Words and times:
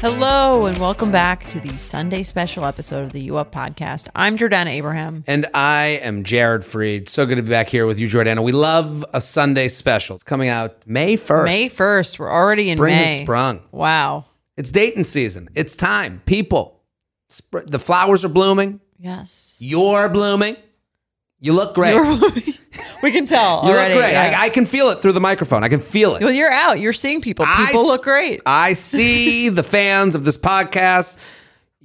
Hello, 0.00 0.66
and 0.66 0.78
welcome 0.78 1.12
back 1.12 1.48
to 1.50 1.60
the 1.60 1.76
Sunday 1.78 2.22
special 2.22 2.64
episode 2.64 3.04
of 3.04 3.12
the 3.12 3.20
U 3.22 3.36
Up 3.36 3.52
podcast. 3.52 4.08
I'm 4.14 4.36
Jordana 4.36 4.68
Abraham. 4.68 5.24
And 5.26 5.46
I 5.54 6.00
am 6.02 6.24
Jared 6.24 6.62
Freid. 6.62 7.08
So 7.08 7.26
good 7.26 7.36
to 7.36 7.42
be 7.42 7.50
back 7.50 7.68
here 7.68 7.86
with 7.86 8.00
you, 8.00 8.08
Jordana. 8.08 8.42
We 8.42 8.52
love 8.52 9.04
a 9.12 9.20
Sunday 9.20 9.68
special. 9.68 10.16
It's 10.16 10.24
coming 10.24 10.48
out 10.48 10.86
May 10.86 11.16
1st. 11.16 11.44
May 11.44 11.68
1st. 11.68 12.18
We're 12.18 12.32
already 12.32 12.74
Spring 12.74 12.94
in 12.94 13.04
May. 13.04 13.22
sprung. 13.22 13.62
Wow. 13.70 14.24
It's 14.56 14.72
dating 14.72 15.04
season. 15.04 15.48
It's 15.54 15.76
time. 15.76 16.22
People, 16.26 16.82
the 17.66 17.78
flowers 17.78 18.24
are 18.24 18.28
blooming. 18.30 18.80
Yes. 18.98 19.56
You're 19.58 20.08
blooming. 20.08 20.56
You 21.40 21.52
look 21.52 21.74
great. 21.74 21.94
we 23.02 23.12
can 23.12 23.24
tell 23.24 23.64
you 23.64 23.70
already. 23.70 23.94
look 23.94 24.02
great. 24.02 24.12
yeah. 24.12 24.36
I, 24.40 24.44
I 24.46 24.48
can 24.48 24.66
feel 24.66 24.88
it 24.90 25.00
through 25.00 25.12
the 25.12 25.20
microphone. 25.20 25.62
I 25.62 25.68
can 25.68 25.78
feel 25.78 26.16
it. 26.16 26.22
well, 26.22 26.32
you're 26.32 26.50
out. 26.50 26.80
You're 26.80 26.92
seeing 26.92 27.20
people. 27.20 27.46
People 27.46 27.82
s- 27.82 27.86
look 27.86 28.02
great. 28.02 28.40
I 28.44 28.72
see 28.72 29.48
the 29.48 29.62
fans 29.62 30.14
of 30.16 30.24
this 30.24 30.36
podcast. 30.36 31.16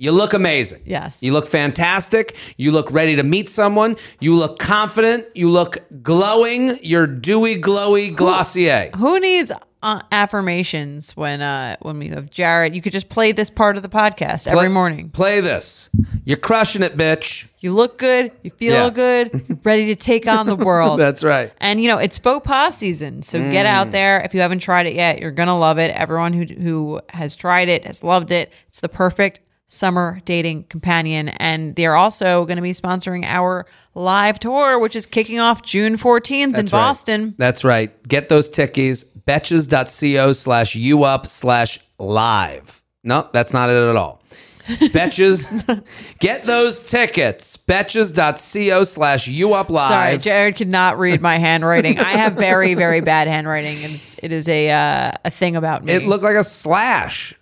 You 0.04 0.12
look 0.12 0.34
amazing. 0.34 0.82
Yes. 0.86 1.24
You 1.24 1.32
look 1.32 1.48
fantastic. 1.48 2.36
You 2.58 2.72
look 2.74 2.92
ready 2.92 3.16
to 3.16 3.24
meet 3.24 3.48
someone. 3.48 3.96
You 4.20 4.36
look 4.36 4.60
confident. 4.60 5.28
You 5.34 5.50
look 5.50 5.78
glowing. 6.04 6.78
You're 6.82 7.08
dewy, 7.08 7.56
glowy, 7.62 8.14
glossier. 8.14 8.90
Who 8.98 9.18
needs 9.22 9.50
uh, 9.82 10.02
affirmations 10.12 11.16
when 11.16 11.42
uh 11.42 11.78
when 11.82 12.00
we 12.00 12.10
have 12.10 12.30
Jared? 12.30 12.76
You 12.76 12.82
could 12.82 12.92
just 12.92 13.08
play 13.08 13.32
this 13.32 13.50
part 13.50 13.78
of 13.78 13.84
the 13.84 13.88
podcast 13.90 14.48
every 14.48 14.60
Play- 14.66 14.68
morning. 14.68 15.10
Play 15.10 15.40
this. 15.40 15.90
You're 16.26 16.38
crushing 16.38 16.84
it, 16.84 16.98
bitch. 16.98 17.48
You 17.60 17.74
look 17.74 17.98
good. 17.98 18.32
You 18.44 18.50
feel 18.50 18.74
Yeah. 18.74 18.90
good. 18.90 19.32
You're 19.48 19.58
ready 19.64 19.86
to 19.88 19.96
take 19.96 20.28
on 20.28 20.48
the 20.48 20.56
world. 20.58 21.00
That's 21.00 21.24
right. 21.24 21.54
And 21.62 21.82
you 21.82 21.88
know, 21.88 21.98
it's 21.98 22.18
faux 22.18 22.46
pas 22.46 22.78
season. 22.78 23.24
So 23.24 23.40
get 23.52 23.66
Mm. 23.66 23.70
out 23.70 23.92
there. 23.92 24.20
If 24.22 24.34
you 24.34 24.42
haven't 24.42 24.60
tried 24.60 24.86
it 24.88 24.96
yet, 24.96 25.20
you're 25.22 25.32
gonna 25.32 25.58
love 25.58 25.78
it. 25.80 25.92
Everyone 25.96 26.34
who 26.34 26.44
who 26.46 27.02
has 27.10 27.38
tried 27.38 27.70
it 27.70 27.86
has 27.86 28.04
loved 28.04 28.32
it. 28.32 28.52
It's 28.68 28.82
the 28.82 28.90
perfect 28.90 29.40
summer 29.74 30.22
dating 30.26 30.64
companion. 30.66 31.30
And 31.30 31.76
they're 31.76 31.96
also 31.96 32.46
gonna 32.46 32.62
be 32.62 32.72
sponsoring 32.74 33.26
our 33.26 33.66
live 33.96 34.40
tour, 34.40 34.78
which 34.80 34.96
is 34.96 35.06
kicking 35.06 35.40
off 35.40 35.62
June 35.64 35.98
14th 35.98 36.44
in 36.44 36.52
That's 36.52 36.72
right. 36.74 36.80
Boston. 36.80 37.36
That's 37.38 37.64
right. 37.64 37.92
Get 38.08 38.30
those 38.30 38.50
tickies. 38.50 39.06
Betches.co 39.28 40.34
slash 40.34 40.76
you 40.76 41.04
up 41.04 41.26
slash 41.26 41.80
live. 42.00 42.84
No, 43.04 43.28
that's 43.34 43.54
not 43.54 43.70
it 43.70 43.90
at 43.90 43.96
all. 43.96 44.22
Betches. 44.94 45.84
Get 46.20 46.44
those 46.44 46.80
tickets. 46.80 47.58
Betches.co 47.58 48.84
slash 48.86 49.28
you 49.28 49.54
up 49.54 49.70
live. 49.70 49.90
Sorry, 49.90 50.18
Jared 50.20 50.56
could 50.56 50.70
not 50.70 50.98
read 50.98 51.20
my 51.22 51.38
handwriting. 51.38 52.00
I 52.00 52.12
have 52.14 52.34
very, 52.36 52.74
very 52.74 53.02
bad 53.02 53.28
handwriting. 53.28 53.82
It's, 53.82 54.16
it 54.24 54.32
is 54.32 54.48
a 54.48 54.70
uh, 54.70 55.12
a 55.26 55.30
thing 55.30 55.56
about 55.58 55.84
me. 55.84 55.94
It 55.94 56.04
looked 56.06 56.24
like 56.24 56.36
a 56.38 56.44
slash. 56.46 57.34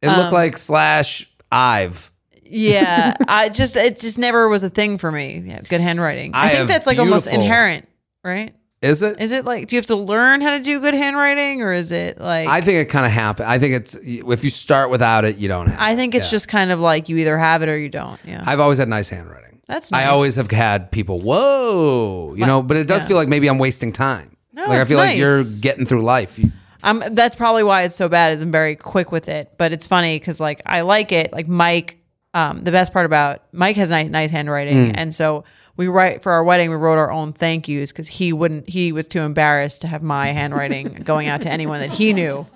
It 0.00 0.08
Um, 0.08 0.18
looked 0.18 0.32
like 0.32 0.56
slash 0.56 1.29
Ive. 1.50 2.10
Yeah, 2.44 3.14
I 3.28 3.48
just 3.48 3.76
it 3.76 3.98
just 3.98 4.18
never 4.18 4.48
was 4.48 4.62
a 4.62 4.70
thing 4.70 4.98
for 4.98 5.10
me. 5.10 5.42
Yeah, 5.46 5.60
good 5.62 5.80
handwriting. 5.80 6.34
I, 6.34 6.46
I 6.46 6.48
think 6.48 6.58
have 6.58 6.68
that's 6.68 6.86
like 6.86 6.98
almost 6.98 7.26
beautiful- 7.26 7.42
inherent, 7.42 7.88
right? 8.24 8.54
Is 8.82 9.02
it? 9.02 9.20
Is 9.20 9.30
it 9.30 9.44
like 9.44 9.68
do 9.68 9.76
you 9.76 9.78
have 9.78 9.86
to 9.86 9.96
learn 9.96 10.40
how 10.40 10.56
to 10.56 10.60
do 10.62 10.80
good 10.80 10.94
handwriting, 10.94 11.60
or 11.60 11.70
is 11.70 11.92
it 11.92 12.18
like? 12.18 12.48
I 12.48 12.62
think 12.62 12.78
it 12.78 12.86
kind 12.86 13.04
of 13.04 13.12
happened. 13.12 13.48
I 13.48 13.58
think 13.58 13.74
it's 13.74 13.94
if 13.94 14.42
you 14.42 14.48
start 14.48 14.88
without 14.88 15.26
it, 15.26 15.36
you 15.36 15.48
don't 15.48 15.66
have. 15.66 15.78
I 15.78 15.94
think 15.96 16.14
it's 16.14 16.30
just 16.30 16.48
kind 16.48 16.72
of 16.72 16.80
like 16.80 17.10
you 17.10 17.18
either 17.18 17.36
have 17.36 17.62
it 17.62 17.68
or 17.68 17.78
you 17.78 17.90
don't. 17.90 18.18
Yeah, 18.24 18.42
I've 18.46 18.58
always 18.58 18.78
had 18.78 18.88
nice 18.88 19.10
handwriting. 19.10 19.60
That's 19.66 19.92
nice. 19.92 20.02
I 20.02 20.06
always 20.06 20.36
have 20.36 20.50
had 20.50 20.90
people, 20.90 21.20
whoa, 21.20 22.34
you 22.36 22.44
know, 22.44 22.62
but 22.62 22.76
it 22.76 22.88
does 22.88 23.02
yeah. 23.02 23.08
feel 23.08 23.16
like 23.18 23.28
maybe 23.28 23.48
I'm 23.48 23.58
wasting 23.58 23.92
time. 23.92 24.36
No, 24.52 24.62
like 24.62 24.70
I 24.70 24.80
it's 24.80 24.88
feel 24.90 24.98
like 24.98 25.16
you're 25.16 25.38
nice. 25.38 25.60
getting 25.60 25.84
through 25.84 26.02
life. 26.02 26.38
You, 26.38 26.50
Um, 26.82 27.02
that's 27.12 27.36
probably 27.36 27.62
why 27.62 27.82
it's 27.82 27.96
so 27.96 28.08
bad. 28.08 28.32
Is 28.34 28.42
I'm 28.42 28.50
very 28.50 28.76
quick 28.76 29.12
with 29.12 29.28
it, 29.28 29.52
but 29.58 29.72
it's 29.72 29.86
funny 29.86 30.18
because 30.18 30.40
like 30.40 30.60
I 30.66 30.80
like 30.82 31.12
it. 31.12 31.32
Like 31.32 31.48
Mike, 31.48 31.98
um, 32.34 32.64
the 32.64 32.72
best 32.72 32.92
part 32.92 33.06
about 33.06 33.42
Mike 33.52 33.76
has 33.76 33.90
nice, 33.90 34.08
nice 34.08 34.30
handwriting, 34.30 34.96
and 34.96 35.14
so 35.14 35.44
we 35.76 35.88
write 35.88 36.22
for 36.22 36.32
our 36.32 36.44
wedding. 36.44 36.70
We 36.70 36.76
wrote 36.76 36.98
our 36.98 37.10
own 37.10 37.32
thank 37.32 37.68
yous 37.68 37.92
because 37.92 38.08
he 38.08 38.32
wouldn't. 38.32 38.68
He 38.68 38.92
was 38.92 39.06
too 39.06 39.20
embarrassed 39.20 39.82
to 39.82 39.88
have 39.88 40.02
my 40.02 40.28
handwriting 40.32 40.88
going 41.04 41.28
out 41.28 41.42
to 41.42 41.50
anyone 41.50 41.80
that 41.80 41.90
he 41.90 42.12
knew. 42.12 42.46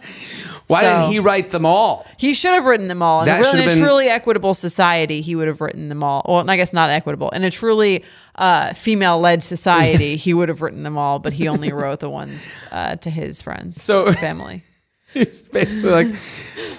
Why 0.67 0.81
So- 0.81 0.99
didn't 1.01 1.13
he 1.13 1.19
write 1.21 1.51
them 1.51 1.67
all? 1.67 2.07
He 2.17 2.33
should 2.35 2.53
have 2.53 2.65
written 2.65 2.89
them 2.89 3.03
all. 3.03 3.21
In, 3.21 3.27
That 3.27 3.41
a, 3.41 3.43
really, 3.43 3.51
should 3.53 3.61
in 3.61 3.69
a 3.69 3.73
been- 3.73 3.83
truly 3.83 4.09
equitable 4.09 4.55
society, 4.55 5.21
he 5.21 5.35
would 5.35 5.47
have 5.49 5.61
written 5.61 5.89
them 5.89 6.03
all. 6.03 6.25
Well, 6.29 6.49
I 6.49 6.57
guess 6.57 6.73
not 6.73 6.91
equitable. 6.91 7.29
In 7.31 7.45
a 7.45 7.51
truly 7.51 8.05
uh, 8.37 8.73
female-led 8.75 9.43
society, 9.43 10.17
he 10.27 10.33
would 10.35 10.49
have 10.49 10.63
written 10.63 10.83
them 10.83 10.97
all, 10.97 11.19
but 11.19 11.33
he 11.35 11.49
only 11.49 11.73
wrote 11.73 12.01
the 12.01 12.11
ones 12.11 12.63
uh, 12.73 12.97
to 12.97 13.11
his 13.11 13.43
friends, 13.43 13.83
So- 13.83 14.07
and 14.07 14.19
family. 14.19 14.63
He's 15.15 15.43
basically 15.43 15.91
like, 15.93 16.13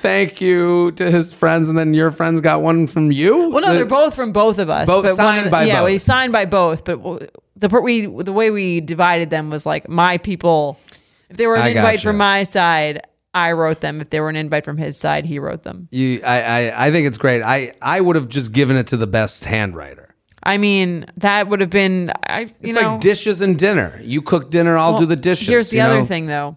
thank 0.02 0.42
you 0.42 0.92
to 0.94 1.10
his 1.10 1.32
friends, 1.32 1.70
and 1.70 1.78
then 1.78 1.94
your 1.94 2.12
friends 2.12 2.42
got 2.42 2.62
one 2.62 2.86
from 2.86 3.10
you. 3.14 3.50
Well, 3.50 3.62
no, 3.62 3.74
they're 3.74 3.86
both 3.86 4.14
from 4.14 4.34
both 4.34 4.60
of 4.60 4.70
us. 4.70 4.88
Both 4.88 5.06
but 5.06 5.16
signed 5.16 5.46
of- 5.46 5.52
by 5.52 5.64
yeah, 5.64 5.80
both. 5.80 5.86
we 5.90 5.98
signed 6.00 6.34
by 6.34 6.44
both. 6.44 6.84
But 6.84 7.02
the 7.56 7.70
we 7.82 8.06
the 8.08 8.34
way 8.34 8.52
we 8.52 8.82
divided 8.82 9.30
them 9.30 9.50
was 9.50 9.66
like 9.66 9.88
my 9.88 10.18
people. 10.18 10.78
If 11.30 11.38
they 11.38 11.48
were 11.48 11.56
an 11.56 11.68
invite 11.68 11.96
gotcha. 12.00 12.08
from 12.10 12.18
my 12.18 12.44
side, 12.44 13.04
I 13.36 13.52
wrote 13.52 13.82
them. 13.82 14.02
If 14.02 14.10
they 14.10 14.20
were 14.22 14.30
an 14.30 14.36
invite 14.38 14.66
from 14.66 14.78
his 14.78 14.98
side, 14.98 15.26
he 15.26 15.38
wrote 15.40 15.64
them. 15.64 15.88
You, 15.92 16.22
I, 16.26 16.42
I, 16.70 16.88
I 16.88 16.92
think 16.92 17.06
it's 17.06 17.18
great. 17.18 17.44
I, 17.44 17.74
I 17.82 18.00
would 18.02 18.16
have 18.16 18.30
just 18.30 18.52
given 18.54 18.78
it 18.78 18.88
to 18.88 18.98
the 18.98 19.06
best 19.08 19.44
handwriter. 19.44 20.08
I 20.42 20.58
mean, 20.58 21.06
that 21.18 21.48
would 21.50 21.60
have 21.60 21.70
been. 21.70 22.12
I 22.26 22.42
you 22.42 22.50
It's 22.62 22.76
know. 22.76 22.94
like 22.94 23.02
dishes 23.02 23.42
and 23.42 23.58
dinner. 23.60 24.00
You 24.04 24.22
cook 24.22 24.52
dinner, 24.52 24.78
I'll 24.78 24.98
do 24.98 25.06
the 25.06 25.16
dishes. 25.16 25.48
Here's 25.48 25.70
the 25.70 25.82
other 25.82 26.00
know? 26.02 26.06
thing, 26.06 26.28
though, 26.28 26.56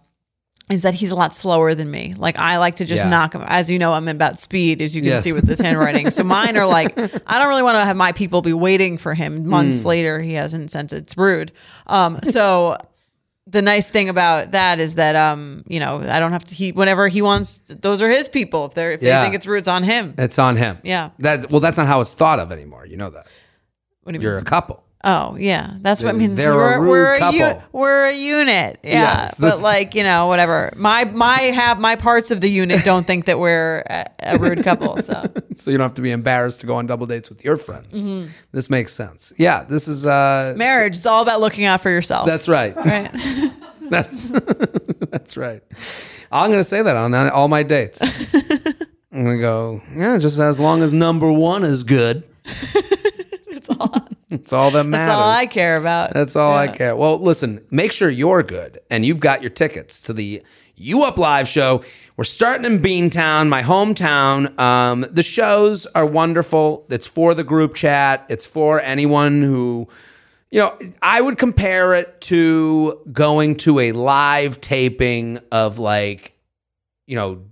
is 0.71 0.83
that 0.83 0.93
he's 0.95 1.11
a 1.11 1.17
lot 1.17 1.35
slower 1.35 1.75
than 1.75 1.91
me. 1.91 2.13
Like 2.17 2.39
I 2.39 2.59
like 2.59 2.77
to 2.77 2.85
just 2.85 3.03
Yeah. 3.05 3.09
knock 3.09 3.35
him. 3.35 3.43
As 3.47 3.71
you 3.71 3.79
know, 3.79 3.95
I'm 3.95 4.07
about 4.07 4.39
speed, 4.39 4.83
as 4.83 4.95
you 4.95 5.01
can 5.01 5.09
Yes. 5.09 5.25
see 5.25 5.33
with 5.33 5.47
this 5.47 5.59
handwriting. 5.59 6.11
so 6.11 6.23
mine 6.39 6.59
are 6.59 6.67
like, 6.67 6.97
I 7.27 7.39
don't 7.39 7.49
really 7.49 7.63
want 7.63 7.79
to 7.81 7.85
have 7.87 7.97
my 7.97 8.13
people 8.13 8.43
be 8.43 8.53
waiting 8.53 8.99
for 8.99 9.15
him 9.15 9.49
months 9.49 9.83
Hmm. 9.83 9.89
later. 9.89 10.21
He 10.21 10.35
hasn't 10.35 10.71
sent 10.71 10.93
it. 10.93 10.99
It's 11.05 11.17
rude. 11.17 11.51
Um, 11.87 12.21
so. 12.25 12.77
The 13.51 13.63
nice 13.63 13.89
thing 13.89 14.09
about 14.11 14.51
that 14.53 14.79
is 14.79 14.97
that 14.97 15.17
um 15.17 15.65
you 15.67 15.81
know 15.81 16.03
I 16.07 16.21
don't 16.21 16.33
have 16.33 16.45
to 16.45 16.55
he 16.55 16.73
whenever 16.73 17.09
he 17.09 17.23
wants 17.23 17.61
those 17.67 18.03
are 18.03 18.11
his 18.11 18.29
people 18.29 18.67
if 18.67 18.75
they're 18.75 18.91
if 18.93 19.01
Yeah. 19.01 19.21
they 19.21 19.25
think 19.25 19.35
it's 19.37 19.47
rude 19.47 19.59
it's 19.59 19.69
on 19.69 19.83
him 19.85 20.15
It's 20.19 20.39
on 20.39 20.57
him. 20.57 20.79
Yeah. 20.83 21.11
That's 21.19 21.49
well. 21.49 21.61
That's 21.61 21.79
not 21.79 21.87
how 21.87 22.01
it's 22.03 22.13
thought 22.15 22.41
of 22.41 22.53
anymore. 22.53 22.85
You 22.87 22.97
know 22.99 23.11
that. 23.11 23.27
what 24.03 24.13
do 24.13 24.19
you 24.19 24.23
You're 24.23 24.37
mean 24.37 24.43
a 24.43 24.51
couple. 24.51 24.85
Oh 25.05 25.37
yeah, 25.39 25.75
that's 25.81 26.03
what 26.03 26.13
I 26.13 26.19
mean. 26.19 26.35
They're 26.35 26.53
a 26.53 26.57
we're, 26.57 26.81
rude 26.81 26.89
we're, 26.91 27.19
couple. 27.19 27.39
u- 27.39 27.63
we're 27.73 28.07
a 28.07 28.13
unit. 28.13 28.81
Yeah, 28.83 28.93
Yes, 29.23 29.39
but 29.39 29.63
like 29.63 29.95
you 29.95 30.03
know, 30.03 30.27
whatever. 30.27 30.73
My 30.77 31.05
my 31.05 31.39
have 31.41 31.79
my 31.79 31.95
parts 31.95 32.33
of 32.33 32.41
the 32.41 32.51
unit 32.51 32.85
don't 32.85 33.07
think 33.07 33.27
that 33.27 33.39
we're 33.39 33.85
a, 33.89 34.07
a 34.19 34.39
rude 34.39 34.65
couple. 34.65 34.99
So 34.99 35.23
So 35.61 35.71
you 35.71 35.79
don't 35.79 35.85
have 35.87 35.95
to 35.95 36.03
be 36.03 36.11
embarrassed 36.11 36.61
to 36.61 36.67
go 36.67 36.77
on 36.77 36.87
double 36.87 37.07
dates 37.07 37.29
with 37.29 37.45
your 37.45 37.57
friends. 37.57 38.01
Mm-hmm. 38.03 38.31
This 38.53 38.71
makes 38.71 38.93
sense. 38.93 39.33
Yeah. 39.37 39.65
This 39.65 39.89
is 39.89 40.07
uh 40.07 40.55
marriage 40.57 40.95
is 40.97 41.07
all 41.07 41.23
about 41.23 41.41
looking 41.41 41.65
out 41.65 41.81
for 41.81 41.91
yourself. 41.91 42.27
That's 42.27 42.49
right. 42.49 42.77
right. 42.77 43.11
That's 43.91 44.29
that's 45.11 45.37
right. 45.37 45.63
I'm 46.31 46.51
gonna 46.51 46.65
say 46.65 46.83
that 46.83 46.97
on 46.97 47.15
all 47.31 47.49
my 47.49 47.63
dates. 47.63 48.03
I'm 49.13 49.25
gonna 49.25 49.39
go. 49.39 49.81
Yeah, 49.95 50.19
just 50.19 50.39
as 50.39 50.61
long 50.61 50.83
as 50.83 50.93
number 50.93 51.33
one 51.33 51.65
is 51.65 51.85
good. 51.85 52.25
That's 53.51 53.71
all. 53.71 54.09
It's 54.31 54.53
all 54.53 54.71
that 54.73 54.85
matters. 54.85 55.09
That's 55.09 55.17
all 55.17 55.31
I 55.31 55.47
care 55.47 55.77
about. 55.79 56.13
That's 56.13 56.37
all 56.37 56.53
I 56.53 56.69
care. 56.69 56.95
Well, 56.95 57.19
listen, 57.19 57.65
make 57.71 57.93
sure 57.93 58.11
you're 58.11 58.43
good 58.43 58.79
and 58.91 59.07
you've 59.07 59.21
got 59.21 59.41
your 59.41 59.51
tickets 59.51 60.03
to 60.03 60.13
the 60.13 60.43
You 60.77 61.05
Up 61.05 61.19
Live 61.19 61.49
show. 61.49 61.83
We're 62.19 62.25
starting 62.25 62.65
in 62.65 62.81
Beantown, 62.81 63.49
my 63.49 63.63
hometown. 63.63 64.59
Um, 64.59 65.07
the 65.09 65.23
shows 65.23 65.87
are 65.87 66.05
wonderful. 66.05 66.85
It's 66.91 67.07
for 67.07 67.33
the 67.33 67.45
group 67.45 67.77
chat, 67.77 68.27
it's 68.29 68.45
for 68.45 68.81
anyone 68.81 69.41
who, 69.41 69.87
you 70.51 70.59
know, 70.59 70.77
I 71.01 71.21
would 71.21 71.39
compare 71.39 71.95
it 71.95 72.21
to 72.23 73.01
going 73.13 73.55
to 73.59 73.79
a 73.79 73.93
live 73.93 74.61
taping 74.61 75.39
of 75.53 75.79
like, 75.79 76.37
you 77.07 77.15
know, 77.15 77.45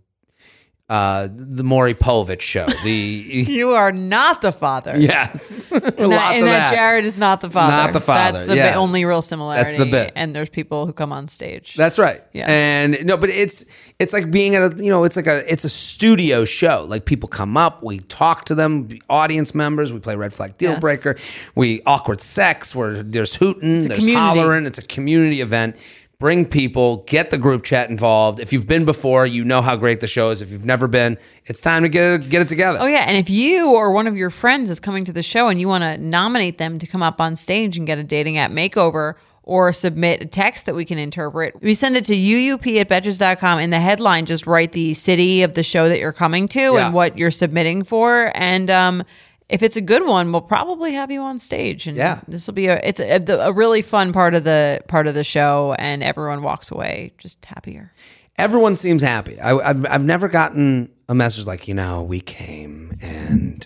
uh, 0.88 1.27
the 1.35 1.65
Maury 1.65 1.94
Povich 1.94 2.41
show. 2.41 2.67
The 2.85 2.91
You 3.49 3.71
are 3.71 3.91
not 3.91 4.41
the 4.41 4.53
father. 4.53 4.94
yes, 4.97 5.69
And 5.73 5.83
that, 5.83 5.93
and 5.97 6.12
of 6.12 6.12
that 6.12 6.71
that. 6.71 6.75
Jared 6.75 7.05
is 7.05 7.19
not 7.19 7.41
the 7.41 7.50
father. 7.50 7.73
Not 7.73 7.93
the 7.93 8.00
father, 8.00 8.38
That's 8.38 8.49
the 8.49 8.56
yeah. 8.56 8.71
bi- 8.73 8.77
only 8.79 9.05
real 9.05 9.21
similarity. 9.21 9.73
That's 9.73 9.85
the 9.85 9.91
bit. 9.91 10.12
And 10.15 10.35
there's 10.35 10.49
people 10.49 10.87
who 10.87 10.93
come 10.93 11.12
on 11.12 11.27
stage. 11.27 11.75
That's 11.75 11.99
right. 11.99 12.23
Yes. 12.33 12.49
And 12.49 13.05
no, 13.05 13.17
but 13.17 13.31
it's 13.31 13.65
it's 13.99 14.12
like 14.12 14.31
being 14.31 14.55
at 14.55 14.79
a 14.79 14.83
you 14.85 14.91
know 14.91 15.03
it's 15.03 15.17
like 15.17 15.27
a 15.27 15.50
it's 15.53 15.65
a 15.65 15.69
studio 15.69 16.44
show. 16.44 16.85
Like 16.88 17.05
people 17.05 17.29
come 17.29 17.56
up, 17.56 17.83
we 17.83 17.99
talk 17.99 18.44
to 18.44 18.55
them, 18.55 18.88
audience 19.11 19.56
members. 19.56 19.93
We 19.93 19.99
play 19.99 20.15
red 20.15 20.33
flag 20.33 20.56
deal 20.56 20.71
Yes. 20.73 20.81
breaker. 20.81 21.17
We 21.56 21.83
awkward 21.85 22.21
sex 22.21 22.77
where 22.77 23.03
there's 23.03 23.35
hooting, 23.35 23.81
there's 23.88 23.99
community. 23.99 24.15
hollering. 24.15 24.67
It's 24.67 24.79
a 24.79 24.83
community 24.87 25.41
event. 25.41 25.77
Bring 26.18 26.46
people, 26.46 27.04
get 27.06 27.30
the 27.30 27.36
group 27.36 27.62
chat 27.62 27.90
involved. 27.90 28.40
If 28.40 28.50
you've 28.50 28.66
been 28.66 28.86
before, 28.86 29.26
you 29.26 29.44
know 29.44 29.60
how 29.60 29.76
great 29.76 30.00
the 30.00 30.06
show 30.06 30.30
is. 30.30 30.40
If 30.40 30.50
you've 30.50 30.64
never 30.64 30.88
been, 30.88 31.18
it's 31.44 31.60
time 31.60 31.82
to 31.82 31.90
get 31.90 32.22
it, 32.22 32.30
get 32.30 32.40
it 32.40 32.48
together. 32.48 32.78
Oh 32.80 32.86
yeah, 32.86 33.04
and 33.06 33.18
if 33.18 33.28
you 33.28 33.72
or 33.72 33.92
one 33.92 34.06
of 34.06 34.16
your 34.16 34.30
friends 34.30 34.70
is 34.70 34.80
coming 34.80 35.04
to 35.04 35.12
the 35.12 35.22
show 35.22 35.48
and 35.48 35.60
you 35.60 35.68
want 35.68 35.82
to 35.82 35.98
nominate 35.98 36.56
them 36.56 36.78
to 36.78 36.86
come 36.86 37.02
up 37.02 37.20
on 37.20 37.36
stage 37.36 37.76
and 37.76 37.86
get 37.86 37.98
a 37.98 38.02
dating 38.04 38.38
app 38.38 38.50
makeover 38.50 39.14
or 39.42 39.72
submit 39.74 40.22
a 40.22 40.26
text 40.26 40.64
that 40.66 40.74
we 40.74 40.84
can 40.86 40.98
interpret, 40.98 41.54
we 41.62 41.72
send 41.74 41.96
it 41.96 42.04
to 42.06 42.14
uup 42.14 42.80
at 42.80 42.88
betches.com. 42.88 43.60
In 43.60 43.68
the 43.70 43.78
headline, 43.78 44.24
just 44.26 44.46
write 44.46 44.72
the 44.72 44.94
city 44.94 45.42
of 45.42 45.52
the 45.52 45.62
show 45.62 45.86
that 45.88 45.98
you're 46.00 46.12
coming 46.12 46.48
to 46.48 46.60
Yeah. 46.60 46.86
and 46.86 46.94
what 46.94 47.16
you're 47.18 47.30
submitting 47.30 47.84
for. 47.84 48.32
And 48.34 48.70
um, 48.70 49.04
if 49.48 49.62
it's 49.62 49.76
a 49.76 49.81
good 49.81 50.04
one, 50.04 50.32
we'll 50.32 50.40
probably 50.40 50.93
have 50.94 51.10
you 51.10 51.20
on 51.22 51.38
stage. 51.38 51.87
And 51.87 51.96
Yeah. 51.96 52.20
this 52.26 52.46
will 52.46 52.54
be 52.54 52.66
a 52.66 52.81
it's 52.82 53.00
a, 53.00 53.20
a 53.40 53.52
really 53.52 53.82
fun 53.82 54.12
part 54.12 54.34
of 54.34 54.44
the 54.44 54.81
part 54.88 55.06
of 55.06 55.14
the 55.14 55.25
show, 55.25 55.75
and 55.78 56.02
everyone 56.02 56.43
walks 56.43 56.70
away 56.70 57.12
just 57.19 57.44
happier. 57.44 57.93
everyone 58.38 58.76
seems 58.76 59.02
happy. 59.02 59.38
I, 59.40 59.56
I've 59.56 59.87
I've 59.87 60.04
never 60.04 60.28
gotten 60.28 60.90
a 61.08 61.14
message 61.14 61.46
like 61.46 61.69
you 61.69 61.75
know 61.75 62.02
we 62.02 62.20
came 62.20 62.98
and 63.00 63.64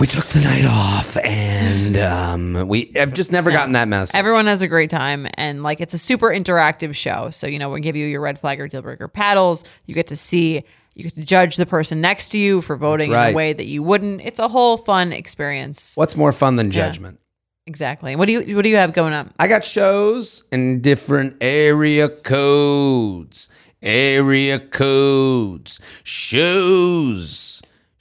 we 0.00 0.06
took 0.08 0.24
the 0.24 0.40
night 0.40 0.64
off 0.66 1.16
and 1.24 1.96
um, 1.98 2.66
we. 2.68 2.90
I've 2.96 3.14
just 3.14 3.30
never 3.30 3.50
gotten 3.52 3.72
that 3.72 3.86
message. 3.86 4.14
Everyone 4.16 4.46
has 4.46 4.60
a 4.60 4.66
great 4.68 4.90
time, 4.90 5.28
and 5.34 5.62
like 5.62 5.80
it's 5.80 5.94
a 5.94 5.98
super 5.98 6.28
interactive 6.30 6.94
show. 6.96 7.30
So 7.30 7.46
you 7.46 7.58
know, 7.60 7.70
we 7.70 7.80
give 7.80 7.94
you 7.94 8.06
your 8.06 8.20
red 8.20 8.38
flag 8.38 8.60
or 8.60 8.66
deal 8.68 8.82
breaker 8.82 9.06
paddles. 9.06 9.64
You 9.86 9.94
get 9.94 10.08
to 10.08 10.16
see, 10.16 10.64
you 10.94 11.04
get 11.04 11.14
to 11.14 11.24
judge 11.24 11.56
the 11.56 11.66
person 11.66 12.00
next 12.00 12.28
to 12.30 12.38
you 12.38 12.62
for 12.62 12.76
voting 12.76 13.12
in 13.12 13.18
a 13.18 13.32
way 13.32 13.52
that 13.52 13.66
you 13.66 13.82
wouldn't. 13.82 14.20
It's 14.22 14.38
a 14.38 14.48
whole 14.48 14.76
fun 14.76 15.12
experience. 15.12 15.96
What's 15.96 16.16
more 16.16 16.32
fun 16.32 16.56
than 16.56 16.70
judgment? 16.70 17.20
Exactly. 17.66 18.14
What 18.14 18.26
do 18.26 18.32
you 18.32 18.56
What 18.56 18.62
do 18.62 18.68
you 18.68 18.76
have 18.76 18.92
going 18.92 19.14
up? 19.14 19.28
I 19.38 19.48
got 19.48 19.64
shows 19.64 20.44
in 20.52 20.80
different 20.80 21.36
area 21.40 22.08
codes. 22.08 23.48
Area 23.82 24.58
codes. 24.58 25.80
Shows. 26.02 27.53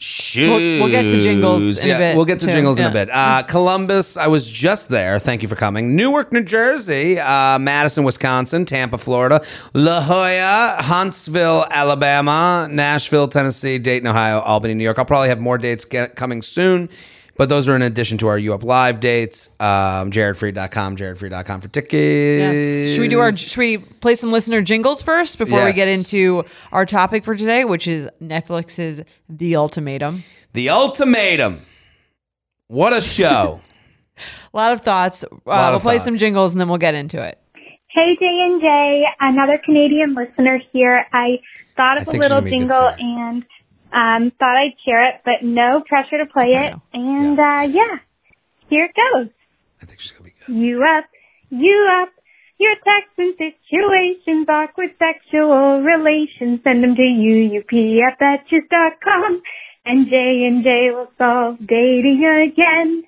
Shoes. 0.03 0.49
We'll- 0.49 0.81
we'll 0.81 0.91
get 0.91 1.03
to 1.03 1.21
jingles 1.21 1.77
in 1.81 1.85
a 1.85 1.87
yeah, 1.93 1.97
bit, 1.97 2.15
We'll 2.17 2.25
get 2.25 2.39
to 2.41 2.45
too. 2.47 2.51
jingles 2.51 2.77
in 2.77 2.85
a 2.87 2.91
bit. 2.91 3.09
Uh, 3.09 3.41
Columbus, 3.43 4.17
I 4.17 4.27
was 4.27 4.49
just 4.51 4.89
there. 4.89 5.17
Thank 5.17 5.41
you 5.43 5.47
for 5.47 5.55
coming. 5.55 5.95
Newark, 5.95 6.33
New 6.33 6.43
Jersey. 6.43 7.17
Uh, 7.19 7.57
Madison, 7.57 8.03
Wisconsin. 8.03 8.65
Tampa, 8.65 8.97
Florida. 8.97 9.41
La 9.73 10.01
Jolla, 10.01 10.75
Huntsville, 10.79 11.65
Alabama. 11.71 12.67
Nashville, 12.69 13.29
Tennessee. 13.29 13.79
Dayton, 13.79 14.07
Ohio. 14.09 14.41
Albany, 14.41 14.73
New 14.73 14.83
York. 14.83 14.99
I'll 14.99 15.05
probably 15.05 15.29
have 15.29 15.39
more 15.39 15.57
dates 15.57 15.85
get, 15.85 16.17
coming 16.17 16.41
soon. 16.41 16.89
But 17.35 17.49
those 17.49 17.67
are 17.67 17.75
in 17.75 17.81
addition 17.81 18.19
to 18.19 18.27
our 18.27 18.37
U 18.37 18.53
Up 18.53 18.63
Live 18.63 18.99
dates. 18.99 19.49
Um, 19.59 20.11
JaredFreid.com, 20.11 20.95
JaredFreid.com 20.97 21.61
for 21.61 21.67
tickets. 21.67 21.93
Yes. 21.93 22.91
Should 22.93 23.01
we 23.01 23.07
do 23.07 23.19
our? 23.19 23.35
Should 23.35 23.57
we 23.57 23.77
play 23.77 24.13
some 24.15 24.31
listener 24.31 24.61
jingles 24.61 25.01
first 25.01 25.39
before 25.39 25.65
we 25.65 25.73
get 25.73 25.87
into 25.87 26.43
our 26.71 26.85
topic 26.85 27.25
for 27.25 27.35
today, 27.35 27.65
which 27.65 27.87
is 27.87 28.07
Netflix's 28.21 29.03
The 29.29 29.55
Ultimatum? 29.55 30.23
The 30.53 30.69
Ultimatum. 30.69 31.61
What 32.67 32.93
a 32.93 33.01
show. 33.01 33.61
A 34.17 34.21
lot 34.57 34.71
of 34.73 34.81
thoughts. 34.81 35.23
Uh, 35.23 35.27
Lot 35.47 35.69
we'll 35.69 35.75
of 35.77 35.81
play 35.81 35.95
thoughts. 35.95 36.05
some 36.05 36.15
jingles 36.17 36.53
and 36.53 36.61
then 36.61 36.69
we'll 36.69 36.77
get 36.77 36.93
into 36.93 37.19
it. 37.21 37.39
Hey 37.89 38.15
J 38.19 38.25
and 38.25 38.61
J, 38.61 39.03
another 39.19 39.59
Canadian 39.63 40.15
listener 40.15 40.59
here. 40.71 41.05
I 41.13 41.39
thought 41.75 42.01
of 42.01 42.07
a 42.07 42.11
little 42.11 42.21
she's 42.23 42.29
gonna 42.29 42.41
be 42.41 42.47
a 42.47 42.51
good 42.51 42.59
jingle 42.59 42.87
and 42.97 43.45
um, 43.93 44.31
thought 44.39 44.57
I'd 44.57 44.75
share 44.85 45.09
it, 45.09 45.21
but 45.23 45.43
no 45.43 45.83
pressure 45.87 46.17
to 46.17 46.25
play 46.25 46.53
it. 46.53 46.73
Soprano. 46.73 46.81
And 46.93 47.39
uh, 47.39 47.77
yeah, 47.77 47.99
here 48.69 48.85
it 48.85 48.95
goes. 48.95 49.29
I 49.81 49.85
think 49.85 49.99
she's 49.99 50.11
going 50.11 50.31
to 50.31 50.35
be 50.47 50.53
good. 50.53 50.61
You 50.65 50.83
up, 50.83 51.05
you 51.49 51.89
up. 52.01 52.09
Your 52.59 52.75
texts 52.75 53.17
and 53.17 53.33
situations, 53.35 54.47
awkward 54.47 54.91
sexual 54.99 55.81
relations, 55.81 56.61
send 56.63 56.83
them 56.83 56.95
to 56.95 57.01
uup 57.01 58.07
at 58.07 58.19
betches.com. 58.19 59.41
And 59.85 60.07
J 60.07 60.45
and 60.47 60.63
J 60.63 60.91
will 60.91 61.11
solve 61.17 61.57
dating 61.59 62.23
again. 62.23 63.03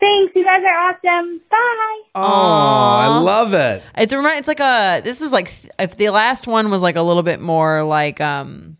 Thanks, 0.00 0.32
you 0.34 0.44
guys 0.44 0.62
are 0.64 0.88
awesome. 0.90 1.40
Bye. 1.50 2.00
Oh, 2.14 2.22
I 2.22 3.18
love 3.18 3.52
it. 3.52 3.82
It's 3.98 4.12
a 4.14 4.16
remi- 4.16 4.38
It's 4.38 4.48
like 4.48 4.60
a. 4.60 5.02
This 5.04 5.20
is 5.20 5.30
like 5.30 5.52
if 5.78 5.96
the 5.96 6.08
last 6.08 6.46
one 6.46 6.70
was 6.70 6.80
like 6.80 6.96
a 6.96 7.02
little 7.02 7.22
bit 7.24 7.38
more 7.40 7.82
like 7.82 8.18
um 8.22 8.78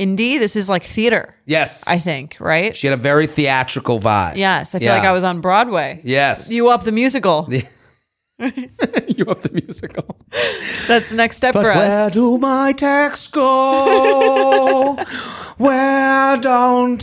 indie. 0.00 0.38
This 0.38 0.56
is 0.56 0.68
like 0.68 0.82
theater. 0.84 1.34
Yes. 1.46 1.86
I 1.88 1.96
think 1.98 2.36
right. 2.40 2.74
She 2.74 2.86
had 2.86 2.98
a 2.98 3.02
very 3.02 3.26
theatrical 3.26 4.00
vibe. 4.00 4.36
yes, 4.36 4.74
I 4.74 4.78
feel 4.78 4.86
Yeah. 4.88 4.94
like 4.98 5.04
I 5.04 5.12
was 5.12 5.24
on 5.24 5.40
Broadway. 5.40 6.00
Yes. 6.02 6.50
You 6.50 6.70
up 6.70 6.84
the 6.84 6.92
musical? 6.92 7.46
you 7.50 9.26
up 9.28 9.40
the 9.42 9.50
musical. 9.52 10.16
That's 10.88 11.10
the 11.10 11.16
next 11.16 11.36
step 11.36 11.52
But 11.54 11.62
for 11.62 11.70
us. 11.72 11.76
where 11.78 12.10
do 12.10 12.38
my 12.38 12.72
texts 12.72 13.26
go? 13.28 14.96
where 15.58 16.36
don't? 16.38 17.02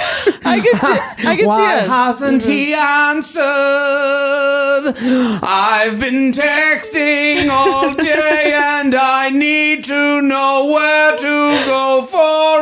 I 0.00 0.60
can 0.60 0.74
see. 0.80 1.28
I 1.28 1.36
can 1.36 1.46
Why 1.46 1.56
see 1.58 1.64
us. 1.82 1.88
hasn't 1.88 2.44
he 2.44 2.72
answered? 2.74 3.42
I've 5.42 5.98
been 5.98 6.32
texting 6.32 7.48
all 7.50 7.94
day 7.94 8.52
and 8.54 8.94
I 8.94 9.30
need 9.30 9.84
to 9.84 10.20
know 10.22 10.66
where 10.66 11.16
to 11.16 11.64
go 11.66 12.02
for 12.08 12.16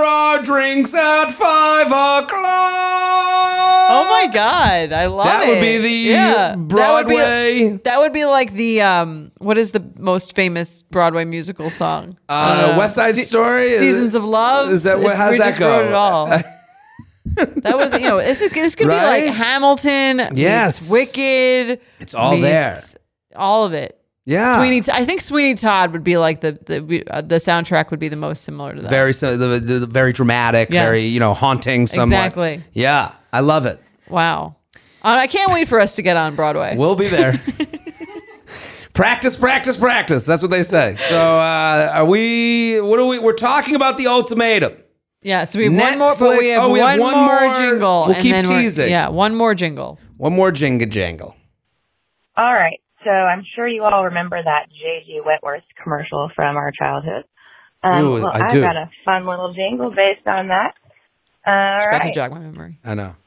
our 0.05 0.43
drinks 0.43 0.95
at 0.95 1.31
five 1.31 1.87
o'clock. 1.89 2.33
Oh 3.89 4.09
my 4.11 4.33
god, 4.33 4.93
I 4.93 5.07
love 5.07 5.27
That 5.27 5.47
it. 5.47 5.51
would 5.51 5.61
be 5.61 5.79
the 5.79 5.89
yeah. 5.91 6.33
That 6.33 6.57
would 6.57 6.69
be- 6.69 7.15
Broadway. 7.15 7.81
That 7.85 7.99
would 7.99 8.13
be 8.13 8.25
like 8.25 8.53
the 8.53 8.83
um. 8.83 9.31
What 9.39 9.59
is 9.59 9.71
the 9.73 9.85
most 9.97 10.35
famous 10.35 10.83
Broadway 10.85 11.25
musical 11.25 11.71
song? 11.71 12.17
Uh, 12.29 12.75
West 12.79 12.95
Side 12.97 13.15
Se- 13.15 13.23
Story? 13.23 13.71
Seasons 13.71 14.15
of 14.15 14.25
Love. 14.25 14.71
is 14.71 14.83
that 14.85 14.99
what- 14.99 15.13
It's- 15.13 15.21
how's 15.21 15.33
we 15.33 15.39
that 15.39 15.47
just 15.49 15.61
wrote 15.61 15.83
go? 15.83 15.89
it 15.89 15.93
all. 15.95 16.27
that 17.37 17.77
was 17.77 17.93
you 17.93 18.01
know 18.01 18.19
this 18.19 18.41
is 18.41 18.51
this 18.51 18.75
could 18.75 18.89
Right? 18.89 19.21
be 19.23 19.27
like 19.27 19.35
Hamilton. 19.37 20.29
Yes. 20.35 20.91
Wicked. 20.91 21.81
It's 22.01 22.15
all 22.15 22.39
there. 22.41 22.75
All 23.35 23.65
of 23.65 23.73
it. 23.73 24.01
Yeah. 24.25 24.57
Sweeney. 24.59 24.83
I 24.93 25.05
think 25.05 25.21
Sweeney 25.21 25.55
Todd 25.55 25.93
would 25.93 26.03
be 26.03 26.17
like 26.17 26.41
the 26.41 26.53
the 26.67 27.05
uh, 27.09 27.21
the 27.21 27.37
soundtrack 27.37 27.91
would 27.91 28.01
be 28.01 28.09
the 28.09 28.17
most 28.17 28.43
similar 28.43 28.75
to 28.75 28.83
that. 28.83 28.91
very 28.91 29.13
the, 29.13 29.37
the, 29.63 29.79
the 29.81 29.87
very 29.87 30.13
dramatic, 30.13 30.71
Yes. 30.71 30.85
very 30.85 31.03
you 31.03 31.21
know 31.21 31.33
haunting. 31.35 31.87
Somewhat. 31.87 32.07
Exactly. 32.17 32.61
Yeah, 32.73 33.13
I 33.33 33.41
love 33.41 33.67
it. 33.67 33.81
wow. 34.09 34.57
Uh, 35.05 35.11
I 35.21 35.29
can't 35.29 35.53
wait 35.53 35.69
for 35.69 35.79
us 35.79 35.95
to 35.97 36.03
get 36.03 36.17
on 36.17 36.35
Broadway. 36.35 36.75
We'll 36.77 36.97
be 36.97 37.07
there. 37.07 37.35
practice, 38.95 39.37
practice, 39.37 39.77
practice. 39.77 40.27
That's 40.27 40.43
what 40.43 40.51
they 40.51 40.63
say. 40.65 40.95
So 40.97 41.39
uh, 41.39 41.91
are 41.95 42.05
we? 42.05 42.81
What 42.81 42.99
are 42.99 43.07
we? 43.07 43.19
We're 43.21 43.35
talking 43.35 43.75
about 43.75 43.97
the 43.99 44.07
ultimatum. 44.09 44.73
Yeah. 45.23 45.45
So 45.45 45.59
we 45.59 45.65
have 45.67 45.75
one 45.75 45.99
more, 45.99 46.17
but 46.17 46.39
we 46.39 46.49
have, 46.49 46.65
oh, 46.65 46.71
we 46.71 46.81
one, 46.81 46.91
have 46.91 47.01
one 47.01 47.15
more, 47.15 47.41
more. 47.47 47.55
jingle. 47.55 48.05
We'll 48.07 48.15
and 48.15 48.23
keep 48.23 48.33
then 48.33 48.45
teasing. 48.45 48.91
Yeah, 48.91 49.09
one 49.09 49.35
more 49.35 49.55
jingle. 49.55 49.99
One 50.17 50.33
more 50.35 50.51
jingle 50.53 50.89
jangle. 50.89 51.35
All 52.37 52.53
right. 52.53 52.81
So 53.05 53.11
I'm 53.11 53.45
sure 53.55 53.69
you 53.69 53.85
all 53.85 54.05
remember 54.05 54.43
that 54.43 54.69
J.G. 54.69 55.21
Wentworth 55.25 55.63
commercial 55.83 56.31
from 56.35 56.57
our 56.57 56.73
childhood. 56.73 57.25
Um, 57.83 58.05
Ooh, 58.05 58.13
well, 58.15 58.33
I 58.33 58.39
have 58.39 58.51
do. 58.51 58.61
got 58.61 58.77
a 58.77 58.91
fun 59.05 59.27
little 59.27 59.55
jingle 59.55 59.91
based 59.91 60.27
on 60.27 60.49
that. 60.49 60.75
All 61.47 61.79
Just 61.79 61.89
about 61.89 62.01
to 62.01 62.07
right. 62.07 62.15
jog 62.15 62.31
my 62.33 62.39
memory. 62.41 62.79
I 62.85 62.95
know. 62.95 63.15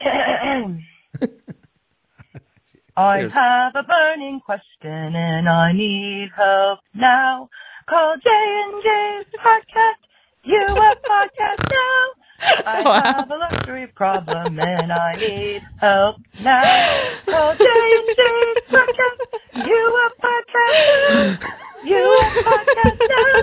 I 2.96 3.20
Cheers. 3.20 3.34
have 3.34 3.74
a 3.76 3.82
burning 3.82 4.40
question 4.44 5.14
and 5.16 5.48
I 5.48 5.72
need 5.72 6.28
help 6.36 6.80
now. 6.94 7.48
Call 7.88 8.16
J 8.22 8.28
and 8.30 8.82
J's 8.82 9.34
podcast. 9.38 9.99
You 10.42 10.58
a 10.58 10.96
podcast 10.96 11.70
now. 11.70 12.06
I 12.66 13.02
have 13.04 13.30
a 13.30 13.36
luxury 13.36 13.86
problem 13.88 14.58
and 14.58 14.90
I 14.92 15.12
need 15.16 15.62
help 15.78 16.16
now. 16.40 16.60
Oh, 16.64 17.20
call 17.26 17.54
J 17.56 17.64
and 17.96 18.08
J's 18.16 18.62
podcast. 18.70 19.66
You 19.66 19.80
a 19.96 20.10
podcast 20.24 20.78
now. 21.10 21.50
You 21.84 22.02
a 22.02 22.24
podcast 22.48 22.98
now. 23.10 23.34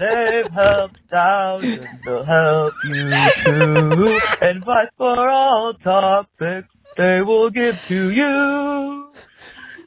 They've 0.00 0.52
helped 0.52 1.00
thousands, 1.10 1.86
they'll 2.04 2.24
help 2.24 2.74
you 2.84 3.10
too. 3.44 4.20
Advice 4.40 4.88
for 4.96 5.28
all 5.28 5.74
topics 5.74 6.68
they 6.96 7.20
will 7.22 7.50
give 7.50 7.80
to 7.88 8.10
you. 8.10 9.12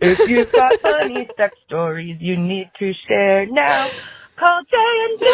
If 0.02 0.28
you've 0.28 0.52
got 0.52 0.74
funny 0.82 1.28
sex 1.38 1.56
stories 1.66 2.18
you 2.20 2.36
need 2.38 2.70
to 2.80 2.92
share 3.08 3.46
now, 3.46 3.88
call 4.38 4.62
J 4.64 4.76
and 4.78 5.20
J 5.20 5.26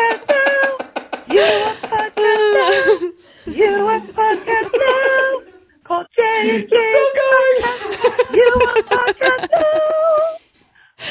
podcast 0.00 0.28
now. 0.28 1.12
You 1.28 1.42
a 1.42 1.76
podcast 1.82 2.52
now. 2.54 3.52
You 3.52 3.88
a 3.88 4.00
podcast 4.00 4.72
now. 4.74 5.42
Called 5.84 6.06
J 6.16 6.20
and 6.60 6.68
J. 6.68 6.76
Still 6.76 7.10
going. 7.20 8.34
You 8.34 8.48
a 8.54 8.82
podcast 8.82 9.48
now. 9.52 10.36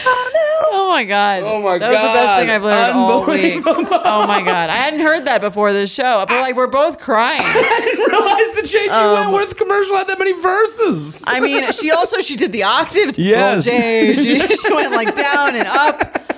Oh, 0.06 0.32
no. 0.34 0.68
oh 0.72 0.90
my 0.92 1.04
god! 1.04 1.42
Oh 1.42 1.64
my 1.64 1.80
that 1.80 1.92
god! 1.92 1.92
That 1.92 1.92
was 1.92 2.02
the 2.02 2.14
best 2.14 2.40
thing 2.40 2.50
I've 2.52 2.64
learned 2.64 2.96
all 2.96 3.26
week. 3.26 3.64
Oh 3.66 4.28
my 4.28 4.40
god! 4.42 4.70
I 4.70 4.76
hadn't 4.76 5.00
heard 5.00 5.26
that 5.26 5.42
before 5.42 5.74
this 5.74 5.92
show. 5.92 6.24
But 6.28 6.42
like, 6.42 6.56
we're 6.56 6.68
both 6.68 7.00
crying. 7.00 7.42
I 7.44 7.82
didn't 7.84 8.08
realize 8.08 8.56
the 8.56 8.68
J.G. 8.68 8.90
Um, 8.90 9.14
Wentworth 9.14 9.56
commercial 9.56 9.96
had 9.96 10.08
that 10.08 10.20
many 10.20 10.34
verses. 10.34 11.26
I 11.28 11.40
mean, 11.40 11.72
she 11.72 11.90
also 11.90 12.22
she 12.22 12.36
did 12.36 12.52
the 12.52 12.64
octaves. 12.64 13.18
Yes, 13.18 13.66
well, 13.66 13.80
J.G. 13.80 14.56
She 14.62 14.74
went 14.74 14.92
like 14.94 15.16
down 15.16 15.56
and 15.56 15.68
up. 15.68 16.29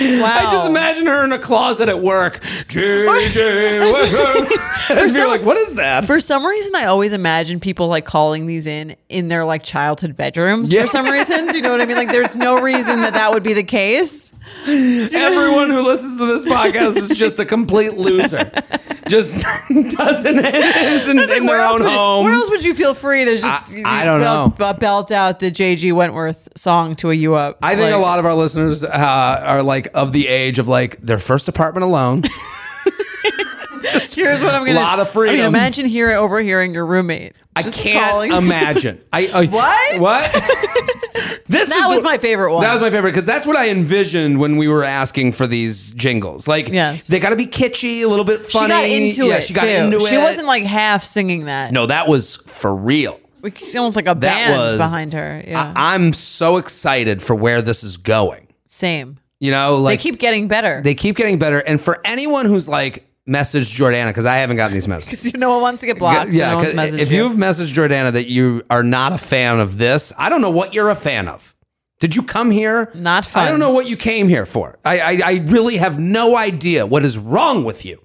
Wow. 0.00 0.34
I 0.34 0.50
just 0.50 0.66
imagine 0.66 1.06
her 1.06 1.24
in 1.24 1.32
a 1.32 1.38
closet 1.38 1.88
at 1.88 2.00
work. 2.00 2.42
J.J. 2.68 3.80
And 4.90 5.12
you're 5.12 5.28
like, 5.28 5.42
what 5.42 5.56
is 5.56 5.74
that? 5.74 6.06
For 6.06 6.20
some 6.20 6.44
reason, 6.44 6.74
I 6.74 6.86
always 6.86 7.12
imagine 7.12 7.60
people 7.60 7.88
like 7.88 8.04
calling 8.06 8.46
these 8.46 8.66
in 8.66 8.96
in 9.08 9.28
their 9.28 9.44
like 9.44 9.62
childhood 9.62 10.16
bedrooms. 10.16 10.72
Yeah. 10.72 10.82
For 10.82 10.86
some 10.88 11.06
reason, 11.06 11.46
do 11.46 11.56
you 11.56 11.62
know 11.62 11.70
what 11.70 11.80
I 11.80 11.86
mean? 11.86 11.96
Like, 11.96 12.08
there's 12.08 12.34
no 12.34 12.58
reason 12.58 13.02
that 13.02 13.12
that 13.12 13.32
would 13.32 13.42
be 13.42 13.52
the 13.52 13.62
case. 13.62 14.32
Everyone 14.66 15.70
who 15.70 15.82
listens 15.82 16.18
to 16.18 16.26
this 16.26 16.44
podcast 16.44 16.96
is 16.96 17.10
just 17.10 17.38
a 17.38 17.44
complete 17.44 17.94
loser. 17.94 18.50
Just 19.10 19.42
doesn't 19.68 20.38
isn't 20.38 21.16
Like, 21.16 21.30
in 21.38 21.46
their 21.46 21.60
own 21.60 21.82
would 21.82 21.90
home. 21.90 22.24
where 22.24 22.32
else 22.34 22.48
would 22.50 22.64
you 22.64 22.74
feel 22.74 22.94
free 22.94 23.24
to 23.24 23.38
just 23.38 23.72
I- 23.74 24.02
I 24.02 24.04
don't 24.04 24.20
belt, 24.20 24.58
know. 24.58 24.72
belt 24.74 25.10
out 25.10 25.40
the 25.40 25.50
JG 25.50 25.92
Wentworth 25.92 26.48
song 26.56 26.94
to 26.96 27.10
a 27.10 27.14
you 27.14 27.34
up? 27.34 27.58
I 27.62 27.70
think 27.76 27.90
Like, 27.90 27.94
a 27.94 27.98
lot 27.98 28.18
of 28.20 28.24
our 28.24 28.34
listeners 28.34 28.84
uh, 28.84 28.88
are 29.44 29.62
like 29.62 29.88
of 29.94 30.12
the 30.12 30.28
age 30.28 30.58
of 30.58 30.68
like 30.68 30.98
their 31.02 31.18
first 31.18 31.48
apartment 31.48 31.84
alone. 31.84 32.22
Here's 34.12 34.40
what 34.42 34.54
I'm 34.54 34.64
gonna. 34.66 34.78
A 34.78 34.82
Lot 34.82 35.00
of 35.00 35.08
I 35.08 35.10
freedom. 35.10 35.36
mean, 35.36 35.44
imagine 35.46 35.86
hearing 35.86 36.16
overhearing 36.16 36.74
your 36.74 36.86
roommate. 36.86 37.32
I 37.56 37.62
can't 37.62 37.98
calling- 38.10 38.32
imagine. 38.32 39.00
I, 39.12 39.26
I 39.32 39.46
What? 40.00 40.00
What? 40.00 40.89
This 41.50 41.68
That 41.68 41.78
is 41.78 41.84
was 41.84 41.96
what- 41.96 42.04
my 42.04 42.18
favorite 42.18 42.52
one. 42.52 42.62
That 42.62 42.72
was 42.72 42.80
my 42.80 42.90
favorite 42.90 43.10
because 43.10 43.26
that's 43.26 43.46
what 43.46 43.56
I 43.56 43.68
envisioned 43.70 44.38
when 44.38 44.56
we 44.56 44.68
were 44.68 44.84
asking 44.84 45.32
for 45.32 45.46
these 45.46 45.90
jingles. 45.92 46.46
Like, 46.46 46.68
Yes. 46.68 47.08
they 47.08 47.18
got 47.20 47.30
to 47.30 47.36
be 47.36 47.46
kitschy, 47.46 48.02
a 48.02 48.06
little 48.06 48.24
bit 48.24 48.40
funny. 48.40 48.50
She 48.50 48.58
funny. 48.58 48.68
got 48.70 48.84
into 48.84 49.26
yeah, 49.26 49.34
it. 49.36 49.44
She 49.44 49.54
got 49.54 49.62
too. 49.62 49.68
into 49.68 49.96
it. 49.98 50.08
She 50.08 50.16
wasn't 50.16 50.46
like 50.46 50.64
half 50.64 51.02
singing 51.04 51.46
that. 51.46 51.72
No, 51.72 51.86
that 51.86 52.08
was 52.08 52.36
for 52.46 52.74
real. 52.74 53.18
We- 53.42 53.52
almost 53.76 53.96
like 53.96 54.04
a 54.06 54.14
That 54.14 54.20
band 54.20 54.52
was 54.56 54.76
behind 54.76 55.12
her. 55.14 55.42
Yeah, 55.46 55.72
I, 55.76 55.94
I'm 55.94 56.12
so 56.12 56.56
excited 56.58 57.22
for 57.22 57.34
where 57.34 57.62
this 57.62 57.82
is 57.84 57.96
going. 57.96 58.46
same. 58.66 59.18
You 59.42 59.50
know, 59.50 59.76
like 59.78 59.98
They 59.98 60.02
keep 60.10 60.20
getting 60.20 60.48
better. 60.48 60.82
they 60.84 60.94
keep 60.94 61.16
getting 61.16 61.38
better. 61.38 61.58
And 61.60 61.80
for 61.80 62.00
anyone 62.04 62.44
who's 62.44 62.68
like 62.68 63.09
messaged 63.30 63.74
Jordana, 63.78 64.08
because 64.08 64.26
I 64.26 64.36
haven't 64.36 64.56
gotten 64.56 64.74
these 64.74 64.88
messages. 64.88 65.10
Because 65.10 65.32
you 65.32 65.38
no 65.38 65.50
one 65.50 65.62
wants 65.62 65.80
to 65.80 65.86
get 65.86 65.98
blocked. 65.98 66.28
so 66.30 66.34
yeah, 66.36 66.50
no 66.50 66.56
one's 66.58 66.72
'cause 66.72 66.94
if 66.94 67.12
you. 67.12 67.22
you've 67.24 67.36
messaged 67.36 67.72
Jordana 67.72 68.12
that 68.12 68.28
you 68.28 68.62
are 68.68 68.82
not 68.82 69.12
a 69.12 69.18
fan 69.18 69.60
of 69.60 69.78
this, 69.78 70.12
I 70.18 70.28
don't 70.28 70.40
know 70.40 70.50
what 70.50 70.74
you're 70.74 70.90
a 70.90 70.94
fan 70.96 71.28
of. 71.28 71.54
Did 72.00 72.16
you 72.16 72.22
come 72.22 72.50
here? 72.50 72.90
Not 72.94 73.24
fun. 73.26 73.46
I 73.46 73.50
don't 73.50 73.60
know 73.60 73.72
what 73.72 73.86
you 73.86 73.96
came 73.96 74.26
here 74.28 74.46
for. 74.46 74.78
I 74.84 75.00
I, 75.00 75.20
I 75.24 75.32
really 75.46 75.76
have 75.76 75.98
no 75.98 76.34
idea 76.36 76.86
what 76.86 77.04
is 77.04 77.16
wrong 77.18 77.62
with 77.64 77.84
you. 77.84 78.00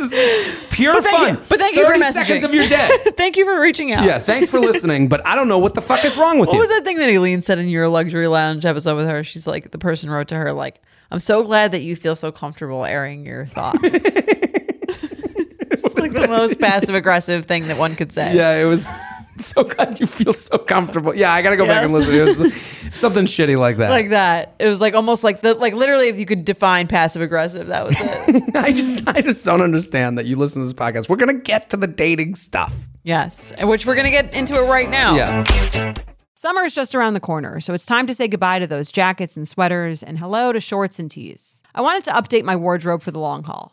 This 0.00 0.12
is 0.12 0.66
pure 0.70 0.94
But 0.94 1.04
fun. 1.04 1.34
you- 1.34 1.40
but 1.48 1.58
thank 1.58 1.76
you 1.76 1.84
for 1.84 1.92
30 1.92 2.00
messaging. 2.04 2.12
seconds 2.12 2.44
of 2.44 2.54
your 2.54 2.66
day. 2.68 2.88
Thank 3.16 3.36
you 3.36 3.44
for 3.44 3.60
reaching 3.60 3.92
out. 3.92 4.04
yeah, 4.04 4.18
thanks 4.18 4.48
for 4.48 4.60
listening, 4.60 5.08
but 5.08 5.26
I 5.26 5.34
don't 5.34 5.48
know 5.48 5.58
what 5.58 5.74
the 5.74 5.82
fuck 5.82 6.04
is 6.04 6.16
wrong 6.16 6.38
with 6.38 6.48
What 6.48 6.54
you. 6.54 6.60
What 6.60 6.68
was 6.68 6.76
that 6.76 6.84
thing 6.84 6.98
that 6.98 7.08
Eileen 7.08 7.42
said 7.42 7.58
in 7.58 7.68
your 7.68 7.88
luxury 7.88 8.28
lounge 8.28 8.64
episode 8.64 8.96
with 8.96 9.08
her? 9.08 9.24
She's 9.24 9.46
like, 9.46 9.70
the 9.72 9.78
person 9.78 10.08
wrote 10.10 10.28
to 10.28 10.36
her, 10.36 10.52
like, 10.52 10.80
I'm 11.10 11.20
so 11.20 11.42
glad 11.42 11.72
that 11.72 11.82
you 11.82 11.96
feel 11.96 12.14
so 12.16 12.30
comfortable 12.30 12.84
airing 12.84 13.26
your 13.26 13.46
thoughts. 13.46 13.78
it's 13.82 14.04
like 15.96 16.12
the 16.12 16.26
most 16.28 16.60
passive 16.60 16.94
aggressive 16.94 17.46
thing 17.46 17.66
that 17.68 17.78
one 17.78 17.96
could 17.96 18.12
say. 18.12 18.34
Yeah, 18.34 18.56
it 18.56 18.64
was. 18.64 18.86
So 19.44 19.64
glad 19.64 19.98
you 20.00 20.06
feel 20.06 20.32
so 20.32 20.58
comfortable. 20.58 21.14
Yeah, 21.14 21.32
I 21.32 21.42
gotta 21.42 21.56
go 21.56 21.66
back 21.66 21.84
and 21.84 21.92
Yes. 21.92 22.08
listen. 22.08 22.46
It 22.46 22.50
was 22.50 22.90
something 22.98 23.24
shitty 23.24 23.58
like 23.58 23.76
that. 23.78 23.90
Like 23.90 24.10
that. 24.10 24.54
It 24.58 24.66
was 24.68 24.80
like 24.80 24.94
almost 24.94 25.22
like 25.24 25.40
the 25.40 25.54
like 25.54 25.74
literally 25.74 26.08
if 26.08 26.18
you 26.18 26.26
could 26.26 26.44
define 26.44 26.86
passive 26.86 27.22
aggressive, 27.22 27.68
that 27.68 27.84
was 27.86 27.96
it. 27.98 28.56
I 28.56 28.72
just, 28.72 29.08
I 29.08 29.20
just 29.22 29.44
don't 29.44 29.62
understand 29.62 30.18
that 30.18 30.26
you 30.26 30.36
listen 30.36 30.60
to 30.62 30.66
this 30.66 30.74
podcast. 30.74 31.08
We're 31.08 31.16
gonna 31.16 31.34
get 31.34 31.70
to 31.70 31.76
the 31.76 31.86
dating 31.86 32.34
stuff. 32.34 32.74
yes. 33.04 33.52
And 33.52 33.68
which 33.68 33.86
we're 33.86 33.94
gonna 33.96 34.10
get 34.10 34.34
into 34.34 34.54
it 34.56 34.66
right 34.68 34.88
now. 34.90 35.14
Yeah, 35.16 35.94
Summer 36.34 36.62
is 36.62 36.72
just 36.74 36.94
around 36.94 37.14
the 37.14 37.20
corner, 37.20 37.58
so 37.58 37.74
it's 37.74 37.84
time 37.86 38.06
to 38.06 38.14
say 38.14 38.28
goodbye 38.28 38.60
to 38.60 38.66
those 38.68 38.92
jackets 38.92 39.36
and 39.36 39.48
sweaters 39.48 40.04
and 40.04 40.18
hello 40.18 40.52
to 40.52 40.60
shorts 40.60 41.00
and 41.00 41.10
tees. 41.10 41.62
I 41.74 41.80
wanted 41.80 42.04
to 42.04 42.12
update 42.12 42.44
my 42.44 42.54
wardrobe 42.54 43.02
for 43.02 43.10
the 43.10 43.18
long 43.18 43.42
haul 43.42 43.72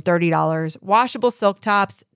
$30, 0.00 0.76
washable 0.82 1.30
silk 1.30 1.60
tops, 1.60 2.04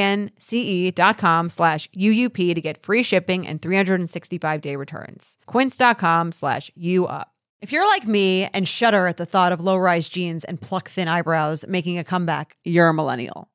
Q-U-I-N-C-E 0.00 0.90
dot 0.92 1.18
com 1.18 1.50
slash 1.50 1.88
UUP 1.90 2.54
to 2.54 2.60
get 2.60 2.82
free 2.82 3.02
shipping 3.02 3.46
and 3.46 3.60
365 3.60 4.60
day 4.60 4.76
returns. 4.76 5.36
Quince.com 5.46 6.32
slash 6.32 6.70
UUP. 6.78 7.24
If 7.62 7.72
you're 7.72 7.86
like 7.86 8.06
me 8.06 8.48
and 8.54 8.66
shudder 8.66 9.06
at 9.06 9.18
the 9.18 9.26
thought 9.26 9.52
of 9.52 9.60
low 9.60 9.76
rise 9.76 10.08
jeans 10.08 10.44
and 10.44 10.58
pluck 10.58 10.88
thin 10.88 11.08
eyebrows 11.08 11.66
making 11.68 11.98
a 11.98 12.04
comeback, 12.04 12.56
you're 12.64 12.88
a 12.88 12.94
millennial. 12.94 13.50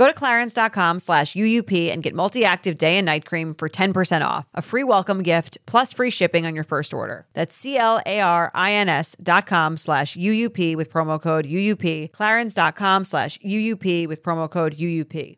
Go 0.00 0.06
to 0.06 0.14
clarins.com 0.14 0.98
slash 0.98 1.34
UUP 1.34 1.92
and 1.92 2.02
get 2.02 2.14
multi 2.14 2.42
active 2.42 2.78
day 2.78 2.96
and 2.96 3.04
night 3.04 3.26
cream 3.26 3.54
for 3.54 3.68
10% 3.68 4.24
off, 4.24 4.46
a 4.54 4.62
free 4.62 4.82
welcome 4.82 5.22
gift, 5.22 5.58
plus 5.66 5.92
free 5.92 6.08
shipping 6.08 6.46
on 6.46 6.54
your 6.54 6.64
first 6.64 6.94
order. 6.94 7.26
That's 7.34 7.54
C 7.54 7.76
L 7.76 8.00
A 8.06 8.22
R 8.22 8.50
I 8.54 8.72
N 8.72 8.88
S 8.88 9.14
dot 9.22 9.46
com 9.46 9.76
slash 9.76 10.16
UUP 10.16 10.74
with 10.74 10.90
promo 10.90 11.20
code 11.20 11.44
UUP, 11.44 12.12
clarins.com 12.12 13.04
slash 13.04 13.38
UUP 13.40 14.08
with 14.08 14.22
promo 14.22 14.50
code 14.50 14.74
UUP. 14.78 15.36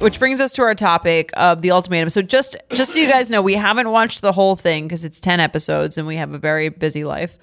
Which 0.00 0.18
brings 0.18 0.40
us 0.40 0.52
to 0.54 0.62
our 0.62 0.74
topic 0.74 1.30
of 1.34 1.60
the 1.62 1.70
ultimatum. 1.70 2.08
So 2.10 2.22
just 2.22 2.56
just 2.70 2.92
so 2.92 2.98
you 2.98 3.08
guys 3.08 3.30
know, 3.30 3.40
we 3.42 3.54
haven't 3.54 3.90
watched 3.90 4.20
the 4.20 4.32
whole 4.32 4.56
thing 4.56 4.84
because 4.88 5.04
it's 5.04 5.20
ten 5.20 5.38
episodes 5.38 5.96
and 5.98 6.06
we 6.06 6.16
have 6.16 6.32
a 6.32 6.38
very 6.38 6.70
busy 6.70 7.04
life. 7.04 7.38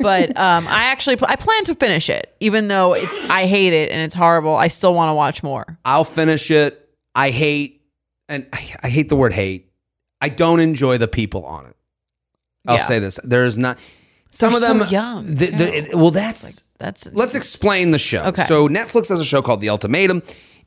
But 0.00 0.30
um, 0.38 0.66
I 0.68 0.84
actually 0.84 1.16
pl- 1.16 1.26
I 1.30 1.36
plan 1.36 1.64
to 1.64 1.74
finish 1.74 2.08
it, 2.10 2.36
even 2.40 2.68
though 2.68 2.94
it's 2.94 3.22
I 3.28 3.46
hate 3.46 3.72
it 3.72 3.90
and 3.90 4.00
it's 4.00 4.14
horrible. 4.14 4.54
I 4.54 4.68
still 4.68 4.94
want 4.94 5.08
to 5.10 5.14
watch 5.14 5.42
more. 5.42 5.78
I'll 5.84 6.04
finish 6.04 6.50
it. 6.50 6.88
I 7.16 7.30
hate, 7.30 7.82
and 8.28 8.46
I, 8.52 8.74
I 8.84 8.88
hate 8.88 9.08
the 9.08 9.16
word 9.16 9.32
hate. 9.32 9.72
I 10.20 10.28
don't 10.28 10.60
enjoy 10.60 10.98
the 10.98 11.08
people 11.08 11.44
on 11.46 11.66
it. 11.66 11.76
I'll 12.66 12.76
Yeah. 12.76 12.82
say 12.82 12.98
this: 13.00 13.18
there's 13.24 13.58
not 13.58 13.78
some 14.30 14.50
They're 14.50 14.58
of 14.58 14.62
so 14.62 14.74
them 14.78 14.88
young, 14.88 15.26
the- 15.26 15.46
the- 15.50 15.88
too. 15.90 15.96
well, 15.98 16.10
that's 16.10 16.58
Like 16.58 16.64
that's 16.78 17.08
let's 17.12 17.34
explain 17.34 17.90
the 17.90 17.98
show. 17.98 18.22
Okay. 18.26 18.44
So 18.44 18.68
Netflix 18.68 19.08
has 19.08 19.18
a 19.20 19.24
show 19.24 19.42
called 19.42 19.60
The 19.62 19.70
Ultimatum. 19.70 20.22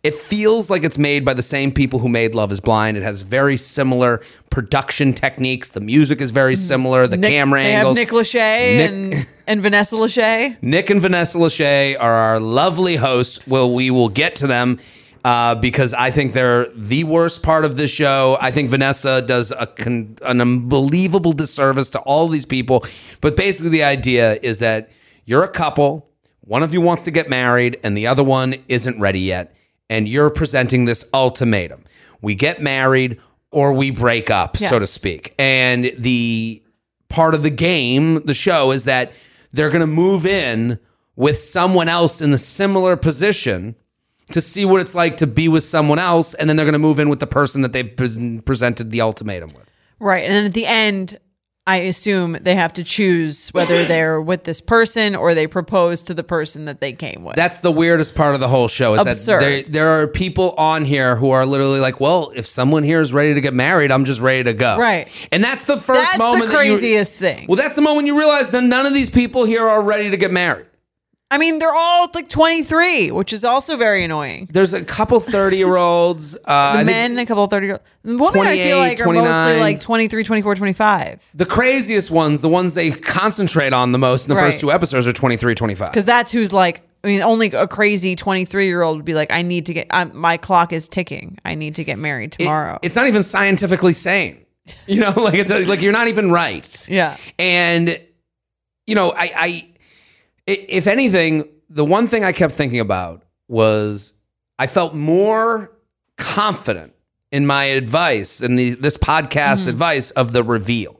It 0.08 0.14
feels 0.14 0.70
like 0.70 0.86
it's 0.86 0.98
made 0.98 1.26
by 1.26 1.34
the 1.34 1.42
same 1.44 1.70
people 1.70 2.00
who 2.00 2.08
made 2.08 2.34
Love 2.34 2.54
Is 2.54 2.62
Blind. 2.62 2.96
It 2.96 3.04
has 3.04 3.24
very 3.24 3.58
similar 3.58 4.22
production 4.50 5.12
techniques. 5.14 5.68
The 5.72 5.82
music 5.82 6.22
is 6.22 6.32
very 6.32 6.56
similar. 6.56 7.08
The 7.08 7.18
Nick- 7.18 7.30
camera 7.30 7.62
they 7.62 7.74
angles. 7.76 7.98
have 7.98 8.08
Nick 8.08 8.14
Lachey 8.14 8.78
Nick- 8.78 8.90
and 8.92 9.28
and 9.48 9.62
Vanessa 9.62 9.96
Lachey. 9.96 10.56
Nick 10.62 10.90
and 10.90 11.02
Vanessa 11.02 11.38
Lachey 11.38 11.98
are 12.00 12.14
our 12.14 12.40
lovely 12.40 12.96
hosts. 12.96 13.46
Well, 13.46 13.74
we 13.74 13.92
will 13.92 14.08
get 14.08 14.38
to 14.38 14.48
them 14.48 14.80
uh, 15.26 15.56
because 15.56 15.94
I 15.94 16.10
think 16.12 16.32
they're 16.32 16.70
the 16.74 17.04
worst 17.04 17.44
part 17.44 17.66
of 17.66 17.76
this 17.76 17.92
show. 17.92 18.38
I 18.40 18.50
think 18.52 18.70
Vanessa 18.70 19.22
does 19.22 19.52
a 19.52 19.68
con- 19.68 20.18
an 20.22 20.40
unbelievable 20.40 21.34
disservice 21.34 21.90
to 21.90 22.00
all 22.00 22.30
these 22.30 22.46
people. 22.46 22.86
But 23.20 23.36
basically, 23.36 23.72
the 23.72 23.84
idea 23.84 24.40
is 24.42 24.60
that 24.60 24.90
you're 25.26 25.44
a 25.44 25.50
couple. 25.50 26.10
One 26.42 26.64
of 26.64 26.72
you 26.74 26.80
wants 26.80 27.04
to 27.04 27.12
get 27.12 27.30
married, 27.30 27.78
and 27.84 27.98
the 27.98 28.08
other 28.08 28.24
one 28.24 28.56
isn't 28.70 29.02
ready 29.02 29.20
yet. 29.20 29.54
And 29.90 30.08
you're 30.08 30.30
presenting 30.30 30.86
this 30.86 31.06
ultimatum: 31.14 31.84
we 32.22 32.36
get 32.36 32.62
married 32.62 33.20
or 33.52 33.74
we 33.74 33.92
break 33.92 34.30
up, 34.30 34.58
so 34.58 34.80
to 34.80 34.88
speak. 34.88 35.34
And 35.40 35.92
the 35.98 36.62
part 37.10 37.34
of 37.34 37.44
the 37.44 37.50
game, 37.50 38.26
the 38.26 38.34
show, 38.34 38.72
is 38.72 38.84
that 38.84 39.14
they're 39.52 39.70
going 39.70 39.82
to 39.82 39.88
move 39.88 40.26
in 40.26 40.78
with 41.16 41.38
someone 41.38 41.88
else 41.88 42.22
in 42.22 42.32
the 42.32 42.38
similar 42.38 42.98
position 42.98 43.76
to 44.32 44.42
see 44.42 44.66
what 44.66 44.82
it's 44.82 44.94
like 44.94 45.16
to 45.18 45.26
be 45.26 45.48
with 45.48 45.64
someone 45.64 46.00
else, 46.00 46.34
and 46.34 46.50
then 46.50 46.58
they're 46.58 46.66
going 46.66 46.74
to 46.74 46.80
move 46.80 47.00
in 47.00 47.08
with 47.08 47.22
the 47.22 47.28
person 47.28 47.62
that 47.62 47.72
they've 47.72 47.96
presented 47.96 48.92
the 48.92 49.00
ultimatum 49.00 49.54
with. 49.54 49.72
Right. 50.00 50.24
And 50.26 50.34
then 50.34 50.46
at 50.46 50.54
the 50.54 50.66
end, 50.66 51.18
I 51.68 51.78
assume 51.82 52.38
they 52.42 52.56
have 52.56 52.74
to 52.74 52.84
choose 52.84 53.50
whether 53.50 53.84
they're 53.94 54.22
with 54.22 54.46
this 54.46 54.62
person 54.62 55.16
or 55.16 55.34
they 55.36 55.46
propose 55.48 56.02
to 56.04 56.14
the 56.14 56.24
person 56.24 56.66
that 56.66 56.80
they 56.80 56.94
came 56.94 57.26
with. 57.26 57.36
That's 57.36 57.60
the 57.60 57.72
weirdest 57.72 58.16
part 58.16 58.34
of 58.34 58.40
the 58.40 58.48
whole 58.48 58.70
show 58.70 58.94
is 58.96 59.02
Absurd. 59.02 59.42
that 59.42 59.46
there, 59.46 59.64
there 59.64 59.90
are 59.90 60.08
people 60.08 60.52
on 60.58 60.86
here 60.86 61.18
who 61.18 61.30
are 61.32 61.46
literally 61.46 61.80
like, 61.82 62.00
well, 62.00 62.32
if 62.36 62.48
someone 62.48 62.84
here 62.84 63.02
is 63.02 63.12
ready 63.14 63.34
to 63.34 63.42
get 63.42 63.54
married, 63.54 63.92
I'm 63.92 64.06
just 64.06 64.22
ready 64.22 64.46
to 64.46 64.54
go. 64.54 64.78
Right. 64.80 65.08
And 65.32 65.44
that's 65.44 65.66
the 65.68 65.76
first 65.78 66.00
That's 66.00 66.18
moment 66.18 66.44
That's 66.46 66.52
the 66.54 66.58
that 66.58 66.66
you- 66.66 66.72
craziest 66.78 67.20
thing. 67.20 67.46
well, 67.48 67.58
that's 67.58 67.76
the 67.76 67.82
moment 67.82 68.08
you 68.08 68.18
realize 68.18 68.50
that 68.52 68.64
none 68.64 68.86
of 68.86 68.94
these 68.94 69.10
people 69.10 69.44
here 69.46 69.68
are 69.68 69.84
ready 69.84 70.10
to 70.10 70.18
get 70.18 70.32
married. 70.32 70.66
I 71.30 71.38
mean, 71.38 71.60
they're 71.60 71.74
all 71.74 72.10
like 72.14 72.30
23, 72.30 73.12
which 73.12 73.34
is 73.34 73.44
also 73.44 73.76
very 73.76 74.04
annoying. 74.06 74.48
There's 74.50 74.74
a 74.74 74.86
couple 74.86 75.20
30 75.20 75.58
year 75.58 75.76
olds. 75.76 76.36
Uh, 76.46 76.74
The 76.76 76.80
I 76.80 76.84
men, 76.86 77.20
a 77.20 77.26
couple 77.26 77.46
30 77.48 77.66
year 77.68 77.74
olds. 77.76 77.84
Women, 78.34 78.48
I 78.48 78.56
feel 78.58 78.78
like, 78.78 79.00
are 79.02 79.04
29. 79.04 79.30
mostly 79.30 79.60
like 79.60 79.80
23, 79.82 80.24
24, 80.24 80.56
25. 80.56 81.24
The 81.34 81.46
craziest 81.46 82.12
ones, 82.12 82.40
the 82.42 82.48
ones 82.48 82.76
they 82.76 82.92
concentrate 82.92 83.74
on 83.74 83.92
the 83.92 83.98
most 83.98 84.26
in 84.26 84.30
the 84.30 84.36
Right. 84.36 84.46
first 84.52 84.62
two 84.62 84.72
episodes 84.72 85.06
are 85.06 85.12
23, 85.12 85.54
25. 85.54 85.92
Because 85.92 86.06
that's 86.06 86.32
who's 86.32 86.54
like, 86.54 86.82
I 87.04 87.08
mean, 87.08 87.22
only 87.22 87.48
a 87.48 87.68
crazy 87.68 88.16
23 88.16 88.66
year 88.66 88.82
old 88.82 88.96
would 88.96 89.06
be 89.06 89.14
like, 89.14 89.30
I 89.30 89.42
need 89.42 89.66
to 89.66 89.74
get, 89.74 89.88
I'm, 89.92 90.16
my 90.18 90.38
clock 90.38 90.72
is 90.72 90.88
ticking. 90.88 91.38
I 91.44 91.56
need 91.56 91.76
to 91.76 91.84
get 91.84 92.00
married 92.00 92.36
It- 92.40 92.44
tomorrow. 92.46 92.80
it's 92.82 92.96
not 92.96 93.06
even 93.08 93.24
scientifically 93.24 93.94
sane. 93.94 94.46
You 94.86 95.02
know, 95.02 95.12
like 95.18 95.34
it's 95.36 95.50
like 95.50 95.82
you're 95.82 95.92
not 95.92 96.08
even 96.08 96.32
right. 96.32 96.88
yeah. 96.90 97.18
And 97.38 98.00
you 98.86 98.96
know, 98.96 99.12
I, 99.12 99.32
i- 99.36 99.68
if 100.48 100.88
anything, 100.88 101.48
the 101.70 101.86
one 101.86 102.08
thing 102.08 102.24
I 102.24 102.32
kept 102.32 102.54
thinking 102.54 102.80
about 102.80 103.24
was 103.48 104.14
I 104.58 104.68
felt 104.68 104.94
more 104.96 105.72
confident 106.18 106.94
in 107.32 107.46
my 107.46 107.66
advice 107.66 108.42
and 108.42 108.58
the 108.58 108.72
this 108.72 108.98
podcast 108.98 109.68
advice 109.68 110.12
of 110.12 110.32
the 110.32 110.44
reveal 110.44 110.94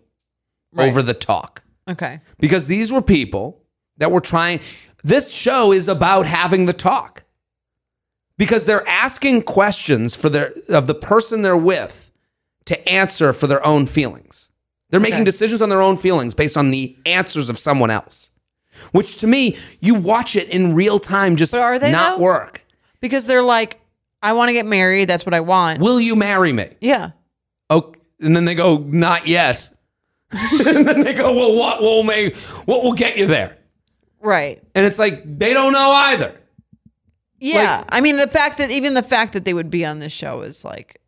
Mm-hmm. 0.74 0.80
Right. 0.80 0.90
over 0.90 1.02
the 1.02 1.14
talk. 1.14 1.64
Okay. 1.90 2.20
because 2.40 2.68
these 2.68 2.92
were 2.92 3.02
people 3.02 3.64
that 3.98 4.12
were 4.12 4.20
trying 4.20 4.60
this 5.04 5.32
show 5.32 5.72
is 5.72 5.88
about 5.88 6.26
having 6.26 6.66
the 6.66 6.74
talk 6.74 7.24
because 8.38 8.66
they're 8.66 8.86
asking 8.88 9.44
questions 9.44 10.14
for 10.14 10.28
their 10.28 10.52
of 10.70 10.86
the 10.88 10.94
person 10.94 11.42
they're 11.42 11.56
with 11.56 12.12
to 12.66 12.90
answer 12.90 13.32
for 13.32 13.48
their 13.48 13.66
own 13.66 13.86
feelings 13.86 14.50
they're 14.90 15.00
making 15.00 15.24
decisions 15.24 15.62
on 15.62 15.70
their 15.70 15.82
own 15.82 15.96
feelings 15.96 16.34
based 16.34 16.58
on 16.58 16.70
the 16.72 16.98
answers 17.06 17.48
of 17.50 17.58
someone 17.58 17.90
else 17.90 18.32
which 18.92 19.18
to 19.18 19.28
me 19.28 19.58
you 19.80 19.96
watch 19.96 20.36
it 20.36 20.50
in 20.50 20.74
real 20.76 21.00
time 21.00 21.36
just 21.36 21.52
But 21.54 21.62
are 21.62 21.80
they, 21.80 21.92
not 21.92 22.18
though? 22.18 22.24
work 22.24 22.62
Because 23.02 23.28
they're 23.28 23.44
like, 23.44 23.80
I 24.22 24.34
want 24.34 24.50
to 24.50 24.54
get 24.54 24.66
married. 24.66 25.08
That's 25.08 25.26
what 25.26 25.34
I 25.34 25.40
want. 25.42 25.80
will 25.80 26.00
you 26.02 26.16
marry 26.16 26.52
me 26.54 26.70
yeah. 26.82 27.12
oh 27.70 27.94
and 28.20 28.36
then 28.36 28.46
they 28.46 28.56
go 28.56 28.78
not 28.80 29.28
yet 29.28 29.70
and 30.32 30.86
then 30.88 31.04
they 31.04 31.14
go 31.14 31.34
well 31.34 31.56
what 31.56 31.82
will 31.82 32.04
make 32.04 32.36
what 32.66 32.84
will 32.84 32.94
get 32.94 33.18
you 33.18 33.28
there 33.28 33.58
Right. 34.20 34.62
and 34.76 34.86
it's 34.86 35.00
like 35.00 35.22
they 35.40 35.54
don't 35.54 35.72
know 35.74 35.90
either 35.92 36.36
Yeah. 37.40 37.84
I 37.88 38.02
mean, 38.02 38.18
the 38.18 38.28
fact 38.28 38.58
that 38.58 38.72
even 38.72 38.94
the 38.96 39.04
fact 39.04 39.34
that 39.34 39.46
they 39.46 39.54
would 39.54 39.70
be 39.70 39.86
on 39.86 40.00
this 40.00 40.12
show 40.12 40.42
is 40.42 40.66
like 40.66 41.00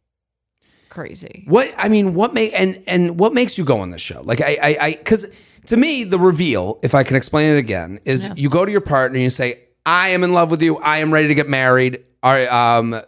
crazy. 0.89 1.43
What 1.47 1.73
I 1.77 1.89
mean, 1.89 2.13
what 2.13 2.33
make 2.33 2.53
and 2.53 2.81
and 2.87 3.19
what 3.19 3.33
makes 3.33 3.57
you 3.57 3.65
go 3.65 3.79
on 3.81 3.89
this 3.89 4.01
show? 4.01 4.21
Like 4.21 4.41
I 4.41 4.57
I 4.61 4.77
I 4.79 4.91
because 4.95 5.25
to 5.69 5.77
me 5.77 6.03
the 6.03 6.19
reveal, 6.19 6.79
if 6.83 6.93
I 6.95 7.03
can 7.03 7.15
explain 7.15 7.53
it 7.53 7.57
again, 7.57 7.99
is 8.05 8.25
Yes. 8.27 8.37
you 8.37 8.49
go 8.49 8.65
to 8.65 8.71
your 8.71 8.81
partner 8.81 9.15
and 9.17 9.23
you 9.23 9.29
say, 9.29 9.59
"I 9.85 10.09
am 10.09 10.23
in 10.23 10.33
love 10.33 10.49
with 10.51 10.61
you. 10.61 10.77
I 10.77 10.97
am 10.97 11.13
ready 11.13 11.27
to 11.29 11.35
get 11.35 11.47
married." 11.47 12.03
All 12.23 12.31
right, 12.31 12.47
um, 12.51 12.99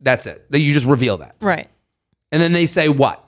that's 0.00 0.26
it. 0.26 0.50
That 0.50 0.60
you 0.60 0.72
just 0.72 0.86
reveal 0.86 1.16
that, 1.18 1.36
Right. 1.40 1.68
and 2.30 2.40
then 2.42 2.52
they 2.52 2.66
say, 2.66 2.88
"What? 2.88 3.24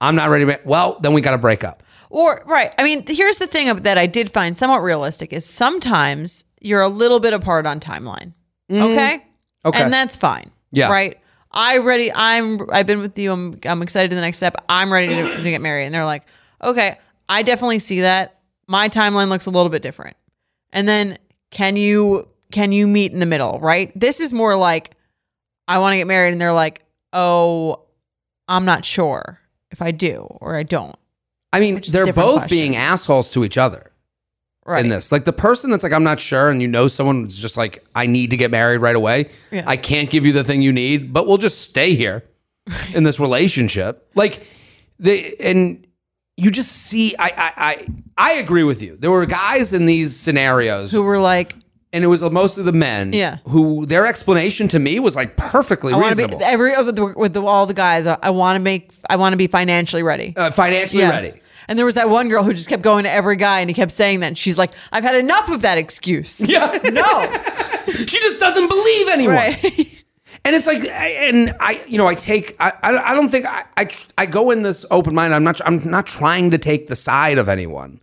I'm 0.00 0.14
not 0.14 0.30
ready." 0.30 0.44
to 0.46 0.52
ma-" 0.52 0.58
Well, 0.64 0.98
then 1.02 1.12
we 1.12 1.20
got 1.20 1.32
to 1.32 1.38
break 1.38 1.64
up. 1.64 1.82
Or 2.08 2.42
right. 2.46 2.72
I 2.78 2.82
mean, 2.84 3.04
here's 3.06 3.38
the 3.38 3.46
thing 3.46 3.74
that 3.82 3.98
I 3.98 4.06
did 4.06 4.32
find 4.32 4.56
somewhat 4.56 4.82
realistic 4.82 5.32
is 5.32 5.44
sometimes 5.44 6.44
you're 6.60 6.82
a 6.82 6.88
little 6.88 7.20
bit 7.20 7.32
apart 7.32 7.66
on 7.66 7.78
timeline. 7.80 8.32
Okay. 8.70 9.24
Okay. 9.64 9.82
And 9.82 9.92
that's 9.92 10.16
fine. 10.16 10.50
Yeah. 10.72 10.88
Right. 10.88 11.18
I 11.52 11.78
ready. 11.78 12.12
I'm. 12.12 12.60
I've 12.70 12.86
been 12.86 13.00
with 13.00 13.18
you. 13.18 13.32
I'm. 13.32 13.58
I'm 13.64 13.82
excited 13.82 14.10
to 14.10 14.14
the 14.14 14.22
next 14.22 14.36
step. 14.36 14.54
I'm 14.68 14.92
ready 14.92 15.08
to, 15.08 15.36
to 15.36 15.42
get 15.50 15.60
married. 15.60 15.86
And 15.86 15.94
they're 15.94 16.04
like, 16.04 16.22
okay, 16.62 16.96
I 17.30 17.42
definitely 17.42 17.78
see 17.78 18.02
that. 18.02 18.40
My 18.66 18.88
timeline 18.90 19.28
looks 19.30 19.46
a 19.46 19.50
little 19.50 19.70
bit 19.70 19.80
different. 19.82 20.16
And 20.72 20.86
then 20.86 21.18
can 21.50 21.76
you 21.76 22.28
can 22.52 22.72
you 22.72 22.86
meet 22.86 23.12
in 23.12 23.20
the 23.20 23.26
middle? 23.26 23.58
Right. 23.60 23.92
This 23.98 24.20
is 24.20 24.32
more 24.32 24.56
like 24.56 24.94
I 25.68 25.78
want 25.78 25.92
to 25.94 25.96
get 25.98 26.06
married, 26.08 26.32
and 26.32 26.40
they're 26.40 26.52
like, 26.52 26.84
oh, 27.12 27.84
I'm 28.48 28.64
not 28.64 28.84
sure 28.84 29.38
if 29.70 29.80
I 29.80 29.92
do 29.92 30.26
or 30.40 30.56
I 30.56 30.64
don't. 30.64 30.96
I 31.52 31.60
mean, 31.60 31.76
Which 31.76 31.88
is 31.88 31.94
a 31.94 32.04
they're 32.04 32.12
both 32.12 32.40
question. 32.40 32.56
being 32.56 32.76
assholes 32.76 33.30
to 33.32 33.44
each 33.44 33.56
other 33.58 33.90
Right. 34.66 34.84
in 34.84 34.88
this. 34.88 35.10
Like 35.10 35.24
the 35.24 35.32
person 35.32 35.70
that's 35.70 35.82
like, 35.82 35.92
"I'm 35.92 36.04
not 36.04 36.20
sure," 36.20 36.48
and 36.50 36.60
you 36.62 36.68
know 36.68 36.86
someone 36.86 37.22
who's 37.22 37.38
just 37.38 37.56
like, 37.56 37.82
"I 37.94 38.06
need 38.06 38.30
to 38.30 38.36
get 38.36 38.50
married 38.52 38.78
right 38.78 38.94
away. 38.94 39.30
Yeah. 39.50 39.64
I 39.66 39.76
can't 39.76 40.10
give 40.10 40.24
you 40.26 40.32
the 40.32 40.44
thing 40.44 40.62
you 40.62 40.70
need, 40.72 41.12
but 41.12 41.26
we'll 41.26 41.38
just 41.38 41.62
stay 41.62 41.94
here 41.96 42.24
in 42.94 43.02
this 43.04 43.18
relationship." 43.18 44.08
Like 44.14 44.46
the 45.00 45.34
and 45.40 45.86
you 46.40 46.50
just 46.50 46.72
see. 46.72 47.14
I 47.18 47.26
I 47.28 47.52
I, 47.56 47.86
I 48.16 48.32
agree 48.34 48.64
with 48.64 48.82
you. 48.82 48.96
There 48.96 49.10
were 49.10 49.26
guys 49.26 49.72
in 49.72 49.86
these 49.86 50.16
scenarios, 50.16 50.90
Who 50.92 51.02
were 51.02 51.18
like, 51.18 51.54
and 51.92 52.02
it 52.04 52.06
was 52.08 52.22
most 52.22 52.58
of 52.58 52.64
the 52.64 52.72
men. 52.72 53.12
Yeah. 53.12 53.38
who 53.48 53.84
their 53.86 54.06
explanation 54.06 54.68
to 54.68 54.78
me 54.78 54.98
was 55.00 55.16
like 55.16 55.36
perfectly 55.36 55.92
I 55.92 55.98
reasonable, 55.98 56.38
be 56.38 56.44
every 56.44 56.76
with, 56.84 56.96
the, 56.96 57.06
with 57.16 57.32
the, 57.34 57.42
all 57.44 57.66
the 57.66 57.74
guys. 57.74 58.06
I, 58.06 58.16
I 58.22 58.30
want 58.30 58.56
to 58.56 58.60
make. 58.60 58.90
I 59.08 59.16
want 59.16 59.32
to 59.32 59.36
be 59.36 59.46
financially 59.46 60.02
ready. 60.02 60.34
uh, 60.36 60.50
financially 60.50 61.02
Yes. 61.02 61.22
ready. 61.22 61.40
And 61.68 61.78
there 61.78 61.86
was 61.86 61.94
that 61.94 62.08
one 62.08 62.28
girl 62.28 62.42
who 62.42 62.52
just 62.52 62.68
kept 62.68 62.82
going 62.82 63.04
to 63.04 63.10
every 63.10 63.36
guy, 63.36 63.60
and 63.60 63.70
he 63.70 63.74
kept 63.74 63.92
saying 63.92 64.20
that. 64.20 64.26
And 64.28 64.38
she's 64.38 64.58
like, 64.58 64.72
"I've 64.90 65.04
had 65.04 65.14
enough 65.14 65.48
of 65.50 65.62
that 65.62 65.78
excuse." 65.78 66.40
Yeah, 66.48 66.76
No. 66.90 67.32
she 67.94 68.18
just 68.18 68.40
doesn't 68.40 68.68
believe 68.68 69.08
anyone. 69.08 69.36
right. 69.36 69.96
And 70.44 70.56
it's 70.56 70.66
like, 70.66 70.82
and 70.88 71.54
I, 71.60 71.82
you 71.86 71.98
know, 71.98 72.06
I 72.06 72.14
take, 72.14 72.56
I, 72.58 72.72
I 72.82 73.14
don't 73.14 73.28
think 73.28 73.46
I, 73.46 73.64
I, 73.76 73.90
I 74.16 74.26
go 74.26 74.50
in 74.50 74.62
this 74.62 74.86
open 74.90 75.14
mind. 75.14 75.34
I'm 75.34 75.44
not, 75.44 75.60
I'm 75.66 75.88
not 75.90 76.06
trying 76.06 76.50
to 76.52 76.58
take 76.58 76.86
the 76.86 76.96
side 76.96 77.38
of 77.38 77.48
anyone, 77.48 78.00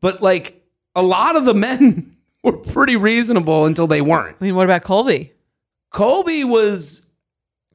but 0.00 0.22
like 0.22 0.62
a 0.94 1.02
lot 1.02 1.36
of 1.36 1.44
the 1.44 1.54
men 1.54 2.16
were 2.42 2.56
pretty 2.56 2.96
reasonable 2.96 3.66
until 3.66 3.86
they 3.86 4.00
weren't. 4.00 4.36
I 4.40 4.44
mean, 4.44 4.54
what 4.54 4.64
about 4.64 4.84
Colby? 4.84 5.32
Colby 5.90 6.44
was, 6.44 7.03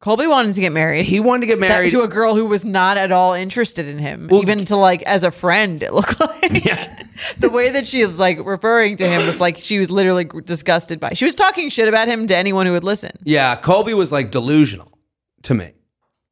Colby 0.02 0.28
wanted 0.28 0.54
to 0.56 0.62
get 0.62 0.72
married. 0.72 1.04
He 1.06 1.20
wanted 1.20 1.42
to 1.42 1.48
get 1.48 1.60
That- 1.60 1.68
married. 1.70 1.92
to 1.92 2.02
a 2.04 2.08
girl 2.08 2.34
who 2.36 2.46
was 2.46 2.64
not 2.64 2.96
at 2.98 3.12
all 3.12 3.34
interested 3.34 3.86
in 3.86 4.00
him, 4.00 4.30
Well, 4.32 4.42
even 4.42 4.64
to 4.66 4.78
like 4.78 5.02
as 5.04 5.24
a 5.26 5.32
friend. 5.32 5.84
It 5.84 5.94
looked 5.94 6.18
like 6.22 6.64
Yeah. 6.66 7.04
the 7.38 7.50
way 7.50 7.70
that 7.70 7.86
she 7.86 8.06
was 8.06 8.18
like 8.18 8.40
referring 8.46 8.96
to 8.98 9.08
him 9.08 9.26
was 9.28 9.42
like 9.42 9.58
she 9.58 9.78
was 9.78 9.92
literally 9.92 10.24
disgusted 10.46 11.00
by. 11.02 11.10
She 11.16 11.26
was 11.26 11.36
talking 11.36 11.70
shit 11.70 11.90
about 11.90 12.08
him 12.08 12.28
to 12.28 12.36
anyone 12.38 12.66
who 12.66 12.72
would 12.72 12.84
listen. 12.86 13.12
yeah, 13.24 13.56
Colby 13.58 13.94
was 13.94 14.12
like 14.12 14.32
delusional 14.32 14.98
to 15.44 15.54
me. 15.54 15.66
Like, 15.66 15.74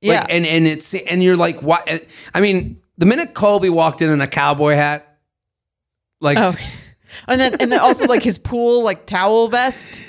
Yeah, 0.01 0.25
and 0.29 0.45
and 0.45 0.65
it's 0.67 0.93
and 0.93 1.21
you're 1.21 1.35
like, 1.35 1.61
what? 1.61 1.83
Eh, 1.87 1.99
I 2.33 2.39
mean, 2.39 2.79
the 2.97 3.05
minute 3.05 3.33
Colby 3.33 3.69
walked 3.69 4.01
in 4.01 4.09
in 4.11 4.21
a 4.21 4.27
cowboy 4.27 4.75
hat, 4.75 5.17
like 6.21 6.37
oh, 6.37 6.53
and 7.27 7.41
then 7.41 7.55
and 7.59 7.71
then 7.71 7.79
also 7.81 8.05
like 8.05 8.23
his 8.23 8.37
pool 8.37 8.81
like 8.83 9.05
towel 9.05 9.49
vest. 9.49 10.01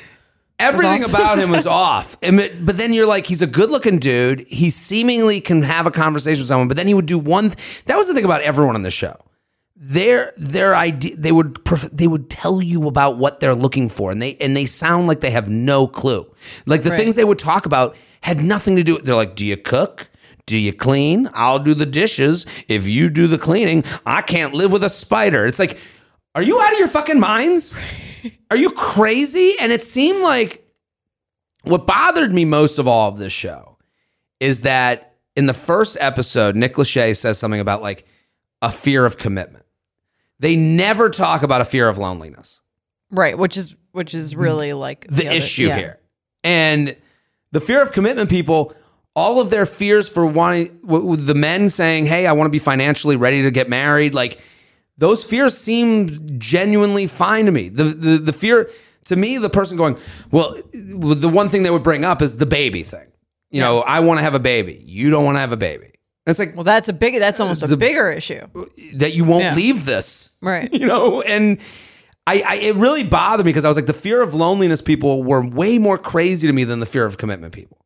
Everything 0.58 1.04
about 1.04 1.38
him 1.38 1.50
was 1.50 1.66
off. 1.84 2.16
It- 2.22 2.64
but 2.64 2.76
then 2.76 2.92
you're 2.92 3.06
like, 3.06 3.26
he's 3.26 3.42
a 3.42 3.46
good 3.46 3.70
looking 3.70 3.98
dude. 3.98 4.40
He 4.48 4.70
seemingly 4.70 5.40
can 5.40 5.62
have 5.62 5.86
a 5.86 5.90
conversation 5.90 6.40
with 6.42 6.48
someone, 6.48 6.68
but 6.68 6.76
then 6.76 6.86
he 6.86 6.94
would 6.94 7.06
do 7.06 7.18
one. 7.18 7.50
Th- 7.50 7.84
that 7.86 7.96
was 7.96 8.08
the 8.08 8.14
thing 8.14 8.24
about 8.24 8.42
everyone 8.42 8.74
on 8.74 8.82
the 8.82 8.90
show. 8.90 9.16
Their 9.80 10.32
their 10.36 10.74
idea 10.74 11.14
they 11.16 11.30
would 11.30 11.64
pref- 11.64 11.90
they 11.92 12.08
would 12.08 12.28
tell 12.28 12.60
you 12.60 12.88
about 12.88 13.16
what 13.16 13.38
they're 13.38 13.54
looking 13.54 13.88
for, 13.88 14.10
and 14.10 14.20
they 14.20 14.34
and 14.40 14.56
they 14.56 14.66
sound 14.66 15.06
like 15.06 15.20
they 15.20 15.30
have 15.30 15.48
no 15.48 15.86
clue. 15.86 16.26
Like 16.66 16.82
the 16.82 16.90
Right. 16.90 16.96
things 16.98 17.14
they 17.14 17.22
would 17.22 17.38
talk 17.38 17.64
about 17.64 17.94
had 18.20 18.42
nothing 18.42 18.74
to 18.74 18.82
do. 18.82 18.94
With. 18.96 19.04
They're 19.04 19.14
like, 19.14 19.36
do 19.36 19.46
you 19.46 19.56
cook? 19.56 20.10
Do 20.46 20.58
you 20.58 20.72
clean? 20.72 21.30
I'll 21.34 21.60
do 21.60 21.74
the 21.74 21.86
dishes. 21.86 22.44
If 22.66 22.88
you 22.88 23.08
do 23.08 23.28
the 23.28 23.38
cleaning, 23.38 23.84
I 24.04 24.20
can't 24.22 24.52
live 24.52 24.72
with 24.72 24.82
a 24.82 24.88
spider. 24.90 25.46
It's 25.46 25.60
like, 25.60 25.78
are 26.34 26.42
you 26.42 26.60
out 26.60 26.72
of 26.72 26.78
your 26.80 26.88
fucking 26.88 27.20
minds? 27.20 27.76
Are 28.50 28.56
you 28.56 28.70
crazy? 28.70 29.54
And 29.58 29.72
it 29.72 29.82
seemed 29.82 30.22
like 30.22 30.64
what 31.62 31.86
bothered 31.86 32.32
me 32.32 32.44
most 32.44 32.78
of 32.78 32.86
all 32.88 33.08
of 33.08 33.18
this 33.18 33.32
show 33.32 33.78
is 34.40 34.62
that 34.62 35.16
in 35.36 35.46
the 35.46 35.54
first 35.54 35.96
episode, 36.00 36.56
Nick 36.56 36.74
Lachey 36.74 37.16
says 37.16 37.38
something 37.38 37.60
about 37.60 37.82
like 37.82 38.06
a 38.62 38.70
fear 38.70 39.04
of 39.04 39.18
commitment. 39.18 39.64
They 40.40 40.56
never 40.56 41.10
talk 41.10 41.42
about 41.42 41.60
a 41.60 41.64
fear 41.64 41.88
of 41.88 41.98
loneliness, 41.98 42.60
Right, 43.10 43.36
which 43.36 43.56
is 43.56 43.74
which 43.92 44.14
is 44.14 44.36
really 44.36 44.72
like 44.72 45.06
the, 45.08 45.26
other- 45.26 45.36
issue 45.36 45.66
yeah. 45.66 45.76
here. 45.78 46.00
And 46.44 46.96
the 47.50 47.60
fear 47.60 47.82
of 47.82 47.90
commitment 47.92 48.30
people, 48.30 48.74
all 49.16 49.40
of 49.40 49.50
their 49.50 49.66
fears 49.66 50.08
for 50.08 50.24
wanting, 50.26 50.78
the 50.84 51.34
men 51.34 51.70
saying, 51.70 52.06
hey, 52.06 52.26
I 52.26 52.32
want 52.32 52.46
to 52.46 52.50
be 52.52 52.58
financially 52.60 53.16
ready 53.16 53.42
to 53.42 53.50
get 53.50 53.68
married, 53.68 54.14
like 54.14 54.38
those 54.98 55.24
fears 55.24 55.56
seem 55.56 56.38
genuinely 56.38 57.06
fine 57.06 57.46
to 57.46 57.52
me. 57.52 57.68
The, 57.68 57.84
the, 57.84 58.18
the 58.18 58.32
fear, 58.32 58.68
to 59.06 59.16
me, 59.16 59.38
the 59.38 59.48
person 59.50 59.76
going, 59.76 59.96
well, 60.30 60.56
the 60.74 61.28
one 61.28 61.48
thing 61.48 61.62
they 61.62 61.70
would 61.70 61.82
bring 61.84 62.04
up 62.04 62.20
is 62.20 62.36
the 62.36 62.46
baby 62.46 62.82
thing. 62.82 63.06
You 63.50 63.60
know, 63.60 63.80
I 63.80 64.00
want 64.00 64.18
to 64.18 64.22
have 64.22 64.34
a 64.34 64.40
baby. 64.40 64.82
You 64.84 65.08
don't 65.10 65.24
want 65.24 65.36
to 65.36 65.40
have 65.40 65.52
a 65.52 65.56
baby. 65.56 65.92
It's 66.26 66.38
like 66.38 66.54
Well, 66.54 66.64
that's 66.64 66.88
a 66.88 66.92
big. 66.92 67.18
That's 67.18 67.40
almost 67.40 67.62
a 67.62 67.76
bigger 67.76 68.10
issue, 68.12 68.46
that 68.96 69.14
you 69.14 69.24
won't 69.24 69.44
Yeah. 69.44 69.54
leave 69.54 69.86
this. 69.86 70.36
right? 70.42 70.68
You 70.78 70.86
know, 70.86 71.22
and 71.22 71.58
I, 72.26 72.42
I 72.46 72.54
it 72.56 72.74
really 72.76 73.04
bothered 73.04 73.46
me 73.46 73.50
because 73.50 73.64
I 73.64 73.68
was 73.68 73.78
like, 73.78 73.86
the 73.86 73.94
fear 73.94 74.20
of 74.20 74.34
loneliness 74.34 74.82
people 74.82 75.22
were 75.22 75.40
way 75.42 75.78
more 75.78 75.96
crazy 75.96 76.46
to 76.46 76.52
me 76.52 76.64
than 76.64 76.80
the 76.80 76.86
fear 76.86 77.06
of 77.06 77.16
commitment 77.16 77.54
people. 77.54 77.78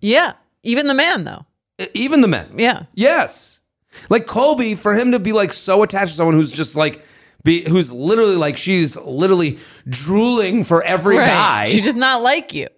Yeah, 0.00 0.32
even 0.62 0.86
the 0.86 0.94
man 0.94 1.24
though. 1.24 1.44
E- 1.78 1.88
Even 1.92 2.22
the 2.22 2.28
men. 2.28 2.48
Yeah, 2.56 2.84
Yes. 2.94 3.59
Like 4.08 4.26
Colby, 4.26 4.74
for 4.74 4.94
him 4.94 5.12
to 5.12 5.18
be 5.18 5.32
like 5.32 5.52
so 5.52 5.82
attached 5.82 6.12
to 6.12 6.16
someone 6.16 6.34
who's 6.34 6.52
just 6.52 6.76
like 6.76 7.02
be 7.42 7.68
who's 7.68 7.90
literally 7.90 8.36
like 8.36 8.56
she's 8.56 8.96
literally 8.96 9.58
drooling 9.88 10.64
for 10.64 10.82
every 10.82 11.16
right. 11.16 11.26
guy. 11.26 11.68
She 11.68 11.80
does 11.80 11.96
not 11.96 12.22
like 12.22 12.54
you. 12.54 12.68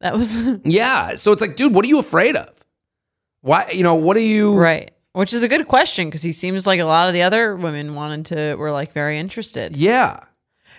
That 0.00 0.14
was 0.14 0.58
yeah. 0.64 1.14
So 1.16 1.32
it's 1.32 1.40
like, 1.40 1.56
dude, 1.56 1.74
what 1.74 1.84
are 1.84 1.88
you 1.88 1.98
afraid 1.98 2.36
of? 2.36 2.52
Why 3.40 3.70
you 3.70 3.82
know, 3.82 3.94
what 3.94 4.16
are 4.16 4.20
you 4.20 4.56
right. 4.56 4.90
Which 5.12 5.32
is 5.32 5.44
a 5.44 5.48
good 5.48 5.68
question 5.68 6.08
because 6.08 6.22
he 6.22 6.32
seems 6.32 6.66
like 6.66 6.80
a 6.80 6.84
lot 6.84 7.06
of 7.06 7.14
the 7.14 7.22
other 7.22 7.54
women 7.54 7.94
wanted 7.94 8.26
to 8.26 8.56
were 8.56 8.72
like 8.72 8.92
very 8.92 9.18
interested. 9.18 9.76
Yeah. 9.76 10.18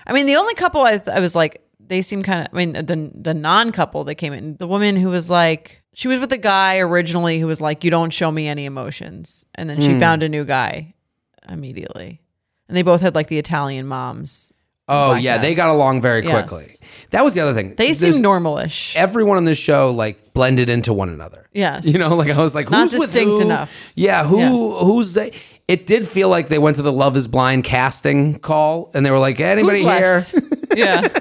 I 0.06 0.14
mean, 0.14 0.26
the 0.26 0.36
only 0.36 0.54
couple 0.56 0.82
I, 0.82 1.02
I 1.08 1.22
was 1.22 1.36
like, 1.36 1.66
they 1.80 2.02
seem 2.02 2.22
kind 2.22 2.42
of. 2.42 2.48
I 2.54 2.58
mean, 2.58 2.74
the 2.74 3.12
the 3.16 3.34
non 3.34 3.72
couple 3.72 4.04
that 4.06 4.16
came 4.16 4.34
in, 4.34 4.58
the 4.58 4.68
woman 4.68 4.98
who 4.98 5.10
was 5.10 5.30
like, 5.30 5.84
she 5.96 6.08
was 6.08 6.20
with 6.20 6.32
a 6.32 6.38
guy 6.38 6.78
originally 6.78 7.40
who 7.40 7.48
was 7.48 7.60
like, 7.60 7.84
you 7.84 7.90
don't 7.90 8.12
show 8.12 8.30
me 8.30 8.48
any 8.48 8.66
emotions, 8.66 9.46
and 9.56 9.68
then 9.70 9.82
she 9.82 9.94
Hmm. 9.94 10.00
found 10.00 10.22
a 10.24 10.30
new 10.30 10.46
guy 10.46 10.94
immediately, 11.50 12.22
and 12.68 12.76
they 12.78 12.82
both 12.84 13.02
had 13.02 13.16
like 13.16 13.28
the 13.28 13.38
Italian 13.40 13.88
moms. 13.88 14.52
Oh 14.88 15.16
yeah, 15.16 15.40
they 15.40 15.56
got 15.56 15.70
along 15.70 16.02
very 16.02 16.24
Yes. 16.24 16.32
quickly. 16.48 16.66
That 17.10 17.24
was 17.24 17.34
the 17.34 17.40
other 17.40 17.54
thing. 17.56 17.74
They 17.76 17.94
seemed 17.94 18.24
normalish. 18.24 18.96
everyone 18.96 19.38
on 19.38 19.44
this 19.46 19.58
show 19.58 19.90
like 19.90 20.34
blended 20.34 20.70
into 20.70 20.94
one 20.94 21.10
another. 21.10 21.48
Yes. 21.54 21.88
You 21.88 21.98
know, 21.98 22.16
like 22.16 22.30
I 22.30 22.38
was 22.40 22.54
like, 22.54 22.70
Not 22.70 22.92
who's 22.92 23.00
with 23.00 23.10
distinct 23.12 23.40
who? 23.40 23.46
enough. 23.46 23.92
Yeah, 23.96 24.24
who 24.26 24.38
Yes. 24.38 24.52
who's 24.82 25.14
they? 25.16 25.32
It 25.68 25.88
did 25.88 26.08
feel 26.08 26.30
like 26.30 26.50
they 26.50 26.60
went 26.60 26.76
to 26.76 26.84
the 26.84 26.92
Love 26.92 27.18
Is 27.18 27.28
Blind 27.28 27.64
casting 27.64 28.38
call, 28.38 28.92
and 28.94 29.04
they 29.04 29.10
were 29.10 29.18
like, 29.18 29.40
anybody 29.40 29.82
here? 29.82 30.22
yeah. 30.76 31.02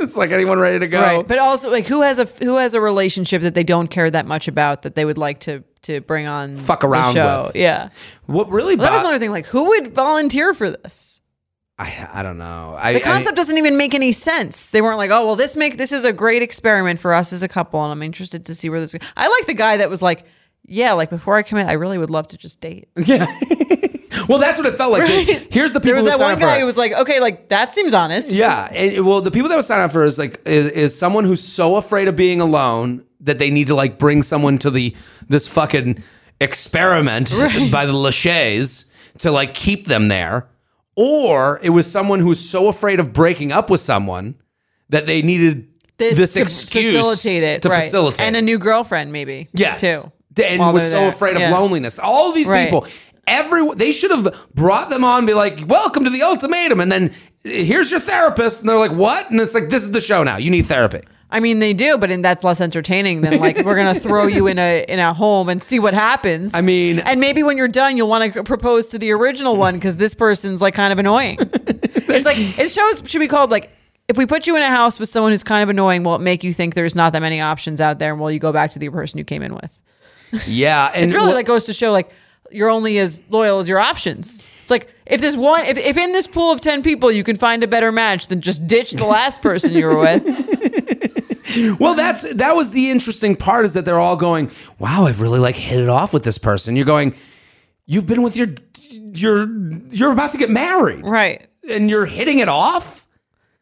it's 0.00 0.16
like 0.16 0.30
anyone 0.30 0.58
ready 0.58 0.78
to 0.78 0.88
go? 0.88 1.00
Right, 1.00 1.26
but 1.26 1.38
also 1.38 1.70
like 1.70 1.86
who 1.86 2.02
has 2.02 2.18
a 2.18 2.24
who 2.24 2.56
has 2.56 2.74
a 2.74 2.80
relationship 2.80 3.42
that 3.42 3.54
they 3.54 3.64
don't 3.64 3.88
care 3.88 4.10
that 4.10 4.26
much 4.26 4.48
about 4.48 4.82
that 4.82 4.94
they 4.94 5.04
would 5.04 5.18
like 5.18 5.40
to 5.40 5.64
to 5.82 6.00
bring 6.00 6.26
on 6.26 6.56
Fuck 6.56 6.80
the 6.80 6.88
around 6.88 7.14
show. 7.14 7.44
with. 7.48 7.56
Yeah, 7.56 7.90
what 8.26 8.50
really? 8.50 8.76
well, 8.76 8.86
that 8.86 8.92
was 8.92 9.02
another 9.02 9.18
thing. 9.18 9.30
Like, 9.30 9.46
who 9.46 9.68
would 9.68 9.94
volunteer 9.94 10.54
for 10.54 10.70
this? 10.70 11.20
I, 11.78 12.08
I 12.12 12.22
don't 12.22 12.36
know. 12.36 12.76
I, 12.78 12.92
The 12.92 13.00
concept 13.00 13.36
doesn't 13.36 13.56
even 13.56 13.78
make 13.78 13.94
any 13.94 14.12
sense. 14.12 14.70
They 14.70 14.82
weren't 14.82 14.98
like, 14.98 15.10
oh 15.10 15.24
well, 15.24 15.36
this 15.36 15.56
make 15.56 15.78
this 15.78 15.92
is 15.92 16.04
a 16.04 16.12
great 16.12 16.42
experiment 16.42 17.00
for 17.00 17.14
us 17.14 17.32
as 17.32 17.42
a 17.42 17.48
couple, 17.48 17.82
and 17.82 17.90
I'm 17.90 18.02
interested 18.02 18.44
to 18.46 18.54
see 18.54 18.68
where 18.68 18.80
this. 18.80 18.94
I 19.16 19.28
like 19.28 19.46
the 19.46 19.54
guy 19.54 19.78
that 19.78 19.88
was 19.88 20.02
like, 20.02 20.26
yeah, 20.66 20.92
like 20.92 21.08
before 21.08 21.36
I 21.36 21.42
commit, 21.42 21.68
I 21.68 21.72
really 21.72 21.96
would 21.96 22.10
love 22.10 22.28
to 22.28 22.36
just 22.36 22.60
date. 22.60 22.88
Yeah. 23.06 23.26
Well, 24.28 24.38
that's 24.38 24.58
what 24.58 24.66
it 24.66 24.74
felt 24.74 24.92
like. 24.92 25.08
Here's 25.08 25.72
the 25.72 25.80
people. 25.80 25.94
There 25.94 25.94
was 25.96 26.04
that 26.04 26.18
one 26.18 26.38
guy 26.38 26.60
who 26.60 26.66
was 26.66 26.76
like, 26.76 26.92
okay, 26.92 27.20
like 27.20 27.48
that 27.48 27.74
seems 27.74 27.94
honest. 27.94 28.30
Yeah, 28.30 28.68
and, 28.72 29.04
well, 29.06 29.20
the 29.20 29.30
people 29.30 29.48
that 29.48 29.56
would 29.56 29.64
sign 29.64 29.80
up 29.80 29.92
for 29.92 30.04
is 30.04 30.18
like 30.18 30.40
is, 30.46 30.68
is 30.68 30.98
someone 30.98 31.24
who's 31.24 31.42
so 31.42 31.76
afraid 31.76 32.08
of 32.08 32.16
being 32.16 32.40
alone 32.40 33.04
that 33.20 33.38
they 33.38 33.50
need 33.50 33.66
to 33.68 33.74
like 33.74 33.98
bring 33.98 34.22
someone 34.22 34.58
to 34.58 34.70
the 34.70 34.94
this 35.28 35.46
fucking 35.46 36.02
experiment 36.40 37.30
by 37.70 37.86
the 37.86 37.92
Lachey's 37.92 38.86
to 39.18 39.30
like 39.30 39.54
keep 39.54 39.86
them 39.86 40.08
there, 40.08 40.48
or 40.96 41.60
it 41.62 41.70
was 41.70 41.90
someone 41.90 42.20
who's 42.20 42.40
so 42.40 42.68
afraid 42.68 43.00
of 43.00 43.12
breaking 43.12 43.52
up 43.52 43.70
with 43.70 43.80
someone 43.80 44.34
that 44.88 45.06
they 45.06 45.22
needed 45.22 45.68
this, 45.98 46.34
to 46.34 46.40
excuse 46.40 46.96
facilitate 46.96 47.42
it 47.42 47.62
to 47.62 47.68
right. 47.68 47.82
facilitate 47.84 48.20
and 48.26 48.36
a 48.36 48.42
new 48.42 48.58
girlfriend 48.58 49.12
maybe. 49.12 49.48
Yes. 49.52 49.80
too. 49.80 50.10
And 50.42 50.72
was 50.72 50.84
so 50.84 51.00
there. 51.00 51.08
afraid 51.08 51.34
of 51.36 51.42
Yeah. 51.42 51.56
loneliness. 51.56 51.98
All 51.98 52.30
of 52.30 52.34
these 52.34 52.46
Right. 52.46 52.64
people, 52.64 52.86
every 53.30 53.66
they 53.74 53.92
should 53.92 54.10
have 54.10 54.34
brought 54.54 54.90
them 54.90 55.04
on, 55.04 55.24
be 55.24 55.32
like, 55.34 55.60
"Welcome 55.66 56.04
to 56.04 56.10
the 56.10 56.22
ultimatum," 56.22 56.80
and 56.80 56.92
then 56.92 57.12
here's 57.42 57.90
your 57.90 58.00
therapist, 58.00 58.60
and 58.60 58.68
they're 58.68 58.78
like, 58.78 58.92
"What?" 58.92 59.30
And 59.30 59.40
it's 59.40 59.54
like, 59.54 59.70
"This 59.70 59.82
is 59.82 59.92
the 59.92 60.00
show 60.00 60.22
now. 60.22 60.36
You 60.36 60.50
need 60.50 60.66
therapy." 60.66 61.00
I 61.32 61.38
mean, 61.38 61.60
they 61.60 61.72
do, 61.74 61.96
but 61.96 62.10
in, 62.10 62.22
that's 62.22 62.42
less 62.42 62.60
entertaining 62.60 63.20
than 63.20 63.38
like 63.38 63.58
we're 63.64 63.76
gonna 63.76 63.98
throw 63.98 64.26
you 64.26 64.48
in 64.48 64.58
a 64.58 64.84
in 64.88 64.98
a 64.98 65.14
home 65.14 65.48
and 65.48 65.62
see 65.62 65.78
what 65.78 65.94
happens. 65.94 66.52
I 66.54 66.60
mean- 66.60 66.98
and 66.98 67.20
maybe 67.20 67.44
when 67.44 67.56
you're 67.56 67.68
done, 67.68 67.96
you'll 67.96 68.08
want 68.08 68.34
to 68.34 68.42
propose 68.42 68.88
to 68.88 68.98
the 68.98 69.12
original 69.12 69.56
one 69.56 69.74
because 69.76 69.96
this 69.96 70.12
person's 70.12 70.60
like 70.60 70.74
kind 70.74 70.92
of 70.92 70.98
annoying. 70.98 71.38
it's 71.52 72.26
like 72.26 72.36
it 72.58 72.68
shows 72.70 73.02
should 73.06 73.20
be 73.20 73.28
called 73.28 73.52
like 73.52 73.70
if 74.08 74.16
we 74.16 74.26
put 74.26 74.48
you 74.48 74.56
in 74.56 74.62
a 74.62 74.68
house 74.70 74.98
with 74.98 75.08
someone 75.08 75.30
who's 75.30 75.44
kind 75.44 75.62
of 75.62 75.68
annoying, 75.68 76.02
will 76.02 76.16
it 76.16 76.20
make 76.20 76.42
you 76.42 76.52
think 76.52 76.74
there's 76.74 76.96
not 76.96 77.12
that 77.12 77.20
many 77.22 77.40
options 77.40 77.80
out 77.80 78.00
there, 78.00 78.10
and 78.10 78.20
will 78.20 78.32
you 78.32 78.40
go 78.40 78.52
back 78.52 78.72
to 78.72 78.80
the 78.80 78.88
person 78.88 79.16
you 79.18 79.24
came 79.24 79.42
in 79.44 79.54
with? 79.54 79.80
Yeah, 80.48 80.90
and 80.94 81.04
It's 81.04 81.14
really 81.14 81.26
what- 81.28 81.36
like 81.36 81.46
goes 81.46 81.66
to 81.66 81.72
show 81.72 81.92
like 81.92 82.10
you're 82.50 82.70
only 82.70 82.98
as 82.98 83.22
loyal 83.28 83.58
as 83.58 83.68
your 83.68 83.78
options. 83.78 84.46
It's 84.62 84.70
like 84.70 84.94
if 85.06 85.20
there's 85.20 85.36
one, 85.36 85.64
if, 85.64 85.78
if 85.78 85.96
in 85.96 86.12
this 86.12 86.26
pool 86.26 86.50
of 86.50 86.60
ten 86.60 86.82
people 86.82 87.10
you 87.10 87.24
can 87.24 87.36
find 87.36 87.64
a 87.64 87.68
better 87.68 87.90
match, 87.90 88.28
then 88.28 88.40
just 88.40 88.66
ditch 88.66 88.92
the 88.92 89.06
last 89.06 89.42
person 89.42 89.72
you 89.72 89.86
were 89.86 89.98
with. 89.98 90.22
well, 91.80 91.94
that's 91.94 92.22
that 92.34 92.54
was 92.54 92.72
the 92.72 92.90
interesting 92.90 93.36
part 93.36 93.64
is 93.64 93.72
that 93.74 93.84
they're 93.84 93.98
all 93.98 94.16
going, 94.16 94.50
"Wow, 94.78 95.06
I've 95.06 95.20
really 95.20 95.40
like 95.40 95.56
hit 95.56 95.80
it 95.80 95.88
off 95.88 96.12
with 96.12 96.22
this 96.22 96.38
person." 96.38 96.76
You're 96.76 96.86
going, 96.86 97.14
"You've 97.86 98.06
been 98.06 98.22
with 98.22 98.36
your 98.36 98.48
you're 98.80 99.48
you're 99.88 100.12
about 100.12 100.32
to 100.32 100.38
get 100.38 100.50
married, 100.50 101.04
right. 101.04 101.48
and 101.68 101.90
you're 101.90 102.06
hitting 102.06 102.38
it 102.38 102.48
off." 102.48 102.99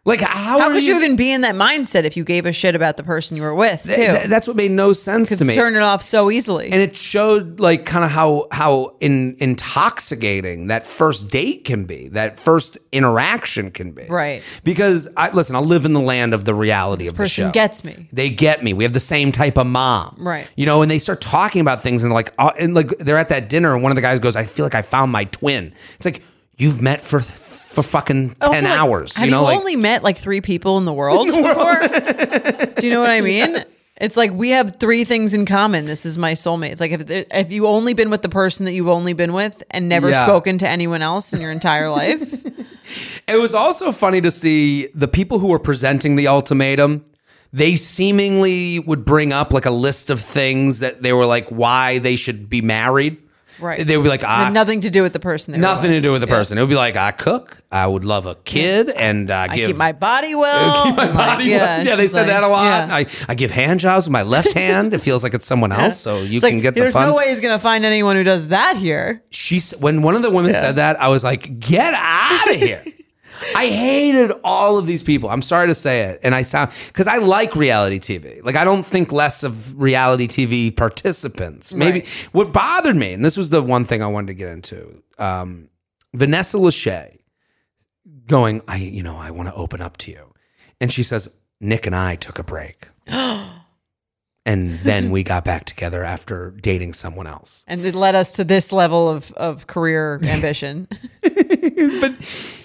Like 0.09 0.21
how, 0.21 0.59
How 0.59 0.71
could 0.73 0.85
you 0.85 0.97
even 0.97 1.15
be 1.17 1.31
in 1.33 1.43
that 1.43 1.55
mindset 1.55 2.05
if 2.05 2.17
you 2.17 2.25
gave 2.25 2.47
a 2.47 2.53
shit 2.53 2.75
about 2.75 2.97
the 2.97 3.03
person 3.05 3.37
you 3.37 3.43
were 3.45 3.55
with 3.55 3.83
too? 3.83 3.95
Th- 3.95 4.11
th- 4.11 4.27
that's 4.29 4.47
what 4.49 4.57
made 4.57 4.71
no 4.73 4.93
sense 4.93 5.37
to 5.39 5.45
me. 5.45 5.55
Turn 5.55 5.77
it 5.77 5.83
off 5.83 6.03
so 6.03 6.31
easily. 6.31 6.71
and 6.73 6.81
it 6.83 6.97
showed 6.97 7.61
like 7.61 7.85
kind 7.87 8.05
of 8.05 8.11
how 8.11 8.49
how 8.51 8.97
in, 9.01 9.37
intoxicating 9.39 10.69
that 10.69 10.87
first 10.87 11.29
date 11.29 11.65
can 11.65 11.85
be 11.85 12.09
that 12.09 12.39
first 12.39 12.79
interaction 12.93 13.71
can 13.71 13.93
be 13.93 14.05
Right. 14.09 14.43
because 14.65 15.09
i 15.17 15.31
listen 15.31 15.55
i 15.57 15.61
live 15.61 15.85
in 15.85 15.93
the 15.93 16.01
land 16.01 16.35
of 16.35 16.45
the 16.45 16.55
reality 16.55 17.07
of 17.07 17.15
the 17.15 17.19
person 17.19 17.47
show 17.49 17.51
gets 17.53 17.85
me. 17.85 18.09
they 18.13 18.31
get 18.31 18.63
me 18.63 18.73
we 18.73 18.85
have 18.85 18.93
the 18.93 19.01
same 19.01 19.33
type 19.33 19.57
of 19.59 19.67
mom 19.67 20.17
Right. 20.19 20.51
you 20.57 20.67
know 20.67 20.83
and 20.83 20.91
they 20.91 20.99
start 20.99 21.21
talking 21.21 21.61
about 21.61 21.83
things 21.83 22.05
and 22.05 22.13
like 22.13 22.33
uh, 22.39 22.53
and 22.59 22.75
like 22.75 22.89
they're 22.99 23.19
at 23.19 23.29
that 23.31 23.49
dinner 23.49 23.75
and 23.75 23.83
one 23.83 23.93
of 23.93 23.97
the 23.97 24.03
guys 24.03 24.19
goes 24.21 24.37
i 24.37 24.45
feel 24.45 24.65
like 24.65 24.75
i 24.75 24.83
found 24.83 25.13
my 25.13 25.25
twin 25.25 25.73
it's 25.97 26.05
like 26.07 26.23
you've 26.57 26.81
met 26.81 27.01
for 27.01 27.21
for 27.69 27.83
fucking 27.83 28.31
10 28.31 28.37
Also, 28.41 28.63
like, 28.67 28.81
hours 28.81 29.17
Have 29.17 29.27
you 29.27 29.31
know 29.31 29.41
you 29.41 29.45
like 29.45 29.59
only 29.59 29.77
met 29.77 30.03
like 30.03 30.17
three 30.17 30.41
people 30.41 30.79
in 30.79 30.85
the 30.85 30.93
world 30.93 31.27
before? 31.29 31.79
Do 32.77 32.87
you 32.87 32.93
know 32.93 33.01
what 33.01 33.11
I 33.11 33.21
mean? 33.33 33.63
It's 34.01 34.17
like 34.17 34.33
we 34.33 34.51
have 34.51 34.77
three 34.77 35.05
things 35.05 35.35
in 35.35 35.45
common. 35.45 35.85
This 35.87 36.07
is 36.07 36.17
my 36.19 36.33
soulmate. 36.33 36.71
It's 36.71 36.81
like 36.81 36.93
if 36.93 37.03
if 37.11 37.53
you 37.53 37.67
only 37.67 37.95
been 37.95 38.11
with 38.11 38.23
the 38.23 38.29
person 38.29 38.65
that 38.67 38.73
you've 38.73 38.89
only 38.89 39.13
been 39.13 39.33
with 39.33 39.63
and 39.71 39.89
never 39.89 40.09
Yeah. 40.11 40.25
spoken 40.25 40.57
to 40.59 40.69
anyone 40.69 41.03
else 41.03 41.33
in 41.33 41.41
your 41.41 41.51
entire 41.53 41.91
life. 41.91 42.23
It 43.29 43.37
was 43.39 43.55
also 43.55 43.93
funny 43.93 44.23
to 44.23 44.31
see 44.31 44.87
the 44.95 45.09
people 45.09 45.41
who 45.41 45.49
were 45.49 45.59
presenting 45.59 46.17
the 46.17 46.27
ultimatum. 46.29 47.05
They 47.53 47.77
seemingly 47.77 48.79
would 48.79 49.05
bring 49.05 49.31
up 49.35 49.53
like 49.53 49.67
a 49.67 49.71
list 49.71 50.09
of 50.09 50.21
things 50.23 50.79
that 50.79 51.03
they 51.03 51.13
were 51.13 51.27
like 51.27 51.47
why 51.49 51.99
they 51.99 52.17
should 52.17 52.49
be 52.49 52.63
married. 52.63 53.19
Right. 53.61 53.87
They 53.87 53.97
would 53.97 54.03
be 54.05 54.09
like, 54.09 54.23
I, 54.23 54.45
had 54.45 54.53
nothing 54.53 54.83
to 54.83 54.91
do 54.91 55.03
with 55.03 55.13
the 55.13 55.21
person. 55.21 55.61
Nothing 55.61 55.91
to 55.91 56.01
do 56.01 56.13
with 56.13 56.21
the 56.21 56.27
person. 56.27 56.59
It 56.59 56.61
would 56.61 56.71
be 56.71 56.77
like, 56.77 56.97
I 56.97 57.11
cook, 57.11 57.59
I 57.73 57.87
would 57.87 58.05
love 58.05 58.27
a 58.27 58.35
kid, 58.37 58.89
and 58.91 59.31
uh, 59.31 59.47
I 59.51 59.55
give 59.57 59.67
keep 59.71 59.77
my 59.77 59.93
body 59.93 60.35
well. 60.35 60.85
keep 60.85 60.97
my 60.97 61.07
and, 61.07 61.15
like, 61.17 61.39
well. 61.39 61.85
Yeah, 61.87 61.97
they 61.97 62.07
said 62.09 62.23
like- 62.23 62.27
that 62.29 62.43
a 62.45 62.49
lot. 62.49 62.89
yeah. 62.89 62.95
I, 62.95 63.07
I 63.29 63.35
give 63.35 63.51
hand 63.51 63.81
jobs 63.81 64.07
with 64.07 64.13
my 64.13 64.23
left 64.23 64.53
hand. 64.55 64.95
It 64.95 65.01
feels 65.01 65.23
like 65.25 65.35
it's 65.35 65.47
someone 65.47 65.73
else, 65.73 65.99
so 65.99 66.19
you 66.19 66.37
It's 66.37 66.45
can 66.45 66.55
like, 66.57 66.63
get 66.63 66.75
the 66.75 66.83
there's 66.83 66.93
fun. 66.93 67.09
no 67.09 67.15
way 67.15 67.31
he's 67.31 67.41
gonna 67.41 67.59
find 67.59 67.85
anyone 67.85 68.17
who 68.17 68.25
does 68.25 68.49
that 68.49 68.77
here. 68.77 69.23
she 69.31 69.61
when 69.81 70.03
one 70.03 70.15
of 70.15 70.23
the 70.23 70.31
women 70.31 70.55
said 70.55 70.77
that, 70.77 71.01
I 71.01 71.09
was 71.09 71.25
like, 71.25 71.59
"Get 71.61 71.95
out 71.95 72.51
of 72.51 72.57
here!" 72.57 72.85
I 73.55 73.67
hated 73.69 74.33
all 74.45 74.79
of 74.79 74.87
these 74.87 75.03
people. 75.03 75.29
I'm 75.31 75.43
sorry 75.43 75.69
to 75.69 75.75
say 75.75 76.03
it, 76.03 76.21
and 76.23 76.35
I 76.35 76.43
sound 76.43 76.71
because 76.89 77.07
I 77.07 77.19
like 77.19 77.55
reality 77.57 77.99
TV. 77.99 78.43
Like 78.45 78.57
I 78.57 78.65
don't 78.65 78.85
think 78.85 79.13
less 79.13 79.43
of 79.43 79.81
reality 79.81 80.27
TV 80.29 80.75
participants. 80.75 81.75
Maybe 81.75 82.01
Right. 82.01 82.09
what 82.33 82.53
bothered 82.53 82.97
me, 82.97 83.13
and 83.13 83.25
this 83.25 83.37
was 83.37 83.51
the 83.51 83.63
one 83.63 83.85
thing 83.85 84.03
I 84.03 84.07
wanted 84.07 84.29
to 84.29 84.35
get 84.35 84.49
into. 84.49 85.03
Um, 85.19 85.69
Vanessa 86.15 86.57
Lachey 86.59 87.19
going, 88.27 88.63
I 88.69 88.77
you 88.77 89.03
know 89.03 89.17
I 89.17 89.31
want 89.31 89.49
to 89.49 89.55
open 89.55 89.81
up 89.81 89.97
to 89.99 90.11
you, 90.11 90.35
and 90.81 90.93
she 90.93 91.03
says, 91.03 91.29
Nick 91.61 91.87
and 91.87 91.95
I 91.97 92.17
took 92.17 92.39
a 92.39 92.45
break. 92.45 92.89
And 94.49 94.79
then 94.81 95.11
we 95.11 95.23
got 95.33 95.45
back 95.45 95.65
together 95.65 96.03
after 96.03 96.51
dating 96.61 96.95
someone 96.95 97.27
else. 97.27 97.65
And 97.69 97.85
it 97.85 97.95
led 97.95 98.15
us 98.15 98.33
to 98.33 98.45
this 98.45 98.73
level 98.73 99.09
of, 99.09 99.31
of 99.33 99.67
career 99.67 100.21
ambition. 100.25 100.89
but 101.23 102.13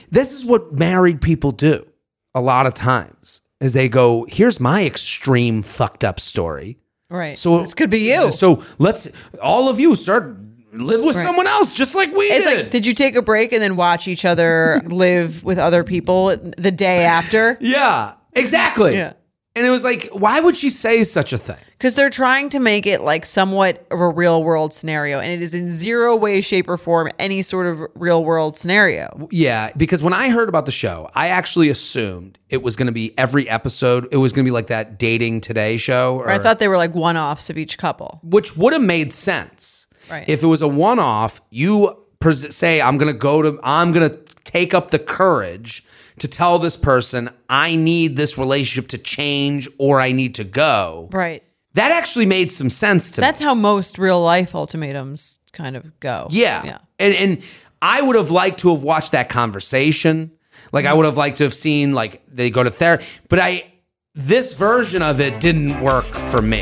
this 0.09 0.31
is 0.33 0.45
what 0.45 0.73
married 0.73 1.21
people 1.21 1.51
do 1.51 1.85
a 2.33 2.41
lot 2.41 2.65
of 2.65 2.73
times 2.73 3.41
is 3.59 3.73
they 3.73 3.87
go 3.89 4.25
here's 4.29 4.59
my 4.59 4.85
extreme 4.85 5.61
fucked 5.61 6.03
up 6.03 6.19
story 6.19 6.77
right. 7.09 7.37
so 7.37 7.59
this 7.59 7.73
could 7.73 7.89
be 7.89 8.11
you. 8.11 8.29
so 8.31 8.63
let's 8.79 9.07
all 9.41 9.69
of 9.69 9.79
you 9.79 9.95
start 9.95 10.35
live 10.73 11.03
with 11.03 11.15
Right. 11.15 11.23
someone 11.25 11.45
else 11.47 11.73
just 11.73 11.93
like 11.95 12.11
we 12.13 12.25
it's 12.25 12.45
did 12.47 12.57
like, 12.57 12.71
did 12.71 12.85
you 12.87 12.93
take 12.95 13.15
a 13.15 13.21
break 13.21 13.53
and 13.53 13.61
then 13.61 13.75
watch 13.75 14.07
each 14.07 14.25
other 14.25 14.81
live 14.85 15.43
with 15.43 15.59
other 15.59 15.83
people 15.83 16.35
the 16.57 16.71
day 16.71 17.05
after? 17.05 17.57
yeah 17.61 18.13
exactly 18.33 18.95
Yeah. 18.95 19.13
And 19.55 19.65
it 19.65 19.69
was 19.69 19.83
like 19.83 20.09
why 20.11 20.39
would 20.39 20.57
she 20.57 20.69
say 20.69 21.03
such 21.03 21.31
a 21.33 21.37
thing 21.37 21.57
Because 21.71 21.95
they're 21.95 22.09
trying 22.09 22.49
to 22.49 22.59
make 22.59 22.85
it 22.85 23.01
like 23.01 23.25
somewhat 23.25 23.85
of 23.91 23.99
a 23.99 24.09
real 24.09 24.43
world 24.43 24.73
scenario, 24.73 25.19
and 25.19 25.31
it 25.31 25.41
is 25.41 25.53
in 25.53 25.71
zero 25.71 26.15
way, 26.15 26.41
shape, 26.41 26.67
or 26.69 26.77
form 26.77 27.09
any 27.19 27.41
sort 27.41 27.67
of 27.67 27.81
real 27.95 28.23
world 28.23 28.57
scenario. 28.57 29.27
yeah 29.31 29.71
because 29.77 30.01
when 30.01 30.13
i 30.13 30.29
heard 30.29 30.49
about 30.49 30.65
the 30.65 30.71
show 30.71 31.09
i 31.13 31.27
actually 31.29 31.69
assumed 31.69 32.37
it 32.49 32.61
was 32.63 32.75
going 32.75 32.87
to 32.87 32.93
be 32.93 33.17
every 33.17 33.47
episode 33.49 34.07
it 34.11 34.17
was 34.17 34.31
going 34.33 34.45
to 34.45 34.47
be 34.47 34.53
like 34.53 34.67
that 34.67 34.97
dating 34.99 35.41
today 35.41 35.77
show 35.77 36.17
or, 36.17 36.29
I 36.29 36.39
thought 36.39 36.59
they 36.59 36.67
were 36.67 36.77
like 36.77 36.95
one 36.95 37.17
offs 37.17 37.49
of 37.49 37.57
each 37.57 37.77
couple. 37.77 38.19
which 38.23 38.55
would 38.57 38.73
have 38.73 38.81
made 38.81 39.11
sense. 39.13 39.87
Right. 40.09 40.27
If 40.27 40.43
it 40.43 40.47
was 40.47 40.61
a 40.61 40.67
one 40.67 40.99
off, 40.99 41.39
you 41.49 41.97
say, 42.31 42.81
I'm 42.81 42.97
going 42.97 43.11
to 43.11 43.17
go 43.17 43.41
to, 43.41 43.59
I'm 43.63 43.91
going 43.91 44.09
to 44.09 44.17
take 44.43 44.73
up 44.73 44.91
the 44.91 44.99
courage 44.99 45.83
to 46.23 46.29
tell 46.29 46.57
this 46.57 46.77
person, 46.77 47.29
I 47.49 47.75
need 47.75 48.15
this 48.15 48.37
relationship 48.37 48.87
to 48.91 48.97
change 48.97 49.67
or 49.77 49.99
I 49.99 50.13
need 50.13 50.35
to 50.35 50.45
go. 50.45 51.09
Right. 51.11 51.43
That 51.73 51.91
actually 51.91 52.25
made 52.25 52.49
some 52.49 52.69
sense 52.69 53.11
to 53.11 53.21
me. 53.21 53.27
That's 53.27 53.41
me. 53.41 53.45
how 53.45 53.53
most 53.53 53.97
real 53.97 54.21
life 54.23 54.55
ultimatums 54.55 55.39
kind 55.51 55.75
of 55.75 55.99
go. 55.99 56.27
Yeah. 56.29 56.63
Yeah. 56.63 56.77
And, 56.97 57.13
and 57.13 57.43
I 57.81 58.01
would 58.01 58.15
have 58.15 58.31
liked 58.31 58.61
to 58.61 58.73
have 58.73 58.83
watched 58.83 59.11
that 59.11 59.27
conversation. 59.27 60.31
Like, 60.71 60.85
I 60.85 60.93
would 60.93 61.05
have 61.05 61.17
liked 61.17 61.37
to 61.39 61.43
have 61.43 61.53
seen, 61.53 61.91
like, 61.93 62.25
they 62.25 62.49
go 62.49 62.63
to 62.63 62.71
therapy. 62.71 63.05
But 63.27 63.39
I, 63.39 63.73
this 64.15 64.53
version 64.53 65.01
of 65.01 65.19
it 65.19 65.41
didn't 65.41 65.81
work 65.81 66.05
for 66.05 66.41
me. 66.41 66.61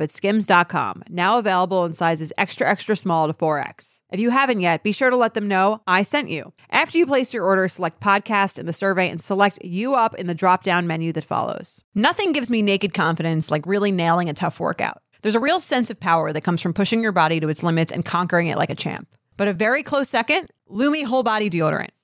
at 0.00 0.12
skims.com, 0.12 1.04
now 1.08 1.38
available 1.38 1.84
in 1.84 1.94
sizes 1.94 2.32
extra, 2.36 2.68
extra 2.68 2.96
small 2.96 3.26
to 3.26 3.32
4X. 3.32 4.00
If 4.10 4.20
you 4.20 4.30
haven't 4.30 4.60
yet, 4.60 4.82
be 4.82 4.92
sure 4.92 5.10
to 5.10 5.16
let 5.16 5.34
them 5.34 5.48
know 5.48 5.80
I 5.86 6.02
sent 6.02 6.30
you. 6.30 6.52
After 6.70 6.98
you 6.98 7.06
place 7.06 7.34
your 7.34 7.44
order, 7.44 7.66
select 7.66 8.00
podcast 8.00 8.58
in 8.58 8.66
the 8.66 8.72
survey 8.72 9.08
and 9.08 9.20
select 9.20 9.58
you 9.64 9.94
up 9.94 10.14
in 10.14 10.26
the 10.26 10.34
drop 10.34 10.62
down 10.62 10.86
menu 10.86 11.12
that 11.12 11.24
follows. 11.24 11.82
Nothing 11.94 12.32
gives 12.32 12.50
me 12.50 12.62
naked 12.62 12.94
confidence 12.94 13.50
like 13.50 13.66
really 13.66 13.90
nailing 13.90 14.28
a 14.28 14.34
tough 14.34 14.60
workout. 14.60 15.02
There's 15.22 15.34
a 15.34 15.40
real 15.40 15.58
sense 15.58 15.90
of 15.90 15.98
power 15.98 16.32
that 16.32 16.44
comes 16.44 16.60
from 16.60 16.72
pushing 16.72 17.02
your 17.02 17.12
body 17.12 17.40
to 17.40 17.48
its 17.48 17.62
limits 17.62 17.90
and 17.90 18.04
conquering 18.04 18.46
it 18.46 18.56
like 18.56 18.70
a 18.70 18.76
champ. 18.76 19.08
But 19.36 19.48
a 19.48 19.52
very 19.52 19.82
close 19.82 20.08
second, 20.08 20.50
Lume 20.68 21.04
Whole 21.04 21.22
Body 21.22 21.50
Deodorant. 21.50 21.90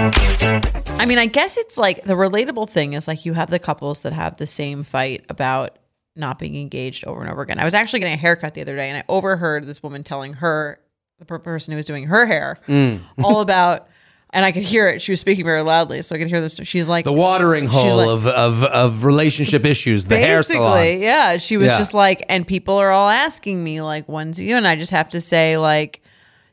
I 0.00 1.04
mean, 1.06 1.18
I 1.18 1.26
guess 1.26 1.56
it's 1.56 1.76
like 1.76 2.04
the 2.04 2.14
relatable 2.14 2.68
thing 2.70 2.92
is 2.92 3.08
like 3.08 3.24
you 3.26 3.32
have 3.32 3.50
the 3.50 3.58
couples 3.58 4.02
that 4.02 4.12
have 4.12 4.36
the 4.36 4.46
same 4.46 4.82
fight 4.84 5.24
about 5.28 5.78
not 6.14 6.38
being 6.38 6.56
engaged 6.56 7.04
over 7.04 7.20
and 7.20 7.30
over 7.30 7.42
again. 7.42 7.58
I 7.58 7.64
was 7.64 7.74
actually 7.74 8.00
getting 8.00 8.14
a 8.14 8.18
haircut 8.18 8.54
the 8.54 8.60
other 8.60 8.76
day 8.76 8.88
and 8.88 8.98
I 8.98 9.04
overheard 9.08 9.66
this 9.66 9.82
woman 9.82 10.04
telling 10.04 10.34
her, 10.34 10.78
the 11.18 11.24
person 11.24 11.72
who 11.72 11.76
was 11.76 11.86
doing 11.86 12.04
her 12.06 12.26
hair, 12.26 12.56
Mm. 12.68 13.00
all 13.24 13.40
about, 13.48 13.88
and 14.30 14.44
I 14.44 14.52
could 14.52 14.62
hear 14.62 14.86
it. 14.86 15.02
She 15.02 15.10
was 15.10 15.18
speaking 15.20 15.44
very 15.44 15.62
loudly, 15.62 16.00
so 16.02 16.14
I 16.14 16.18
could 16.18 16.28
hear 16.28 16.40
this. 16.40 16.60
She's 16.62 16.86
like, 16.86 17.04
The 17.04 17.12
watering 17.12 17.66
hole 17.66 17.96
like- 17.96 18.08
of, 18.08 18.26
of 18.28 18.62
of 18.62 19.04
relationship 19.04 19.64
issues, 19.64 20.06
the 20.06 20.16
hair 20.18 20.44
salon. 20.44 21.00
yeah. 21.00 21.38
She 21.38 21.56
was 21.56 21.72
Yeah. 21.72 21.78
just 21.78 21.92
like, 21.92 22.24
and 22.28 22.46
people 22.46 22.76
are 22.76 22.90
all 22.92 23.08
asking 23.08 23.64
me 23.64 23.82
like, 23.82 24.04
when's 24.06 24.40
you? 24.40 24.56
And 24.56 24.64
I 24.66 24.76
just 24.76 24.92
have 24.92 25.08
to 25.10 25.20
say 25.20 25.56
like, 25.58 26.02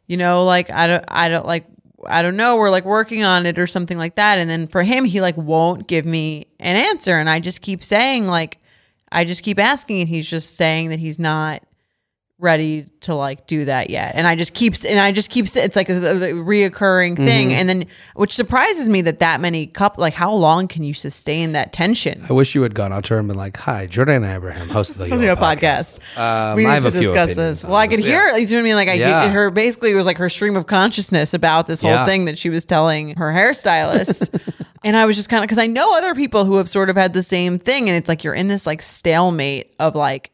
you 0.08 0.18
know, 0.18 0.46
like 0.46 0.72
I 0.72 0.88
don't, 0.88 1.06
I 1.10 1.30
don't 1.30 1.46
like, 1.46 1.66
I 2.08 2.22
don't 2.22 2.38
know. 2.38 2.58
We're 2.58 2.70
like 2.70 2.86
working 2.86 3.24
on 3.24 3.46
it 3.46 3.58
or 3.58 3.68
something 3.68 3.98
like 3.98 4.16
that. 4.16 4.40
And 4.40 4.50
then 4.50 4.68
for 4.68 4.84
him, 4.84 5.06
he 5.06 5.22
like 5.22 5.38
won't 5.38 5.88
give 5.88 6.06
me 6.06 6.48
an 6.60 6.76
answer, 6.76 7.18
and 7.18 7.30
I 7.30 7.40
just 7.40 7.62
keep 7.62 7.84
saying 7.84 8.28
like, 8.28 8.60
I 9.12 9.26
just 9.26 9.44
keep 9.44 9.60
asking, 9.60 10.02
and 10.02 10.10
he's 10.10 10.30
just 10.30 10.58
saying 10.58 10.90
that 10.90 11.00
he's 11.00 11.20
not 11.20 11.64
ready 12.38 12.86
to 13.00 13.16
like 13.16 13.48
do 13.48 13.64
that 13.64 13.90
yet 13.90 14.14
and 14.16 14.28
i 14.28 14.36
just 14.36 14.54
keeps 14.54 14.84
and 14.84 15.00
i 15.00 15.10
just 15.14 15.30
keeps 15.30 15.56
it's 15.56 15.78
like 15.78 15.88
a, 15.90 15.94
a 15.96 16.34
reoccurring 16.34 17.16
thing 17.16 17.48
Mm-hmm. 17.50 17.52
and 17.60 17.70
then 17.70 17.86
which 18.16 18.34
surprises 18.34 18.90
me 18.90 19.02
that 19.04 19.20
that 19.20 19.40
many 19.40 19.68
couple 19.68 20.02
like 20.02 20.14
how 20.14 20.34
long 20.34 20.68
can 20.68 20.84
you 20.84 20.94
sustain 20.94 21.54
that 21.54 21.72
tension 21.72 22.26
I 22.30 22.34
wish 22.34 22.54
you 22.54 22.62
had 22.64 22.76
gone 22.76 22.92
out 22.92 23.06
to 23.06 23.14
her 23.14 23.20
and 23.20 23.28
been 23.30 23.38
like, 23.38 23.56
"Hi, 23.58 23.86
Jordan 23.86 24.24
Abraham, 24.26 24.68
host 24.68 24.92
of 24.92 24.98
the 24.98 25.08
Yo 25.10 25.36
podcast. 25.36 26.00
Um, 26.18 26.58
we 26.58 26.66
I 26.66 26.76
need 26.76 26.84
have 26.84 26.92
to 26.94 27.00
discuss 27.00 27.36
this. 27.36 27.64
Well, 27.64 27.76
I 27.76 27.88
could 27.88 28.00
this. 28.00 28.06
hear, 28.06 28.28
Yeah. 28.28 28.36
you 28.38 28.48
know 28.48 28.54
what 28.56 28.60
I 28.60 28.64
mean? 28.64 28.76
Like, 28.76 28.90
I 28.90 28.94
Yeah. 28.94 29.30
her 29.30 29.50
basically 29.52 29.92
it 29.92 29.96
was 29.96 30.06
like 30.06 30.18
her 30.18 30.28
stream 30.30 30.58
of 30.58 30.66
consciousness 30.68 31.34
about 31.34 31.68
this 31.68 31.80
whole 31.82 31.92
Yeah. 31.92 32.06
thing 32.06 32.26
that 32.26 32.38
she 32.38 32.50
was 32.50 32.66
telling 32.66 33.16
her 33.16 33.32
hairstylist. 33.32 34.28
and 34.84 34.98
I 34.98 35.06
was 35.06 35.16
just 35.16 35.30
kind 35.30 35.44
of, 35.44 35.48
because 35.48 35.60
I 35.60 35.68
know 35.68 35.96
other 35.98 36.16
people 36.16 36.46
who 36.46 36.56
have 36.58 36.68
sort 36.70 36.90
of 36.90 36.96
had 36.98 37.14
the 37.14 37.24
same 37.24 37.60
thing. 37.60 37.88
And 37.90 37.98
it's 37.98 38.10
like 38.10 38.24
you're 38.24 38.34
in 38.34 38.48
this 38.48 38.66
like 38.66 38.82
stalemate 38.82 39.72
of 39.80 39.96
like, 39.96 40.32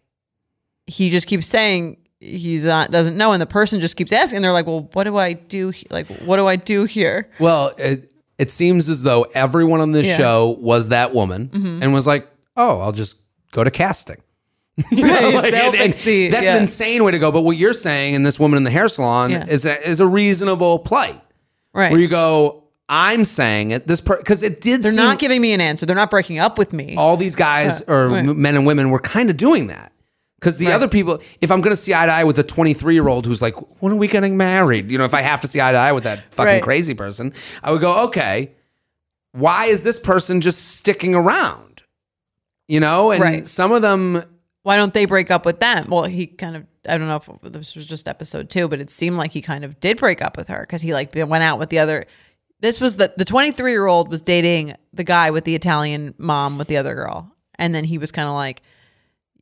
he 0.91 1.09
just 1.09 1.27
keeps 1.27 1.47
saying, 1.47 1.97
He's 2.19 2.65
not 2.65 2.91
doesn't 2.91 3.17
know, 3.17 3.31
and 3.31 3.41
the 3.41 3.47
person 3.47 3.79
just 3.79 3.95
keeps 3.95 4.11
asking. 4.13 4.37
And 4.37 4.45
they're 4.45 4.51
like, 4.53 4.67
"Well, 4.67 4.87
what 4.93 5.05
do 5.05 5.17
I 5.17 5.33
do? 5.33 5.71
he- 5.71 5.87
Like, 5.89 6.05
what 6.19 6.37
do 6.37 6.45
I 6.45 6.55
do 6.55 6.83
here?" 6.85 7.27
Well, 7.39 7.71
it, 7.79 8.11
it 8.37 8.51
seems 8.51 8.89
as 8.89 9.01
though 9.01 9.23
everyone 9.33 9.79
on 9.81 9.91
this 9.91 10.05
Yeah. 10.05 10.17
show 10.17 10.55
was 10.59 10.89
that 10.89 11.15
woman 11.15 11.49
mm-hmm. 11.49 11.81
and 11.81 11.93
was 11.93 12.05
like, 12.05 12.27
"Oh, 12.55 12.79
I'll 12.79 12.91
just 12.91 13.17
go 13.51 13.63
to 13.63 13.71
casting." 13.71 14.17
You 14.91 15.07
know, 15.07 15.13
Right, 15.13 15.33
like, 15.33 15.53
and- 15.53 15.75
and 15.75 15.93
the- 15.93 16.27
that's 16.27 16.43
yeah. 16.43 16.55
an 16.57 16.61
insane 16.63 17.03
way 17.03 17.11
to 17.11 17.17
go. 17.19 17.31
But 17.31 17.41
what 17.41 17.57
you're 17.57 17.73
saying, 17.73 18.13
and 18.13 18.23
this 18.23 18.39
woman 18.39 18.57
in 18.57 18.65
the 18.65 18.71
hair 18.71 18.87
salon, 18.87 19.31
Yeah. 19.31 19.45
is 19.47 19.65
a, 19.65 19.81
is 19.89 19.99
a 19.99 20.05
reasonable 20.07 20.77
plight. 20.79 21.19
Right? 21.73 21.91
Where 21.91 21.99
you 21.99 22.07
go, 22.07 22.65
I'm 22.87 23.25
saying 23.25 23.71
it. 23.71 23.87
This 23.87 23.99
because 24.01 24.43
it 24.43 24.61
did. 24.61 24.83
they're 24.83 24.91
seem 24.91 25.03
not 25.05 25.17
giving 25.17 25.41
me 25.41 25.53
an 25.53 25.61
answer. 25.61 25.87
They're 25.87 25.95
not 25.95 26.11
breaking 26.11 26.37
up 26.37 26.57
with 26.59 26.71
me. 26.71 26.95
all 26.97 27.17
these 27.17 27.35
guys 27.35 27.81
or 27.87 28.09
right. 28.09 28.25
men 28.25 28.55
and 28.55 28.65
women 28.67 28.91
were 28.91 28.99
kind 28.99 29.29
of 29.31 29.37
doing 29.37 29.67
that. 29.67 29.91
Because 30.41 30.57
the 30.57 30.65
Right. 30.65 30.73
other 30.73 30.87
people, 30.87 31.21
if 31.39 31.51
I'm 31.51 31.61
going 31.61 31.71
to 31.75 31.79
see 31.81 31.93
eye 31.93 32.07
to 32.07 32.11
eye 32.11 32.23
with 32.23 32.39
a 32.39 32.43
23 32.43 32.95
year 32.95 33.07
old 33.07 33.27
who's 33.27 33.43
like, 33.43 33.53
when 33.79 33.93
are 33.93 33.97
we 33.97 34.07
getting 34.07 34.37
married? 34.37 34.89
You 34.89 34.97
know, 34.97 35.05
if 35.05 35.13
I 35.13 35.21
have 35.21 35.39
to 35.41 35.47
see 35.47 35.61
eye 35.61 35.71
to 35.71 35.77
eye 35.77 35.91
with 35.91 36.03
that 36.05 36.33
fucking 36.33 36.53
Right. 36.55 36.63
crazy 36.63 36.95
person, 36.95 37.31
I 37.61 37.71
would 37.71 37.79
go, 37.81 38.05
okay, 38.05 38.51
why 39.33 39.65
is 39.67 39.83
this 39.83 39.99
person 39.99 40.41
just 40.41 40.75
sticking 40.77 41.13
around? 41.13 41.83
You 42.67 42.79
know, 42.79 43.11
and 43.11 43.21
Right. 43.21 43.47
some 43.47 43.71
of 43.71 43.81
them, 43.83 44.23
why 44.63 44.77
don't 44.77 44.93
they 44.93 45.05
break 45.05 45.29
up 45.29 45.45
with 45.45 45.59
them? 45.59 45.87
Well, 45.89 46.03
he 46.05 46.25
kind 46.27 46.55
of, 46.55 46.65
I 46.89 46.97
don't 46.97 47.07
know 47.07 47.17
if 47.43 47.51
this 47.51 47.75
was 47.75 47.85
just 47.85 48.07
episode 48.07 48.49
two, 48.49 48.67
but 48.67 48.79
it 48.79 48.89
seemed 48.89 49.17
like 49.17 49.31
he 49.31 49.41
kind 49.43 49.63
of 49.63 49.79
did 49.79 49.97
break 49.97 50.23
up 50.23 50.37
with 50.37 50.47
her 50.47 50.61
because 50.61 50.81
he 50.81 50.93
like 50.93 51.13
went 51.13 51.43
out 51.43 51.59
with 51.59 51.69
the 51.69 51.77
other. 51.79 52.05
This 52.61 52.81
was 52.81 52.97
the, 52.97 53.13
the 53.15 53.25
23 53.25 53.71
year 53.71 53.85
old 53.85 54.09
was 54.09 54.21
dating 54.23 54.73
the 54.93 55.03
guy 55.03 55.29
with 55.29 55.43
the 55.43 55.53
Italian 55.55 56.15
mom 56.17 56.57
with 56.57 56.67
the 56.67 56.77
other 56.77 56.95
girl. 56.95 57.31
And 57.55 57.75
then 57.75 57.83
he 57.83 57.99
was 57.99 58.11
kind 58.11 58.27
of 58.27 58.33
like, 58.33 58.61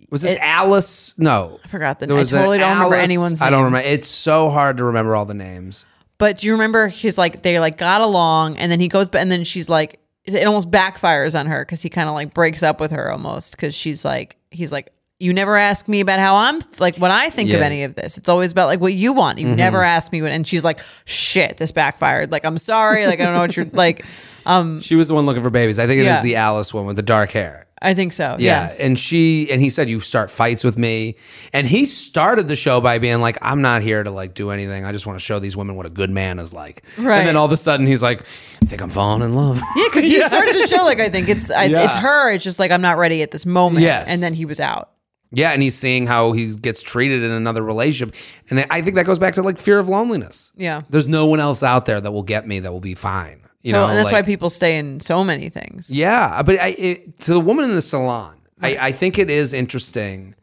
was 0.10 0.22
this 0.22 0.34
It- 0.36 0.40
Alice? 0.42 1.14
No. 1.18 1.60
I 1.64 1.68
forgot 1.68 2.00
the 2.00 2.08
name. 2.08 2.18
I 2.18 2.24
totally 2.24 2.58
don't 2.58 2.72
remember 2.74 2.96
Alice- 2.96 3.04
anyone's 3.10 3.42
I 3.42 3.50
don't 3.50 3.66
remember. 3.66 3.88
It's 3.88 4.08
so 4.08 4.50
hard 4.50 4.78
to 4.78 4.84
remember 4.86 5.16
all 5.16 5.26
the 5.26 5.34
names. 5.34 5.86
But 6.18 6.38
do 6.40 6.48
you 6.48 6.54
remember 6.54 6.88
he's 6.88 7.18
like, 7.18 7.44
they 7.44 7.60
like 7.60 7.78
got 7.78 8.02
along 8.02 8.58
and 8.58 8.72
then 8.72 8.80
he 8.80 8.88
goes, 8.88 9.08
and 9.10 9.32
then 9.32 9.44
she's 9.44 9.70
like, 9.70 10.00
it 10.26 10.46
almost 10.46 10.70
backfires 10.70 11.40
on 11.40 11.46
her 11.48 11.64
because 11.66 11.82
he 11.82 11.90
kind 11.90 12.10
of 12.10 12.16
like 12.16 12.34
breaks 12.34 12.62
up 12.62 12.80
with 12.80 12.92
her 12.92 13.12
almost 13.12 13.56
because 13.56 13.74
she's 13.74 14.04
like, 14.04 14.36
he's 14.52 14.72
like, 14.72 14.92
you 15.22 15.34
never 15.34 15.56
ask 15.58 15.88
me 15.88 16.00
about 16.02 16.20
how 16.20 16.36
I'm 16.36 16.62
like 16.78 16.96
what 16.98 17.12
I 17.12 17.30
think 17.30 17.50
of 17.52 17.62
any 17.62 17.84
of 17.84 17.96
this. 17.96 18.18
It's 18.18 18.30
always 18.30 18.52
about 18.52 18.68
like 18.68 18.80
what 18.80 18.94
you 18.94 19.12
want. 19.12 19.40
You 19.40 19.54
never 19.54 19.82
ask 19.84 20.12
me 20.12 20.22
what, 20.22 20.32
and 20.32 20.46
she's 20.48 20.64
like, 20.64 20.80
shit, 21.06 21.58
this 21.58 21.72
backfired. 21.74 22.32
Like, 22.32 22.46
I'm 22.46 22.58
sorry. 22.58 23.06
Like, 23.06 23.20
I 23.20 23.26
don't 23.26 23.34
know 23.34 23.42
what 23.42 23.56
you're 23.56 23.66
like. 23.74 24.06
Um, 24.46 24.80
She 24.82 24.96
was 24.96 25.08
the 25.10 25.14
one 25.14 25.26
looking 25.26 25.44
for 25.44 25.50
babies. 25.50 25.78
I 25.80 25.88
think 25.88 25.98
it 26.00 26.02
is 26.02 26.06
Yeah. 26.08 26.22
the 26.22 26.36
Alice 26.38 26.74
one 26.74 26.86
with 26.86 26.96
the 26.96 27.02
dark 27.02 27.32
hair. 27.32 27.66
I 27.82 27.94
think 27.94 28.12
so. 28.14 28.36
Yeah. 28.40 28.64
Yes. 28.64 28.80
And 28.80 29.00
she 29.00 29.50
and 29.52 29.62
he 29.62 29.70
said 29.70 29.90
you 29.90 30.00
start 30.02 30.30
fights 30.30 30.64
with 30.64 30.78
me. 30.78 31.16
And 31.54 31.66
he 31.66 31.86
started 31.86 32.48
the 32.50 32.56
show 32.56 32.82
by 32.82 33.00
being 33.00 33.22
like, 33.22 33.38
I'm 33.42 33.62
not 33.62 33.82
here 33.82 34.04
to 34.04 34.12
like 34.12 34.34
do 34.34 34.52
anything. 34.52 34.84
I 34.86 34.92
just 34.92 35.06
want 35.08 35.18
to 35.18 35.24
show 35.24 35.40
these 35.40 35.56
women 35.56 35.76
what 35.76 35.86
a 35.86 35.90
good 35.90 36.10
man 36.10 36.40
is 36.40 36.54
like. 36.54 36.84
Right. 36.98 37.20
And 37.20 37.28
then 37.28 37.36
all 37.38 37.46
of 37.46 37.52
a 37.54 37.58
sudden 37.58 37.88
he's 37.88 38.04
like, 38.04 38.22
I 38.62 38.66
think 38.66 38.82
I'm 38.82 38.90
falling 38.90 39.22
in 39.22 39.34
love. 39.36 39.62
yeah, 39.78 39.84
because 39.90 40.04
he 40.04 40.22
started 40.28 40.56
the 40.56 40.68
show 40.68 40.84
like 40.84 41.00
I 41.00 41.08
think 41.10 41.30
it's 41.30 41.50
I, 41.50 41.66
Yeah. 41.66 41.86
it's 41.86 41.96
her. 41.96 42.32
It's 42.32 42.44
just 42.44 42.60
like 42.60 42.72
I'm 42.72 42.82
not 42.82 42.98
ready 42.98 43.22
at 43.22 43.32
this 43.32 43.46
moment. 43.46 43.84
Yes. 43.84 44.10
and 44.10 44.22
then 44.22 44.34
he 44.34 44.44
was 44.46 44.60
out. 44.60 44.90
yeah, 45.32 45.52
and 45.52 45.62
he's 45.62 45.78
seeing 45.78 46.06
how 46.08 46.32
he 46.34 46.54
gets 46.58 46.82
treated 46.82 47.24
in 47.24 47.32
another 47.32 47.62
relationship. 47.64 48.16
And 48.50 48.66
I 48.72 48.82
think 48.82 48.96
that 48.96 49.06
goes 49.06 49.20
back 49.20 49.36
to 49.36 49.42
like 49.44 49.58
fear 49.60 49.80
of 49.80 49.88
loneliness. 49.88 50.52
Yeah. 50.58 50.82
There's 50.90 51.08
no 51.08 51.28
one 51.28 51.40
else 51.40 51.64
out 51.64 51.86
there 51.86 52.02
that 52.02 52.12
will 52.12 52.24
get 52.24 52.46
me 52.48 52.60
that 52.60 52.72
will 52.74 52.80
be 52.82 52.96
fine. 52.96 53.42
You 53.62 53.72
So, 53.72 53.82
know, 53.82 53.88
and 53.88 53.98
that's 53.98 54.06
like- 54.06 54.14
why 54.14 54.22
people 54.22 54.50
stay 54.50 54.78
in 54.78 55.00
so 55.00 55.24
many 55.24 55.50
things. 55.50 55.90
Yeah, 55.92 56.42
but 56.44 56.60
I, 56.60 56.68
it, 56.70 57.20
to 57.22 57.34
the 57.34 57.40
woman 57.40 57.66
in 57.66 57.76
the 57.76 57.82
salon, 57.82 58.38
I, 58.62 58.78
I 58.80 58.92
think 58.92 59.18
it 59.18 59.30
is 59.30 59.54
interesting 59.54 60.36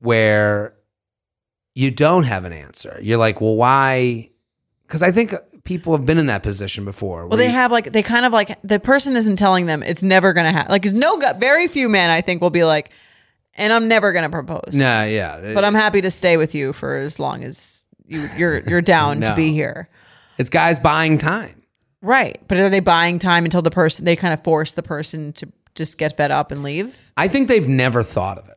where 0.00 0.74
you 1.74 1.90
don't 1.90 2.24
have 2.24 2.44
an 2.44 2.52
answer. 2.52 2.98
You're 3.02 3.18
like, 3.18 3.40
well, 3.40 3.56
why? 3.56 4.30
Because 4.86 5.02
I 5.02 5.12
think 5.12 5.34
people 5.64 5.96
have 5.96 6.06
been 6.06 6.18
in 6.18 6.26
that 6.26 6.42
position 6.42 6.84
before. 6.84 7.26
Well, 7.26 7.36
they 7.36 7.48
have 7.50 7.70
like 7.70 7.92
they 7.92 8.02
kind 8.02 8.24
of 8.24 8.32
like 8.32 8.60
the 8.62 8.80
person 8.80 9.16
isn't 9.16 9.36
telling 9.36 9.66
them 9.66 9.82
it's 9.82 10.02
never 10.02 10.32
gonna 10.32 10.52
happen. 10.52 10.70
Like, 10.72 10.82
there's 10.82 10.94
no 10.94 11.18
gu- 11.18 11.34
very 11.38 11.68
few 11.68 11.88
men 11.88 12.10
I 12.10 12.20
think 12.20 12.40
will 12.40 12.50
be 12.50 12.64
like, 12.64 12.90
and 13.54 13.72
I'm 13.72 13.86
never 13.88 14.12
gonna 14.12 14.30
propose. 14.30 14.74
Nah, 14.74 15.02
yeah, 15.04 15.52
but 15.54 15.64
I'm 15.64 15.74
happy 15.74 16.00
to 16.00 16.10
stay 16.10 16.36
with 16.36 16.54
you 16.54 16.72
for 16.72 16.96
as 16.96 17.18
long 17.18 17.44
as 17.44 17.84
you 18.06 18.26
you're 18.36 18.60
you're 18.60 18.80
down 18.80 19.20
to 19.20 19.34
be 19.36 19.52
here. 19.52 19.88
It's 20.38 20.50
guys 20.50 20.78
buying 20.80 21.18
time. 21.18 21.57
Right, 22.00 22.40
but 22.48 22.58
are 22.58 22.68
they 22.70 22.80
buying 22.80 23.18
time 23.18 23.44
until 23.44 23.62
the 23.62 23.70
person 23.70 24.04
they 24.04 24.16
kind 24.16 24.32
of 24.32 24.42
force 24.44 24.74
the 24.74 24.82
person 24.82 25.32
to 25.34 25.48
just 25.74 25.98
get 25.98 26.16
fed 26.16 26.30
up 26.30 26.50
and 26.52 26.62
leave? 26.62 27.12
I 27.16 27.28
think 27.28 27.48
they've 27.48 27.68
never 27.68 28.02
thought 28.02 28.38
of 28.38 28.48
it. 28.48 28.54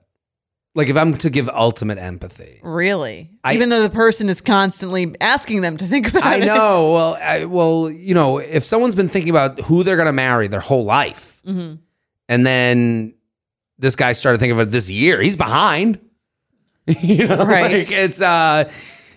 Like 0.73 0.87
if 0.87 0.95
I'm 0.95 1.17
to 1.17 1.29
give 1.29 1.49
ultimate 1.49 1.97
empathy, 1.97 2.59
Really, 2.63 3.29
I- 3.43 3.55
even 3.55 3.69
though 3.69 3.81
the 3.81 3.89
person 3.89 4.29
is 4.29 4.39
constantly 4.41 5.13
asking 5.19 5.61
them 5.61 5.75
to 5.77 5.85
think 5.87 6.09
about 6.09 6.23
I 6.23 6.35
it. 6.37 6.45
know. 6.45 6.93
Well, 6.93 7.17
I, 7.21 7.45
well, 7.45 7.89
you 7.89 8.13
know, 8.13 8.37
if 8.37 8.63
someone's 8.63 8.95
been 8.95 9.09
thinking 9.09 9.31
about 9.31 9.59
who 9.59 9.83
they're 9.83 9.97
going 9.97 10.05
to 10.05 10.13
marry 10.13 10.47
their 10.47 10.59
whole 10.61 10.85
life, 10.85 11.41
Mm-hmm. 11.45 11.77
and 12.29 12.45
then 12.45 13.15
this 13.79 13.95
guy 13.95 14.11
started 14.13 14.37
thinking 14.37 14.55
about 14.55 14.67
it 14.67 14.71
this 14.71 14.89
year, 14.91 15.19
he's 15.19 15.35
behind. 15.35 15.99
you 16.87 17.27
know, 17.27 17.43
Right. 17.45 17.73
like 17.79 17.91
it's 17.91 18.21
uh, 18.21 18.71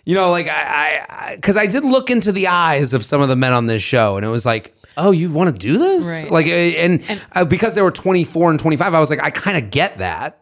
you 0.04 0.14
know, 0.14 0.30
like 0.30 0.48
I, 0.50 1.32
because 1.36 1.56
I, 1.56 1.66
did 1.66 1.84
look 1.84 2.10
into 2.10 2.32
the 2.32 2.48
eyes 2.48 2.94
of 2.94 3.04
some 3.04 3.20
of 3.20 3.28
the 3.28 3.36
men 3.36 3.52
on 3.52 3.66
this 3.66 3.82
show, 3.82 4.16
and 4.16 4.24
it 4.24 4.28
was 4.30 4.44
like. 4.46 4.74
Oh, 4.96 5.10
you 5.10 5.28
want 5.28 5.50
to 5.50 5.58
do 5.58 5.76
this? 5.76 6.04
Right. 6.06 6.30
Like, 6.30 6.46
uh, 6.46 6.50
and, 6.50 7.26
uh, 7.32 7.44
because 7.44 7.74
they 7.74 7.82
were 7.82 7.90
24 7.90 8.50
and 8.52 8.60
25, 8.60 8.94
I 8.94 9.00
was 9.00 9.10
like, 9.10 9.20
I 9.20 9.30
kind 9.30 9.56
of 9.58 9.70
get 9.72 9.98
that. 9.98 10.40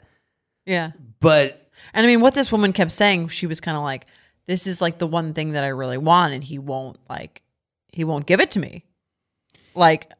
Yeah. 0.66 0.90
But 1.20 1.66
And 1.94 2.04
I 2.04 2.06
mean, 2.06 2.20
what 2.20 2.34
this 2.34 2.52
woman 2.52 2.74
kept 2.74 2.90
saying, 2.90 3.28
she 3.28 3.46
was 3.46 3.60
kind 3.62 3.78
of 3.78 3.82
like, 3.82 4.04
"This 4.46 4.66
is 4.66 4.82
like 4.82 4.98
the 4.98 5.06
one 5.06 5.32
thing 5.32 5.52
that 5.52 5.64
I 5.64 5.68
really 5.68 5.96
want, 5.96 6.34
and 6.34 6.44
he 6.44 6.58
won't 6.58 6.98
like, 7.08 7.40
he 7.94 8.04
won't 8.04 8.26
give 8.26 8.40
it 8.40 8.50
to 8.50 8.60
me." 8.60 8.84
Like, 9.74 10.12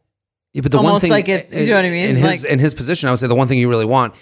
Yeah, 0.55 0.63
but 0.63 0.71
the 0.73 0.81
one 0.81 0.99
thing, 0.99 1.11
like 1.11 1.29
it- 1.29 1.53
you 1.53 1.67
know 1.67 1.77
what 1.77 1.85
I 1.85 1.91
mean? 1.91 2.07
In 2.11 2.17
his 2.17 2.43
Like- 2.45 2.51
in 2.51 2.59
his 2.59 2.73
position, 2.73 3.09
I 3.09 3.13
would 3.13 3.21
say 3.21 3.27
the 3.27 3.35
one 3.35 3.49
thing 3.49 3.59
you 3.59 3.69
really 3.69 3.85
want, 3.85 4.15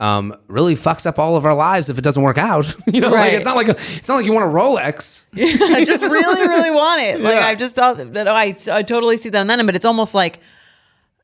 um, 0.00 0.36
really 0.48 0.74
fucks 0.74 1.06
up 1.06 1.18
all 1.18 1.36
of 1.36 1.46
our 1.46 1.54
lives 1.54 1.88
if 1.88 1.98
it 1.98 2.02
doesn't 2.02 2.22
work 2.22 2.38
out. 2.38 2.74
you 2.86 3.00
know, 3.00 3.10
like 3.10 3.32
it's 3.32 3.44
not 3.44 3.56
like 3.56 3.68
a, 3.68 3.72
it's 3.72 4.08
not 4.08 4.16
like 4.16 4.26
you 4.26 4.32
want 4.32 4.44
a 4.44 4.52
Rolex. 4.52 5.26
I 5.34 5.84
just 5.84 6.02
really, 6.02 6.48
really 6.48 6.70
want 6.70 7.02
it. 7.02 7.20
Like, 7.20 7.34
Yeah. 7.36 7.46
I 7.46 7.54
just 7.54 7.74
thought 7.76 7.98
that 8.14 8.26
oh, 8.26 8.32
I, 8.32 8.56
I 8.70 8.82
totally 8.82 9.16
see 9.16 9.28
that 9.28 9.40
in 9.40 9.46
them, 9.46 9.66
but 9.66 9.76
it's 9.76 9.84
almost 9.84 10.14
like 10.14 10.40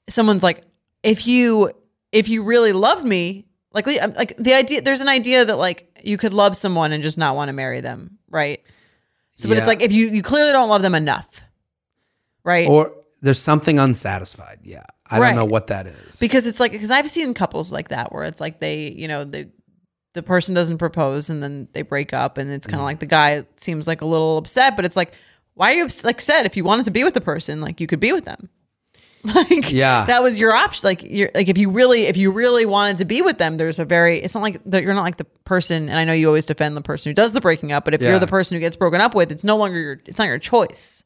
someone's 0.08 0.42
like, 0.42 0.62
if 1.02 1.26
you, 1.26 1.70
if 2.12 2.28
you 2.28 2.42
really 2.42 2.72
loved 2.72 3.04
me, 3.04 3.46
like, 3.72 3.86
like 3.86 4.36
the 4.36 4.54
idea, 4.54 4.82
there's 4.82 5.00
an 5.00 5.08
idea 5.08 5.44
that 5.44 5.56
like 5.56 6.00
you 6.02 6.16
could 6.16 6.32
love 6.32 6.56
someone 6.56 6.92
and 6.92 7.02
just 7.02 7.18
not 7.18 7.36
want 7.36 7.48
to 7.48 7.52
marry 7.52 7.80
them, 7.80 8.18
right? 8.28 8.60
So, 9.36 9.48
but 9.48 9.58
it's 9.58 9.66
like 9.66 9.80
if 9.80 9.90
you, 9.92 10.08
you 10.08 10.22
clearly 10.22 10.52
don't 10.52 10.68
love 10.68 10.82
them 10.82 10.94
enough, 10.94 11.42
right? 12.44 12.68
Or 12.68 12.92
there's 13.22 13.38
something 13.40 13.78
unsatisfied. 13.78 14.58
Yeah, 14.62 14.84
I 15.10 15.18
Right. 15.18 15.28
don't 15.28 15.36
know 15.36 15.44
what 15.44 15.66
that 15.68 15.86
is. 15.86 16.18
because 16.20 16.46
it's 16.46 16.60
like 16.60 16.72
because 16.72 16.90
I've 16.90 17.10
seen 17.10 17.34
couples 17.34 17.72
like 17.72 17.88
that 17.88 18.12
where 18.12 18.24
it's 18.24 18.40
like 18.40 18.60
they 18.60 18.90
you 18.90 19.08
know 19.08 19.24
they 19.24 19.46
the 20.14 20.22
person 20.22 20.54
doesn't 20.54 20.78
propose 20.78 21.30
and 21.30 21.42
then 21.42 21.68
they 21.72 21.82
break 21.82 22.12
up 22.12 22.36
and 22.38 22.50
it's 22.50 22.66
kind 22.66 22.80
of 22.80 22.82
mm. 22.82 22.86
like 22.86 22.98
the 23.00 23.06
guy 23.06 23.44
seems 23.56 23.86
like 23.86 24.00
a 24.00 24.06
little 24.06 24.38
upset 24.38 24.74
but 24.76 24.84
it's 24.84 24.96
like 24.96 25.12
why 25.54 25.72
are 25.72 25.74
you 25.74 25.88
like 26.04 26.20
said 26.20 26.46
if 26.46 26.56
you 26.56 26.64
wanted 26.64 26.84
to 26.86 26.90
be 26.90 27.04
with 27.04 27.14
the 27.14 27.20
person, 27.20 27.60
like 27.60 27.80
you 27.80 27.86
could 27.86 28.00
be 28.00 28.12
with 28.12 28.24
them. 28.24 28.48
Like 29.24 29.70
Yeah. 29.70 30.06
that 30.06 30.22
was 30.22 30.38
your 30.38 30.54
option. 30.54 30.80
Like 30.86 31.02
you're 31.02 31.30
like 31.34 31.48
if 31.48 31.58
you 31.58 31.70
really 31.70 32.04
if 32.06 32.16
you 32.16 32.32
really 32.32 32.64
wanted 32.64 32.96
to 32.98 33.04
be 33.04 33.20
with 33.20 33.36
them, 33.36 33.58
there's 33.58 33.78
a 33.78 33.84
very 33.84 34.18
it's 34.20 34.34
not 34.34 34.42
like 34.42 34.62
that 34.64 34.82
you're 34.82 34.94
not 34.94 35.04
like 35.04 35.18
the 35.18 35.26
person 35.44 35.90
and 35.90 35.98
I 35.98 36.04
know 36.04 36.14
you 36.14 36.26
always 36.28 36.46
defend 36.46 36.76
the 36.76 36.80
person 36.80 37.10
who 37.10 37.14
does 37.14 37.32
the 37.34 37.40
breaking 37.42 37.72
up, 37.72 37.84
but 37.84 37.92
if 37.92 38.00
Yeah. 38.00 38.10
you're 38.10 38.18
the 38.18 38.26
person 38.26 38.54
who 38.56 38.60
gets 38.60 38.76
broken 38.76 39.00
up 39.02 39.14
with, 39.14 39.30
it's 39.30 39.44
no 39.44 39.56
longer 39.58 39.78
your 39.78 40.00
it's 40.06 40.16
not 40.18 40.28
your 40.28 40.38
choice. 40.38 41.04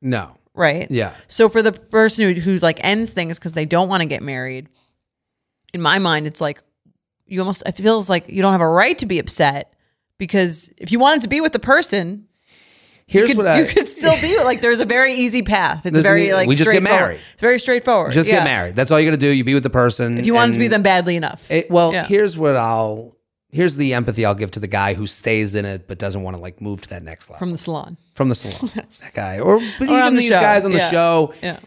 No. 0.00 0.36
Right? 0.56 0.90
Yeah. 0.90 1.12
So 1.28 1.48
for 1.48 1.62
the 1.62 1.72
person 1.72 2.34
who 2.34 2.40
who 2.40 2.58
like 2.58 2.80
ends 2.82 3.12
things 3.12 3.38
because 3.38 3.52
they 3.52 3.66
don't 3.66 3.88
want 3.88 4.00
to 4.00 4.06
get 4.08 4.22
married, 4.22 4.68
in 5.74 5.80
my 5.82 5.98
mind, 5.98 6.26
it's 6.26 6.40
like 6.40 6.62
you 7.26 7.40
almost 7.40 7.62
it 7.66 7.76
feels 7.76 8.08
like 8.10 8.28
you 8.28 8.42
don't 8.42 8.52
have 8.52 8.60
a 8.60 8.68
right 8.68 8.98
to 8.98 9.06
be 9.06 9.18
upset 9.18 9.72
because 10.18 10.70
if 10.78 10.92
you 10.92 10.98
wanted 10.98 11.22
to 11.22 11.28
be 11.28 11.40
with 11.40 11.52
the 11.52 11.58
person, 11.58 12.26
Here's 13.08 13.28
you 13.28 13.36
could, 13.36 13.44
what 13.44 13.46
I 13.46 13.60
you 13.60 13.66
could 13.66 13.86
still 13.86 14.20
be 14.20 14.36
like 14.42 14.60
there's 14.60 14.80
a 14.80 14.84
very 14.84 15.12
easy 15.24 15.42
path. 15.42 15.86
It's 15.86 15.98
very 15.98 16.32
like 16.32 16.48
we 16.48 16.54
just 16.56 16.72
get 16.72 16.82
married. 16.82 17.20
It's 17.34 17.40
very 17.40 17.58
straightforward. 17.58 18.12
just 18.12 18.28
Yeah. 18.28 18.36
get 18.36 18.44
married. 18.44 18.76
That's 18.76 18.90
all 18.90 18.98
you 18.98 19.06
got 19.08 19.14
to 19.16 19.20
do. 19.20 19.28
You 19.28 19.44
be 19.44 19.54
with 19.54 19.62
the 19.62 19.70
person. 19.70 20.18
If 20.18 20.26
you 20.26 20.34
wanted 20.34 20.54
to 20.54 20.58
be 20.58 20.68
them 20.68 20.82
badly 20.82 21.16
enough. 21.16 21.50
It, 21.50 21.70
well, 21.70 21.92
Yeah. 21.92 22.04
here's 22.06 22.36
what 22.38 22.56
I'll. 22.56 23.15
Here's 23.56 23.76
the 23.76 23.94
empathy 23.94 24.24
I'll 24.26 24.34
give 24.34 24.50
to 24.52 24.60
the 24.60 24.66
guy 24.68 24.94
who 24.94 25.06
stays 25.06 25.54
in 25.54 25.64
it 25.64 25.88
but 25.88 25.98
doesn't 25.98 26.22
want 26.22 26.36
to 26.36 26.42
like 26.42 26.60
move 26.60 26.82
to 26.82 26.88
that 26.90 27.02
next 27.02 27.30
level 27.30 27.38
from 27.38 27.50
the 27.50 27.58
salon. 27.58 27.96
from 28.14 28.28
the 28.28 28.34
salon. 28.34 28.70
That 29.00 29.14
guy, 29.14 29.38
or 29.40 29.58
but 29.78 29.88
Or 29.88 29.98
even 29.98 30.14
the 30.14 30.20
these 30.20 30.28
show. 30.30 30.40
guys 30.40 30.64
on 30.64 30.72
the 30.72 30.78
Yeah. 30.78 30.90
show, 30.90 31.34
Yeah. 31.42 31.58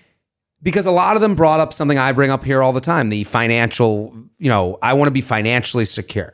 because 0.62 0.86
a 0.86 0.92
lot 0.92 1.16
of 1.16 1.22
them 1.22 1.36
brought 1.36 1.60
up 1.60 1.74
something 1.74 1.98
I 1.98 2.12
bring 2.12 2.32
up 2.32 2.44
here 2.44 2.62
all 2.62 2.74
the 2.74 2.82
time: 2.82 3.10
the 3.10 3.24
financial. 3.24 4.14
You 4.38 4.50
know, 4.50 4.78
I 4.82 4.94
want 4.94 5.08
to 5.08 5.12
be 5.14 5.22
financially 5.22 5.86
secure, 5.86 6.34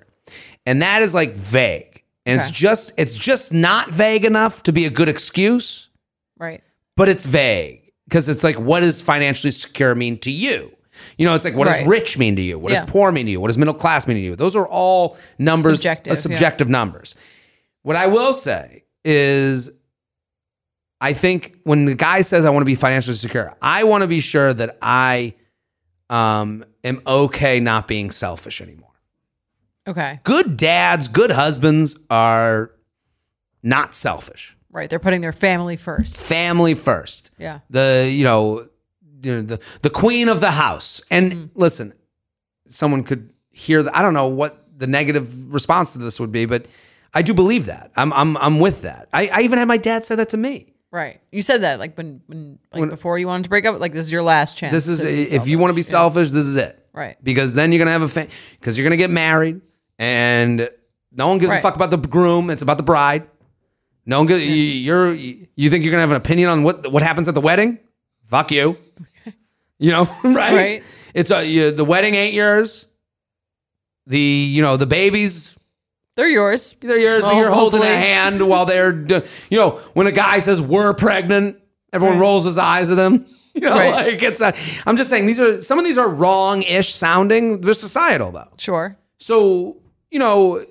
and 0.65 0.81
that 0.81 1.01
is 1.01 1.13
like 1.15 1.33
vague, 1.35 2.03
and 2.25 2.37
it's 2.39 2.51
just 2.51 2.91
it's 2.97 3.15
just 3.17 3.53
not 3.53 3.91
vague 3.91 4.25
enough 4.25 4.61
to 4.63 4.71
be 4.71 4.85
a 4.85 4.89
good 4.89 5.09
excuse, 5.09 5.89
Right. 6.37 6.61
but 6.97 7.09
it's 7.09 7.25
vague 7.25 7.91
because 8.07 8.29
it's 8.29 8.43
like, 8.43 8.59
what 8.59 8.81
does 8.81 9.01
financially 9.01 9.51
secure 9.51 9.95
mean 9.95 10.17
to 10.19 10.29
you? 10.31 10.71
You 11.17 11.25
know, 11.25 11.35
it's 11.35 11.45
like, 11.45 11.55
what 11.55 11.67
does 11.67 11.85
rich 11.85 12.17
mean 12.17 12.35
to 12.35 12.41
you? 12.41 12.59
What 12.59 12.71
Yeah. 12.71 12.81
does 12.81 12.89
poor 12.89 13.11
mean 13.11 13.25
to 13.25 13.31
you? 13.31 13.39
What 13.39 13.47
does 13.47 13.57
middle 13.57 13.73
class 13.73 14.07
mean 14.07 14.17
to 14.17 14.21
you? 14.23 14.35
Those 14.35 14.55
are 14.55 14.67
all 14.67 15.17
numbers, 15.37 15.77
Subjective, 15.79 16.13
uh, 16.27 16.65
yeah. 16.67 16.71
numbers. 16.71 17.15
What 17.83 17.95
I 17.95 18.07
will 18.07 18.33
say 18.33 18.83
is, 19.03 19.71
I 21.01 21.13
think 21.13 21.57
when 21.63 21.85
the 21.85 21.95
guy 21.95 22.21
says 22.21 22.45
I 22.45 22.49
want 22.49 22.61
to 22.61 22.65
be 22.65 22.75
financially 22.75 23.15
secure, 23.15 23.53
I 23.61 23.83
want 23.83 24.01
to 24.01 24.07
be 24.07 24.19
sure 24.19 24.53
that 24.53 24.77
I 24.81 25.35
um, 26.09 26.65
am 26.83 27.01
okay 27.05 27.59
not 27.59 27.87
being 27.87 28.11
selfish 28.11 28.61
anymore. 28.61 28.81
Okay. 29.87 30.19
Good 30.23 30.57
dads, 30.57 31.07
good 31.07 31.31
husbands 31.31 31.97
are 32.09 32.71
not 33.61 33.93
selfish. 33.93 34.55
Right. 34.71 34.89
They're 34.89 34.99
putting 34.99 35.21
their 35.21 35.31
family 35.33 35.77
first. 35.77 36.25
Family 36.25 36.73
first. 36.73 37.31
Yeah. 37.37 37.59
the 37.69 38.09
you 38.11 38.23
know 38.23 38.67
you 39.25 39.33
know, 39.35 39.41
the 39.41 39.59
the 39.81 39.89
queen 39.89 40.27
of 40.29 40.39
the 40.39 40.51
house. 40.51 41.01
And 41.09 41.31
Mm-hmm. 41.31 41.59
listen, 41.59 41.93
someone 42.67 43.03
could 43.03 43.31
hear 43.51 43.83
that. 43.83 43.95
I 43.95 44.01
don't 44.01 44.13
know 44.13 44.27
what 44.27 44.65
the 44.77 44.87
negative 44.87 45.53
response 45.53 45.93
to 45.93 45.99
this 45.99 46.19
would 46.19 46.31
be, 46.31 46.45
but 46.45 46.65
I 47.13 47.21
do 47.21 47.33
believe 47.33 47.65
that. 47.67 47.91
I'm 47.95 48.11
I'm 48.13 48.37
I'm 48.37 48.59
with 48.59 48.81
that. 48.83 49.07
I, 49.13 49.27
I 49.27 49.41
even 49.41 49.57
had 49.59 49.67
my 49.67 49.77
dad 49.77 50.05
say 50.05 50.15
that 50.15 50.29
to 50.29 50.37
me. 50.37 50.73
Right. 50.91 51.19
You 51.31 51.41
said 51.41 51.61
that 51.61 51.79
like 51.79 51.97
when 51.97 52.21
when 52.27 52.59
like 52.73 52.89
before 52.89 53.17
you 53.19 53.27
wanted 53.27 53.43
to 53.43 53.49
break 53.49 53.65
up, 53.65 53.79
like 53.79 53.91
this 53.93 54.05
is 54.05 54.11
your 54.11 54.23
last 54.23 54.57
chance. 54.57 54.73
This 54.73 54.87
is 54.87 55.03
if 55.33 55.47
you 55.47 55.59
want 55.59 55.71
to 55.71 55.75
be 55.75 55.81
selfish, 55.83 56.31
this 56.31 56.45
is 56.45 56.55
it. 56.57 56.87
Right. 56.93 57.17
Because 57.23 57.53
then 57.53 57.71
you're 57.71 57.79
gonna 57.79 57.91
have 57.91 58.01
a 58.03 58.07
fa- 58.07 58.27
because 58.59 58.77
you're 58.77 58.85
gonna 58.85 58.95
get 58.97 59.09
married, 59.09 59.59
and 59.99 60.69
no 61.11 61.27
one 61.27 61.37
gives 61.39 61.51
a 61.53 61.59
fuck 61.59 61.75
about 61.75 61.89
the 61.89 61.97
groom. 61.97 62.49
It's 62.49 62.61
about 62.61 62.77
the 62.77 62.83
bride. 62.83 63.27
No 64.05 64.19
one 64.19 64.27
gives. 64.27 64.45
You're 64.45 65.13
you 65.13 65.69
think 65.69 65.83
you're 65.83 65.91
gonna 65.91 66.01
have 66.01 66.11
an 66.11 66.15
opinion 66.17 66.49
on 66.49 66.63
what 66.63 66.89
what 66.91 67.03
happens 67.03 67.27
at 67.27 67.35
the 67.35 67.41
wedding? 67.41 67.79
Fuck 68.27 68.51
you. 68.51 68.77
You 69.79 69.91
know, 69.91 70.03
right? 70.23 70.53
Right. 70.53 70.83
It's 71.13 71.31
a, 71.31 71.45
you, 71.45 71.71
the 71.71 71.85
wedding 71.85 72.15
ain't 72.15 72.33
yours. 72.33 72.87
The 74.07 74.19
you 74.19 74.61
know 74.61 74.77
the 74.77 74.85
babies 74.85 75.57
They're 76.15 76.27
yours. 76.27 76.75
they're 76.79 76.99
yours. 76.99 77.23
but 77.23 77.33
oh, 77.33 77.39
you're 77.39 77.49
holding 77.51 77.81
a 77.81 77.85
hand 77.85 78.47
while 78.47 78.65
they're 78.65 78.93
you 79.49 79.57
know 79.57 79.79
when 79.93 80.05
a 80.07 80.11
guy 80.11 80.39
says 80.39 80.61
we're 80.61 80.93
pregnant, 80.93 81.59
everyone 81.91 82.17
Right. 82.17 82.21
rolls 82.21 82.45
his 82.45 82.57
eyes 82.57 82.89
at 82.91 82.97
them. 82.97 83.25
You 83.55 83.61
know, 83.61 83.71
Right. 83.77 83.93
like 84.11 84.21
it's. 84.21 84.41
I'm 84.85 84.97
just 84.97 85.09
saying 85.09 85.27
these 85.27 85.39
are 85.39 85.61
some 85.61 85.79
of 85.79 85.85
these 85.85 85.97
are 85.97 86.09
wrong-ish 86.09 86.93
sounding. 86.93 87.61
They're 87.61 87.73
societal 87.73 88.31
though. 88.33 88.49
Sure. 88.57 88.97
So 89.17 89.77
you 90.11 90.19
know. 90.19 90.63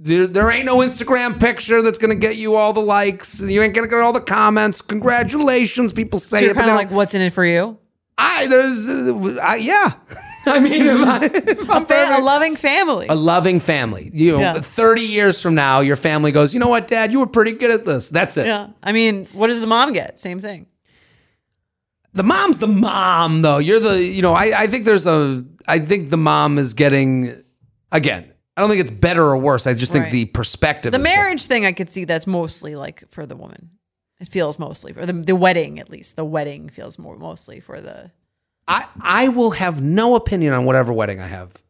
There, 0.00 0.28
there 0.28 0.48
ain't 0.48 0.64
no 0.64 0.76
Instagram 0.76 1.40
picture 1.40 1.82
that's 1.82 1.98
gonna 1.98 2.14
get 2.14 2.36
you 2.36 2.54
all 2.54 2.72
the 2.72 2.80
likes. 2.80 3.40
You 3.42 3.60
ain't 3.62 3.74
gonna 3.74 3.88
get 3.88 3.98
all 3.98 4.12
the 4.12 4.20
comments. 4.20 4.80
Congratulations, 4.80 5.92
people 5.92 6.20
say 6.20 6.38
So 6.38 6.44
you're 6.44 6.52
it. 6.52 6.56
kind 6.56 6.70
of 6.70 6.76
like, 6.76 6.92
what's 6.92 7.14
in 7.14 7.20
it 7.20 7.32
for 7.32 7.44
you? 7.44 7.76
I 8.18 8.46
there's 8.48 8.88
uh, 8.88 9.38
I, 9.42 9.56
yeah. 9.56 9.92
I 10.46 10.60
mean, 10.60 10.72
if 10.86 11.06
I, 11.06 11.24
if 11.26 11.68
A, 11.68 11.80
fa- 11.82 12.08
a 12.16 12.22
loving 12.22 12.56
family. 12.56 13.06
a 13.08 13.14
loving 13.14 13.60
family. 13.60 14.10
You 14.14 14.32
know, 14.32 14.38
Yeah. 14.40 14.60
30 14.60 15.02
years 15.02 15.42
from 15.42 15.54
now, 15.54 15.80
your 15.80 15.96
family 15.96 16.32
goes, 16.32 16.54
you 16.54 16.60
know 16.60 16.68
what, 16.68 16.86
Dad, 16.86 17.12
you 17.12 17.20
were 17.20 17.26
pretty 17.26 17.52
good 17.52 17.70
at 17.70 17.84
this. 17.84 18.08
That's 18.08 18.36
it. 18.38 18.46
yeah. 18.46 18.68
I 18.82 18.92
mean, 18.92 19.26
what 19.32 19.48
does 19.48 19.60
the 19.60 19.66
mom 19.66 19.92
get? 19.92 20.18
Same 20.18 20.38
thing. 20.38 20.66
The 22.14 22.22
mom's 22.22 22.58
the 22.58 22.66
mom, 22.68 23.42
though. 23.42 23.58
You're 23.58 23.80
the, 23.80 24.02
you 24.02 24.22
know, 24.22 24.32
I, 24.32 24.62
I 24.62 24.66
think 24.68 24.86
there's 24.86 25.06
a, 25.06 25.44
I 25.66 25.80
think 25.80 26.08
the 26.08 26.16
mom 26.16 26.56
is 26.58 26.72
getting, 26.72 27.44
again, 27.92 28.32
I 28.56 28.62
don't 28.62 28.70
think 28.70 28.80
it's 28.80 28.90
better 28.90 29.22
or 29.24 29.36
worse. 29.36 29.66
I 29.66 29.74
just 29.74 29.92
think 29.92 30.04
Right. 30.04 30.12
the 30.12 30.24
perspective. 30.26 30.92
The 30.92 30.98
is 30.98 31.04
different. 31.04 31.24
marriage 31.26 31.44
thing, 31.44 31.66
I 31.66 31.72
could 31.72 31.90
see 31.92 32.04
that's 32.06 32.26
mostly 32.26 32.74
like 32.74 33.04
for 33.10 33.26
the 33.26 33.36
woman. 33.36 33.70
It 34.20 34.28
feels 34.28 34.58
mostly 34.58 34.92
for 34.92 35.06
the 35.06 35.12
the 35.12 35.36
wedding, 35.36 35.78
at 35.78 35.90
least. 35.90 36.16
The 36.16 36.24
wedding 36.24 36.68
feels 36.68 36.98
more 36.98 37.16
mostly 37.16 37.60
for 37.60 37.80
the 37.80 38.10
I, 38.66 38.86
I 39.00 39.28
will 39.28 39.52
have 39.52 39.80
no 39.80 40.14
opinion 40.14 40.52
on 40.52 40.64
whatever 40.64 40.92
wedding 40.92 41.20
I 41.20 41.26
have 41.26 41.62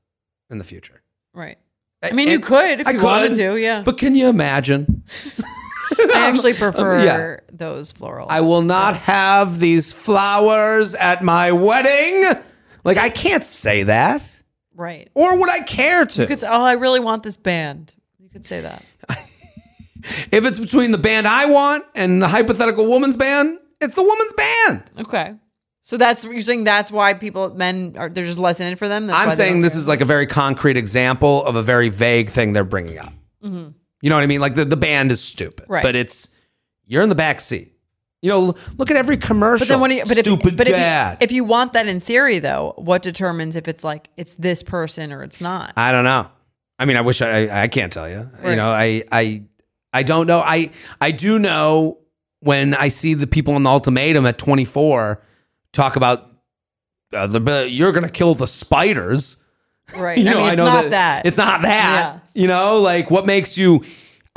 in 0.50 0.58
the 0.58 0.64
future. 0.64 1.02
right. 1.32 1.58
I 2.00 2.12
mean, 2.12 2.28
you 2.28 2.38
could 2.38 2.78
if 2.78 2.86
I 2.86 2.92
you 2.92 3.02
wanted 3.02 3.32
could, 3.32 3.38
to. 3.38 3.56
Yeah. 3.56 3.82
But 3.84 3.98
can 3.98 4.14
you 4.14 4.28
imagine? 4.28 5.02
I 5.98 6.28
actually 6.28 6.52
um, 6.52 6.58
prefer 6.58 7.04
yeah. 7.04 7.36
those 7.52 7.92
florals. 7.92 8.28
I 8.30 8.40
will 8.40 8.62
not 8.62 8.96
have 8.96 9.58
these 9.58 9.92
flowers 9.92 10.94
at 10.94 11.24
my 11.24 11.50
wedding. 11.50 12.40
Like, 12.84 12.98
I 12.98 13.08
can't 13.08 13.42
say 13.42 13.82
that. 13.82 14.22
Right. 14.76 15.10
Or 15.14 15.36
would 15.38 15.50
I 15.50 15.60
care 15.60 16.06
to? 16.06 16.20
You 16.22 16.28
could 16.28 16.38
say, 16.38 16.46
"Oh, 16.48 16.64
I 16.64 16.74
really 16.74 17.00
want 17.00 17.24
this 17.24 17.36
band." 17.36 17.94
You 18.20 18.28
could 18.28 18.46
say 18.46 18.60
that. 18.60 18.84
if 20.32 20.44
it's 20.44 20.58
between 20.58 20.90
the 20.92 20.98
band 20.98 21.26
I 21.28 21.46
want 21.46 21.84
and 21.94 22.22
the 22.22 22.28
hypothetical 22.28 22.86
woman's 22.86 23.16
band, 23.16 23.58
it's 23.80 23.94
the 23.94 24.02
woman's 24.02 24.32
band. 24.32 24.82
Okay. 24.98 25.34
So 25.82 25.96
that's 25.96 26.24
you're 26.24 26.42
saying 26.42 26.64
that's 26.64 26.92
why 26.92 27.14
people 27.14 27.54
men 27.54 27.94
are 27.96 28.08
there's 28.10 28.28
just 28.28 28.38
less 28.38 28.60
in 28.60 28.66
it 28.66 28.78
for 28.78 28.88
them. 28.88 29.06
That's 29.06 29.18
I'm 29.18 29.30
saying 29.30 29.62
this 29.62 29.72
care? 29.72 29.80
is 29.80 29.88
like 29.88 30.00
a 30.02 30.04
very 30.04 30.26
concrete 30.26 30.76
example 30.76 31.44
of 31.46 31.56
a 31.56 31.62
very 31.62 31.88
vague 31.88 32.28
thing 32.28 32.52
they're 32.52 32.64
bringing 32.64 32.98
up. 32.98 33.12
You 34.00 34.10
know 34.10 34.14
what 34.16 34.22
I 34.22 34.26
mean? 34.26 34.40
Like 34.40 34.54
the, 34.54 34.64
the 34.64 34.76
band 34.76 35.10
is 35.10 35.20
stupid, 35.20 35.64
Mm-hmm. 35.64 35.72
Right. 35.72 35.82
but 35.82 35.96
it's 35.96 36.28
you're 36.86 37.02
in 37.02 37.08
the 37.08 37.14
back 37.14 37.40
seat. 37.40 37.72
You 38.20 38.30
know, 38.30 38.54
look 38.76 38.90
at 38.90 38.96
every 38.96 39.16
commercial. 39.16 39.64
But 39.64 39.72
then 39.72 39.80
when 39.80 39.90
you, 39.92 40.02
but 40.04 40.16
stupid 40.16 40.52
if, 40.52 40.56
but 40.56 40.66
dad. 40.66 41.18
If 41.20 41.20
you, 41.20 41.24
if 41.24 41.32
you 41.32 41.44
want 41.44 41.72
that 41.74 41.86
in 41.86 42.00
theory 42.00 42.38
though, 42.40 42.74
what 42.76 43.02
determines 43.02 43.56
if 43.56 43.66
it's 43.68 43.82
like 43.84 44.10
it's 44.16 44.34
this 44.34 44.62
person 44.62 45.12
or 45.12 45.22
it's 45.22 45.40
not? 45.40 45.72
I 45.76 45.92
don't 45.92 46.04
know. 46.04 46.28
I 46.78 46.84
mean, 46.84 46.96
I 46.96 47.00
wish 47.00 47.22
I 47.22 47.62
I 47.64 47.68
can't 47.68 47.92
tell 47.92 48.08
you. 48.08 48.28
You 48.44 48.56
know, 48.56 48.68
I 48.70 49.04
I 49.10 49.44
I 49.92 50.02
don't 50.02 50.26
know. 50.26 50.40
I 50.40 50.70
I 51.00 51.10
do 51.10 51.38
know 51.38 51.98
when 52.40 52.74
I 52.74 52.88
see 52.88 53.14
the 53.14 53.26
people 53.26 53.56
in 53.56 53.62
the 53.64 53.70
ultimatum 53.70 54.26
at 54.26 54.38
24 54.38 55.22
talk 55.72 55.96
about 55.96 56.26
uh, 57.12 57.26
the 57.26 57.68
you're 57.70 57.92
going 57.92 58.04
to 58.04 58.10
kill 58.12 58.34
the 58.34 58.46
spiders. 58.46 59.36
Right. 59.96 60.18
You 60.18 60.24
know, 60.24 60.40
I 60.40 60.42
mean, 60.42 60.48
it's 60.50 60.58
know 60.58 60.64
not 60.66 60.90
that. 60.90 61.24
It's 61.24 61.38
not 61.38 61.62
that. 61.62 62.28
You 62.34 62.46
know, 62.46 62.76
like 62.78 63.10
what 63.10 63.24
makes 63.24 63.56
you 63.56 63.82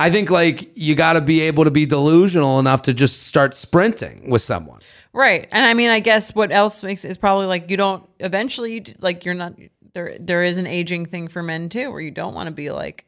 I 0.00 0.10
think 0.10 0.30
like 0.30 0.70
you 0.78 0.94
got 0.94 1.12
to 1.12 1.20
be 1.20 1.42
able 1.42 1.64
to 1.64 1.70
be 1.70 1.84
delusional 1.84 2.58
enough 2.58 2.80
to 2.82 2.94
just 2.94 3.24
start 3.24 3.52
sprinting 3.52 4.30
with 4.30 4.40
someone. 4.40 4.80
Right. 5.12 5.46
And 5.52 5.66
I 5.66 5.74
mean, 5.74 5.90
I 5.90 6.00
guess 6.00 6.34
what 6.34 6.50
else 6.52 6.82
makes 6.82 7.04
is 7.04 7.18
probably 7.18 7.44
like 7.44 7.70
you 7.70 7.76
don't 7.76 8.08
eventually 8.18 8.72
you 8.76 8.82
like 9.00 9.26
you're 9.26 9.34
not 9.34 9.52
there. 9.92 10.16
There 10.18 10.42
is 10.42 10.56
an 10.56 10.66
aging 10.66 11.04
thing 11.04 11.28
for 11.28 11.42
men 11.42 11.68
too, 11.68 11.90
where 11.90 12.00
you 12.00 12.10
don't 12.10 12.32
want 12.32 12.46
to 12.46 12.52
be 12.52 12.70
like 12.70 13.04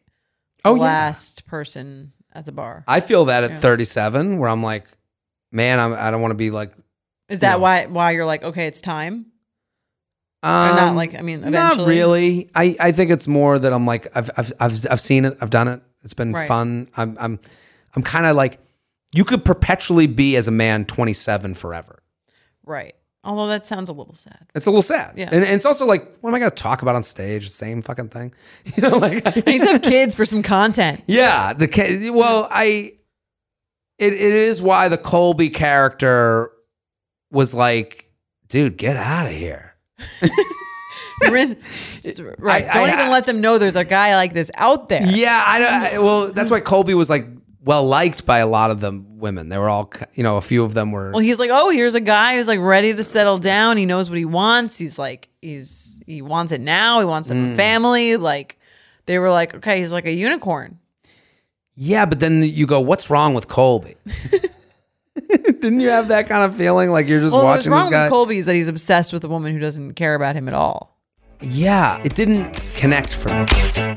the 0.62 0.68
Oh, 0.68 0.74
yeah. 0.74 0.82
last 0.82 1.46
person 1.46 2.12
at 2.34 2.44
the 2.44 2.52
bar. 2.52 2.84
I 2.88 3.00
feel 3.00 3.26
that 3.26 3.44
at 3.44 3.60
37 3.60 4.38
where 4.38 4.48
I'm 4.48 4.62
like, 4.62 4.86
man, 5.52 5.78
I'm, 5.78 5.92
I 5.92 6.10
don't 6.10 6.20
want 6.20 6.32
to 6.32 6.36
be 6.36 6.50
like 6.50 6.72
Is 7.28 7.40
that 7.40 7.52
No. 7.54 7.58
why 7.60 7.86
why 7.86 8.10
you're 8.12 8.24
like 8.26 8.42
okay, 8.42 8.66
it's 8.66 8.80
time? 8.80 9.26
Um, 10.42 10.76
not 10.76 10.94
like- 10.96 11.14
I 11.14 11.22
mean, 11.22 11.42
eventually? 11.44 11.78
Not 11.78 11.88
really. 11.88 12.50
I, 12.54 12.76
I 12.78 12.92
think 12.92 13.10
it's 13.10 13.26
more 13.26 13.58
that 13.58 13.72
I'm 13.72 13.86
like 13.86 14.08
I've 14.16 14.30
I've 14.36 14.52
I've, 14.60 14.86
I've 14.90 15.00
seen 15.00 15.24
it. 15.24 15.38
I've 15.40 15.50
done 15.50 15.68
it. 15.68 15.80
It's 16.02 16.12
been 16.14 16.32
Right. 16.32 16.46
fun. 16.46 16.88
I'm 16.96 17.16
I'm 17.18 17.40
I'm 17.96 18.02
kind 18.02 18.26
of 18.26 18.36
like 18.36 18.58
you 19.14 19.24
could 19.24 19.44
perpetually 19.44 20.06
be 20.06 20.36
as 20.36 20.48
a 20.48 20.50
man 20.50 20.84
27 20.84 21.54
forever. 21.54 22.02
Right. 22.64 22.94
Although 23.24 23.46
that 23.48 23.64
sounds 23.66 23.88
a 23.88 23.92
little 23.92 24.14
sad. 24.14 24.46
It's 24.54 24.66
a 24.66 24.70
little 24.70 24.82
sad. 24.82 25.14
Yeah. 25.16 25.30
And, 25.32 25.44
and 25.44 25.54
it's 25.54 25.64
also 25.64 25.86
like, 25.86 26.18
what 26.20 26.30
am 26.30 26.34
I 26.34 26.38
going 26.38 26.50
to 26.50 26.56
talk 26.56 26.82
about 26.82 26.94
on 26.94 27.02
stage? 27.02 27.44
The 27.44 27.50
same 27.50 27.80
fucking 27.82 28.08
thing. 28.10 28.34
You 28.76 28.82
know, 28.88 28.98
like 28.98 29.22
I 29.26 29.42
need 29.50 29.60
to 29.60 29.66
have 29.66 29.82
kids 29.82 30.14
for 30.14 30.24
some 30.24 30.42
content. 30.42 31.02
yeah. 31.06 31.52
The 31.54 32.10
well, 32.10 32.46
I 32.50 32.92
it, 33.98 34.12
it 34.12 34.20
is 34.20 34.60
why 34.60 34.88
the 34.88 34.98
Colby 34.98 35.50
character 35.50 36.50
was 37.30 37.54
like, 37.54 38.10
dude, 38.48 38.76
get 38.76 38.96
out 38.96 39.26
of 39.26 39.32
here. 39.32 39.74
right. 42.38 42.64
I- 42.64 42.72
Don't 42.74 42.90
I- 42.90 42.92
even 42.94 43.10
let 43.10 43.26
them 43.26 43.40
know 43.40 43.58
there's 43.58 43.76
a 43.76 43.84
guy 43.84 44.16
like 44.16 44.34
this 44.34 44.50
out 44.54 44.88
there. 44.88 45.06
Yeah, 45.06 45.42
I 45.46 45.58
don't. 45.58 45.72
I- 45.72 45.98
Well, 45.98 46.32
that's 46.32 46.50
why 46.50 46.60
Colby 46.60 46.94
was 46.94 47.08
like 47.10 47.26
well 47.64 47.84
liked 47.84 48.26
by 48.26 48.38
a 48.38 48.46
lot 48.46 48.70
of 48.70 48.80
the 48.80 48.92
women. 49.08 49.48
They 49.48 49.56
were 49.58 49.68
all, 49.68 49.90
you 50.14 50.22
know, 50.22 50.36
a 50.36 50.42
few 50.42 50.64
of 50.64 50.74
them 50.74 50.92
were. 50.92 51.10
Well, 51.12 51.20
he's 51.20 51.38
like, 51.38 51.50
oh, 51.52 51.70
here's 51.70 51.94
a 51.94 52.00
guy 52.00 52.36
who's 52.36 52.46
like 52.48 52.60
ready 52.60 52.94
to 52.94 53.04
settle 53.04 53.38
down. 53.38 53.76
He 53.76 53.86
knows 53.86 54.10
what 54.10 54.18
he 54.18 54.24
wants. 54.24 54.76
He's 54.78 54.98
like, 54.98 55.28
he's 55.40 55.98
he 56.06 56.20
wants 56.22 56.52
it 56.52 56.60
now. 56.60 57.00
He 57.00 57.06
wants 57.06 57.30
Mm. 57.30 57.54
a 57.54 57.56
family. 57.56 58.16
Like, 58.16 58.58
they 59.06 59.18
were 59.18 59.30
like, 59.30 59.54
okay, 59.54 59.78
he's 59.78 59.92
like 59.92 60.06
a 60.06 60.12
unicorn. 60.12 60.78
yeah, 61.74 62.04
but 62.06 62.20
then 62.20 62.42
you 62.42 62.66
go, 62.66 62.80
what's 62.80 63.08
wrong 63.10 63.34
with 63.34 63.48
Colby? 63.48 63.96
Didn't 65.28 65.80
you 65.80 65.88
have 65.90 66.08
that 66.08 66.28
kind 66.28 66.42
of 66.44 66.54
feeling 66.56 66.90
like 66.90 67.08
you're 67.08 67.20
just 67.20 67.34
Well, 67.34 67.44
what's 67.44 67.58
watching 67.60 67.72
wrong 67.72 67.84
this 67.84 67.90
guy? 67.90 68.04
with 68.04 68.10
Colby 68.10 68.38
is 68.38 68.46
that 68.46 68.54
he's 68.54 68.68
obsessed 68.68 69.12
with 69.12 69.24
a 69.24 69.28
woman 69.28 69.52
who 69.54 69.58
doesn't 69.60 69.94
care 69.94 70.14
about 70.14 70.34
him 70.36 70.48
at 70.48 70.54
all. 70.54 70.98
yeah, 71.40 72.00
it 72.04 72.14
didn't 72.14 72.52
connect 72.74 73.12
for 73.14 73.28
me. 73.30 73.96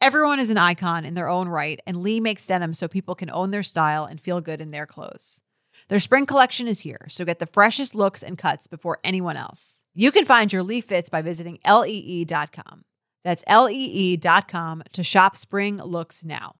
Everyone 0.00 0.38
is 0.38 0.50
an 0.50 0.58
icon 0.58 1.04
in 1.04 1.14
their 1.14 1.28
own 1.28 1.48
right, 1.48 1.80
and 1.86 2.02
Lee 2.02 2.20
makes 2.20 2.46
denim 2.46 2.74
so 2.74 2.88
people 2.88 3.14
can 3.14 3.30
own 3.30 3.50
their 3.50 3.62
style 3.62 4.04
and 4.04 4.20
feel 4.20 4.40
good 4.40 4.60
in 4.60 4.70
their 4.70 4.86
clothes. 4.86 5.40
Their 5.88 6.00
spring 6.00 6.26
collection 6.26 6.68
is 6.68 6.80
here, 6.80 7.06
so 7.08 7.24
get 7.24 7.38
the 7.38 7.46
freshest 7.46 7.94
looks 7.94 8.22
and 8.22 8.38
cuts 8.38 8.66
before 8.66 8.98
anyone 9.04 9.36
else. 9.36 9.82
You 9.94 10.12
can 10.12 10.24
find 10.24 10.52
your 10.52 10.62
Lee 10.62 10.80
fits 10.80 11.08
by 11.08 11.22
visiting 11.22 11.58
lee.com. 11.66 12.84
That's 13.22 13.44
lee.com 13.46 14.82
to 14.92 15.02
shop 15.02 15.36
spring 15.36 15.78
looks 15.78 16.22
now. 16.22 16.56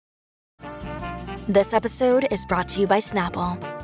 This 1.46 1.74
episode 1.74 2.26
is 2.30 2.46
brought 2.46 2.68
to 2.68 2.80
you 2.80 2.86
by 2.86 3.00
Snapple. 3.00 3.83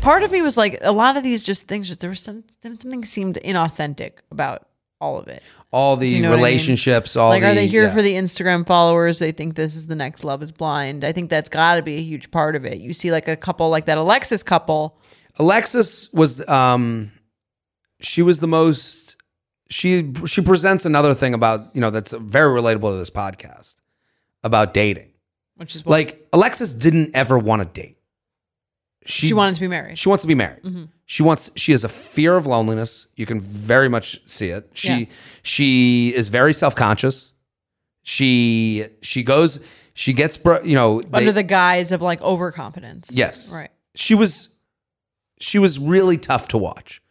Part 0.00 0.22
of 0.22 0.30
me 0.30 0.40
was 0.42 0.56
like, 0.56 0.78
a 0.82 0.92
lot 0.92 1.16
of 1.16 1.24
these 1.24 1.42
just 1.42 1.66
things, 1.66 1.88
just 1.88 2.00
there 2.00 2.10
was 2.10 2.20
some 2.20 2.44
something 2.62 3.04
seemed 3.04 3.38
inauthentic 3.44 4.18
about 4.30 4.68
all 5.00 5.18
of 5.18 5.26
it. 5.28 5.42
All 5.72 5.96
the 5.96 6.08
you 6.08 6.22
know 6.22 6.30
what 6.30 6.34
I 6.34 6.36
mean? 6.36 6.44
relationships, 6.44 7.16
all 7.16 7.30
like, 7.30 7.42
the, 7.42 7.50
are 7.50 7.54
they 7.54 7.66
here 7.66 7.84
yeah. 7.84 7.94
for 7.94 8.02
the 8.02 8.14
Instagram 8.14 8.66
followers? 8.66 9.18
They 9.18 9.32
think 9.32 9.56
this 9.56 9.74
is 9.74 9.88
the 9.88 9.96
next 9.96 10.24
Love 10.24 10.42
Is 10.42 10.52
Blind. 10.52 11.04
I 11.04 11.12
think 11.12 11.28
that's 11.28 11.48
got 11.48 11.74
to 11.74 11.82
be 11.82 11.96
a 11.96 12.02
huge 12.02 12.30
part 12.30 12.54
of 12.54 12.64
it. 12.64 12.78
You 12.78 12.92
see, 12.92 13.10
like 13.10 13.26
a 13.28 13.36
couple, 13.36 13.68
like 13.68 13.86
that 13.86 13.98
Alexis 13.98 14.42
couple. 14.42 14.98
Alexis 15.38 16.10
was 16.12 16.46
um 16.48 17.10
she 18.00 18.22
was 18.22 18.38
the 18.38 18.46
most 18.46 19.16
she 19.68 20.12
she 20.24 20.40
presents 20.40 20.86
another 20.86 21.14
thing 21.14 21.34
about, 21.34 21.74
you 21.74 21.80
know, 21.80 21.90
that's 21.90 22.12
very 22.12 22.58
relatable 22.58 22.92
to 22.92 22.96
this 22.96 23.10
podcast 23.10 23.74
about 24.44 24.72
dating. 24.72 25.10
Which 25.56 25.74
is 25.74 25.84
what 25.84 25.90
Like 25.90 26.28
Alexis 26.32 26.72
didn't 26.72 27.10
ever 27.14 27.36
want 27.38 27.62
to 27.62 27.80
date. 27.80 27.95
She 29.06 29.32
wanted 29.34 29.54
to 29.54 29.60
be 29.60 29.68
married. 29.68 29.96
She 29.98 30.08
wants 30.08 30.22
to 30.22 30.28
be 30.28 30.34
married. 30.34 30.62
Mm-hmm. 30.62 30.84
She 31.06 31.22
wants. 31.22 31.50
She 31.56 31.72
has 31.72 31.84
a 31.84 31.88
fear 31.88 32.36
of 32.36 32.46
loneliness. 32.46 33.08
You 33.16 33.26
can 33.26 33.40
very 33.40 33.88
much 33.88 34.20
see 34.28 34.48
it. 34.50 34.68
She 34.74 34.88
Yes. 34.88 35.20
she 35.42 36.12
is 36.14 36.28
very 36.28 36.52
self 36.52 36.74
conscious. 36.74 37.32
She 38.02 38.86
she 39.02 39.22
goes. 39.22 39.60
She 39.94 40.12
gets. 40.12 40.38
You 40.64 40.74
know. 40.74 41.02
they- 41.02 41.18
under 41.18 41.32
the 41.32 41.42
guise 41.42 41.92
of 41.92 42.02
like 42.02 42.20
overconfidence. 42.22 43.10
Yes. 43.14 43.52
Right. 43.52 43.70
she 43.94 44.14
was 44.14 44.50
she 45.40 45.58
was 45.58 45.78
really 45.78 46.18
tough 46.18 46.48
to 46.48 46.58
watch. 46.58 47.02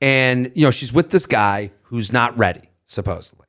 And 0.00 0.52
you 0.54 0.62
know, 0.62 0.70
she's 0.70 0.92
with 0.92 1.10
this 1.10 1.26
guy 1.26 1.70
who's 1.82 2.12
not 2.12 2.36
ready, 2.38 2.70
supposedly. 2.84 3.46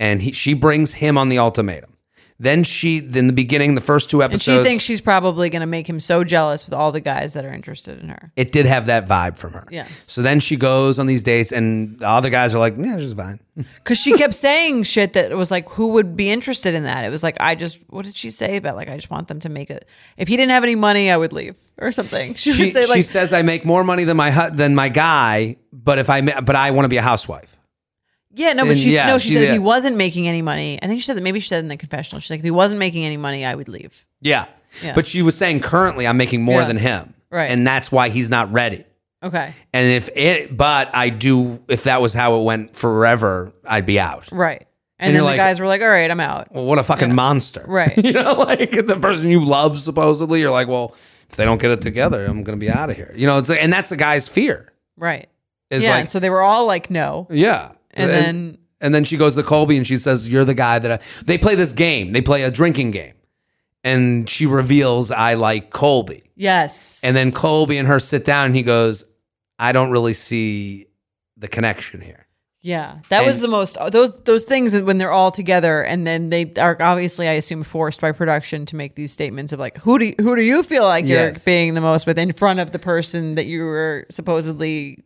And 0.00 0.20
he 0.22 0.32
she 0.32 0.54
brings 0.54 0.94
him 0.94 1.16
on 1.16 1.28
the 1.28 1.38
ultimatum. 1.38 1.95
Then 2.38 2.64
she 2.64 2.98
in 2.98 3.28
the 3.28 3.32
beginning, 3.32 3.74
the 3.76 3.80
first 3.80 4.10
two 4.10 4.22
And 4.22 4.32
episodes 4.32 4.58
she 4.58 4.62
thinks 4.62 4.84
she's 4.84 5.00
probably 5.00 5.48
going 5.48 5.60
to 5.60 5.66
make 5.66 5.88
him 5.88 5.98
so 5.98 6.22
jealous 6.22 6.66
with 6.66 6.74
all 6.74 6.92
the 6.92 7.00
guys 7.00 7.32
that 7.32 7.46
are 7.46 7.52
interested 7.52 7.98
in 7.98 8.10
her. 8.10 8.30
it 8.36 8.52
did 8.52 8.66
have 8.66 8.86
that 8.86 9.08
vibe 9.08 9.38
from 9.38 9.54
her. 9.54 9.66
Yes. 9.70 10.04
So 10.12 10.20
then 10.20 10.40
she 10.40 10.56
goes 10.56 10.98
on 10.98 11.06
these 11.06 11.22
dates 11.22 11.50
and 11.50 11.98
the 11.98 12.06
other 12.06 12.28
guys 12.28 12.54
are 12.54 12.58
like, 12.58 12.74
Yeah, 12.76 12.98
she's 12.98 13.14
fine. 13.14 13.40
Because 13.76 13.98
she 13.98 14.12
kept 14.12 14.34
saying 14.34 14.82
shit 14.82 15.14
that 15.14 15.32
was 15.34 15.50
like, 15.50 15.66
who 15.70 15.86
would 15.88 16.14
be 16.14 16.28
interested 16.30 16.74
in 16.74 16.82
that? 16.82 17.04
It 17.04 17.08
was 17.08 17.22
like, 17.22 17.38
I 17.40 17.54
just, 17.54 17.78
what 17.88 18.04
did 18.04 18.14
she 18.14 18.28
say 18.28 18.56
about 18.58 18.76
like, 18.76 18.88
I 18.90 18.96
just 18.96 19.08
want 19.08 19.28
them 19.28 19.40
to 19.40 19.48
make 19.48 19.70
it. 19.70 19.88
If 20.18 20.28
he 20.28 20.36
didn't 20.36 20.50
have 20.50 20.62
any 20.62 20.74
money, 20.74 21.10
I 21.10 21.16
would 21.16 21.32
leave 21.32 21.56
or 21.78 21.90
something. 21.90 22.34
She, 22.34 22.52
She, 22.56 22.64
would 22.64 22.72
say 22.74 22.82
she 22.82 22.88
like, 22.90 23.04
says 23.04 23.32
I 23.32 23.40
make 23.40 23.64
more 23.64 23.82
money 23.82 24.04
than 24.04 24.18
my 24.18 24.30
hu- 24.30 24.54
than 24.54 24.74
my 24.74 24.90
guy, 24.90 25.56
but 25.72 25.98
if 25.98 26.10
I 26.10 26.20
ma- 26.20 26.42
but 26.42 26.54
I 26.54 26.70
want 26.72 26.84
to 26.84 26.90
be 26.90 26.98
a 26.98 27.02
housewife. 27.02 27.55
Yeah, 28.36 28.52
no, 28.52 28.62
but 28.64 28.70
and 28.72 28.78
she, 28.78 28.90
yeah, 28.90 29.06
no, 29.06 29.18
she, 29.18 29.28
she 29.28 29.34
said 29.34 29.42
if 29.44 29.48
did. 29.48 29.52
he 29.54 29.58
wasn't 29.58 29.96
making 29.96 30.28
any 30.28 30.42
money, 30.42 30.78
I 30.82 30.86
think 30.86 31.00
she 31.00 31.06
said 31.06 31.16
that 31.16 31.22
maybe 31.22 31.40
she 31.40 31.48
said 31.48 31.60
in 31.60 31.68
the 31.68 31.76
confessional, 31.76 32.20
she's 32.20 32.30
like, 32.30 32.38
if 32.40 32.44
he 32.44 32.50
wasn't 32.50 32.78
making 32.78 33.04
any 33.04 33.16
money, 33.16 33.44
I 33.44 33.54
would 33.54 33.68
leave. 33.68 34.06
Yeah. 34.20 34.46
Yeah. 34.82 34.94
But 34.94 35.06
she 35.06 35.22
was 35.22 35.36
saying 35.36 35.60
currently 35.60 36.06
I'm 36.06 36.16
making 36.16 36.42
more 36.42 36.60
Yes. 36.60 36.68
than 36.68 36.76
him. 36.76 37.14
Right. 37.30 37.50
And 37.50 37.66
that's 37.66 37.90
why 37.90 38.08
he's 38.10 38.30
not 38.30 38.52
ready. 38.52 38.84
Okay. 39.22 39.52
And 39.72 39.90
if 39.90 40.08
it, 40.14 40.56
but 40.56 40.94
I 40.94 41.08
do, 41.08 41.60
if 41.68 41.84
that 41.84 42.00
was 42.02 42.12
how 42.14 42.38
it 42.38 42.44
went 42.44 42.76
forever, 42.76 43.52
I'd 43.64 43.86
be 43.86 43.98
out. 43.98 44.28
Right. 44.30 44.66
And 44.98 45.08
And, 45.08 45.08
then 45.08 45.14
you're 45.14 45.20
the 45.22 45.24
like- 45.30 45.36
guys 45.38 45.58
were 45.60 45.66
like, 45.66 45.80
all 45.82 45.88
right, 45.88 46.10
I'm 46.10 46.20
out. 46.20 46.52
Well, 46.52 46.64
what 46.64 46.78
a 46.78 46.82
fucking 46.82 47.14
monster. 47.14 47.64
Right. 47.68 47.96
you 47.96 48.12
know, 48.12 48.34
like 48.34 48.70
the 48.86 48.96
person 49.00 49.28
you 49.28 49.44
love, 49.44 49.78
supposedly, 49.78 50.40
you're 50.40 50.50
like, 50.50 50.68
well, 50.68 50.94
if 51.30 51.36
they 51.36 51.44
don't 51.44 51.60
get 51.60 51.70
it 51.70 51.80
together, 51.80 52.24
I'm 52.24 52.44
going 52.44 52.58
to 52.58 52.64
be 52.64 52.70
out 52.70 52.88
of 52.90 52.96
here. 52.96 53.12
You 53.16 53.26
know, 53.26 53.38
it's 53.38 53.48
like, 53.48 53.62
and 53.62 53.72
that's 53.72 53.88
the 53.88 53.96
guy's 53.96 54.28
fear. 54.28 54.72
Right. 54.96 55.28
Is 55.70 55.82
yeah. 55.82 55.90
like, 55.92 56.00
and 56.02 56.10
so 56.10 56.20
they 56.20 56.30
were 56.30 56.42
all 56.42 56.66
like, 56.66 56.90
no. 56.90 57.26
yeah. 57.30 57.72
And 57.96 58.10
then- 58.10 58.58
and 58.80 58.94
then 58.94 59.04
she 59.04 59.16
goes 59.16 59.34
to 59.36 59.42
Colby 59.42 59.76
and 59.76 59.86
she 59.86 59.96
says, 59.96 60.28
"You're 60.28 60.44
the 60.44 60.54
guy 60.54 60.78
that 60.78 60.92
I, 60.92 60.98
they 61.24 61.38
play 61.38 61.54
this 61.54 61.72
game. 61.72 62.12
They 62.12 62.20
play 62.20 62.42
a 62.42 62.50
drinking 62.50 62.90
game." 62.90 63.14
And 63.84 64.28
she 64.28 64.46
reveals, 64.46 65.10
"I 65.10 65.34
like 65.34 65.70
Colby." 65.70 66.30
Yes. 66.36 67.00
And 67.04 67.16
then 67.16 67.32
Colby 67.32 67.78
and 67.78 67.88
her 67.88 67.98
sit 68.00 68.24
down 68.24 68.46
and 68.46 68.56
he 68.56 68.62
goes, 68.62 69.04
"I 69.58 69.72
don't 69.72 69.90
really 69.90 70.12
see 70.12 70.86
the 71.36 71.48
connection 71.48 72.00
here." 72.00 72.26
Yeah, 72.62 72.96
that 73.10 73.24
was 73.24 73.38
the 73.40 73.46
most 73.46 73.78
those 73.92 74.12
those 74.24 74.42
things 74.44 74.74
when 74.74 74.98
they're 74.98 75.12
all 75.12 75.30
together, 75.30 75.82
and 75.82 76.04
then 76.04 76.30
they 76.30 76.52
are 76.58 76.76
obviously, 76.80 77.28
I 77.28 77.32
assume, 77.34 77.62
forced 77.62 78.00
by 78.00 78.10
production 78.10 78.66
to 78.66 78.76
make 78.76 78.96
these 78.96 79.12
statements 79.12 79.52
of 79.52 79.60
like, 79.60 79.78
who 79.78 80.00
do 80.00 80.06
you, 80.06 80.14
who 80.20 80.34
do 80.34 80.42
you 80.42 80.64
feel 80.64 80.82
like 80.82 81.06
Yes. 81.06 81.46
you're 81.46 81.52
being 81.52 81.74
the 81.74 81.80
most 81.80 82.06
with 82.08 82.18
in 82.18 82.32
front 82.32 82.58
of 82.58 82.72
the 82.72 82.80
person 82.80 83.36
that 83.36 83.46
you 83.46 83.62
were 83.64 84.04
supposedly 84.10 84.98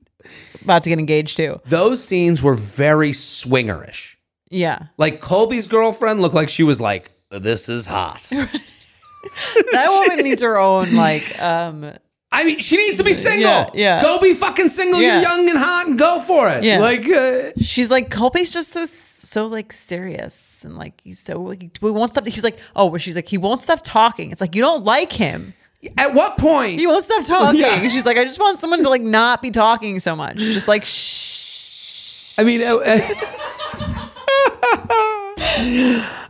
about 0.62 0.82
to 0.84 0.90
get 0.90 0.98
engaged 0.98 1.36
to? 1.38 1.60
Those 1.66 2.02
scenes 2.02 2.42
were 2.42 2.54
very 2.54 3.12
swingerish. 3.12 4.16
Yeah, 4.50 4.86
Like 4.96 5.20
Colby's 5.20 5.68
girlfriend 5.68 6.20
looked 6.20 6.34
like 6.34 6.48
she 6.48 6.64
was 6.64 6.80
like, 6.80 7.10
"This 7.30 7.68
is 7.68 7.86
hot." 7.86 8.28
that 8.30 10.06
woman 10.08 10.24
needs 10.24 10.42
her 10.42 10.58
own 10.58 10.94
like, 10.94 11.40
um, 11.40 11.92
I 12.32 12.44
mean, 12.44 12.58
she 12.58 12.76
needs 12.76 12.96
to 12.98 13.04
be 13.04 13.12
single. 13.12 13.50
Yeah, 13.50 13.70
yeah. 13.74 14.02
Go 14.02 14.18
be 14.18 14.34
fucking 14.34 14.68
single. 14.68 15.00
Yeah. 15.00 15.14
You're 15.20 15.22
young 15.22 15.48
and 15.50 15.58
hot 15.58 15.86
and 15.88 15.98
go 15.98 16.20
for 16.20 16.48
it. 16.48 16.62
Yeah. 16.64 16.78
Like, 16.80 17.08
uh, 17.08 17.50
she's 17.60 17.90
like, 17.90 18.10
Colby's 18.10 18.52
just 18.52 18.70
so 18.70 18.84
so 18.86 19.46
like 19.46 19.72
serious 19.72 20.64
and 20.64 20.76
like 20.76 21.00
he's 21.04 21.20
so 21.20 21.40
like 21.40 21.62
he 21.62 21.70
won't 21.80 22.12
stop. 22.12 22.26
He's 22.26 22.44
like, 22.44 22.58
oh, 22.74 22.86
where 22.86 22.98
she's 23.00 23.16
like, 23.16 23.28
he 23.28 23.38
won't 23.38 23.62
stop 23.62 23.80
talking. 23.82 24.30
It's 24.30 24.40
like 24.40 24.54
you 24.54 24.62
don't 24.62 24.84
like 24.84 25.12
him. 25.12 25.54
At 25.96 26.12
what 26.14 26.36
point? 26.36 26.78
He 26.78 26.86
won't 26.86 27.04
stop 27.04 27.24
talking. 27.24 27.60
Yeah. 27.60 27.80
She's 27.88 28.04
like, 28.04 28.18
I 28.18 28.24
just 28.24 28.38
want 28.38 28.58
someone 28.58 28.82
to 28.82 28.88
like 28.90 29.02
not 29.02 29.40
be 29.40 29.50
talking 29.50 29.98
so 30.00 30.14
much. 30.14 30.36
Just 30.36 30.68
like 30.68 30.84
shh. 30.84 32.34
I 32.38 32.44
mean, 32.44 32.60
uh, 32.62 32.76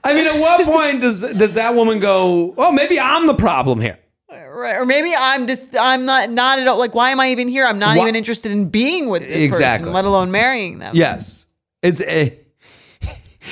I 0.03 0.13
mean, 0.15 0.27
at 0.27 0.41
what 0.41 0.65
point 0.65 1.01
does 1.01 1.21
does 1.23 1.55
that 1.55 1.75
woman 1.75 1.99
go? 2.01 2.55
Oh, 2.57 2.73
maybe 2.73 2.99
I'm 2.99 3.27
the 3.27 3.35
problem 3.35 3.81
here. 3.81 3.99
Right. 4.31 4.77
Or 4.77 4.85
maybe 4.85 5.13
I'm 5.17 5.47
just 5.47 5.75
I'm 5.79 6.05
not 6.05 6.31
not 6.31 6.59
at 6.59 6.67
all 6.69 6.79
like 6.79 6.95
why 6.95 7.11
am 7.11 7.21
I 7.21 7.31
even 7.31 7.49
here? 7.49 7.65
I'm 7.65 7.79
not 7.79 7.97
Wha- 7.97 8.03
even 8.03 8.15
interested 8.17 8.53
in 8.53 8.69
being 8.69 9.09
with 9.09 9.23
this 9.27 9.37
Exactly. 9.39 9.85
person, 9.85 9.95
let 9.95 10.05
alone 10.05 10.31
marrying 10.31 10.79
them. 10.81 10.95
Yes, 10.95 11.47
it's 11.83 12.01
a. 12.03 12.37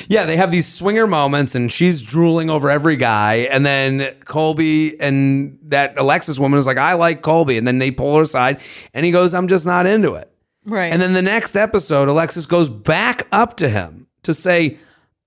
Yeah, 0.07 0.25
they 0.25 0.37
have 0.37 0.51
these 0.51 0.67
swinger 0.71 1.07
moments, 1.07 1.55
and 1.55 1.71
she's 1.71 2.01
drooling 2.01 2.49
over 2.49 2.69
every 2.69 2.95
guy, 2.95 3.47
and 3.51 3.65
then 3.65 4.13
Colby 4.25 4.99
and 5.01 5.57
that 5.63 5.97
Alexis 5.97 6.37
woman 6.39 6.59
is 6.59 6.67
like, 6.67 6.77
"I 6.77 6.93
like 6.93 7.21
Colby," 7.23 7.57
and 7.57 7.67
then 7.67 7.79
they 7.79 7.89
pull 7.91 8.15
her 8.17 8.21
aside, 8.21 8.61
and 8.93 9.05
he 9.05 9.11
goes, 9.11 9.33
"I'm 9.33 9.47
just 9.47 9.65
not 9.65 9.85
into 9.87 10.13
it." 10.13 10.31
Right. 10.65 10.91
And 10.93 11.01
then 11.01 11.13
the 11.13 11.21
next 11.23 11.55
episode, 11.55 12.07
Alexis 12.07 12.45
goes 12.45 12.69
back 12.69 13.27
up 13.31 13.57
to 13.57 13.69
him 13.69 14.07
to 14.23 14.33
say, 14.33 14.77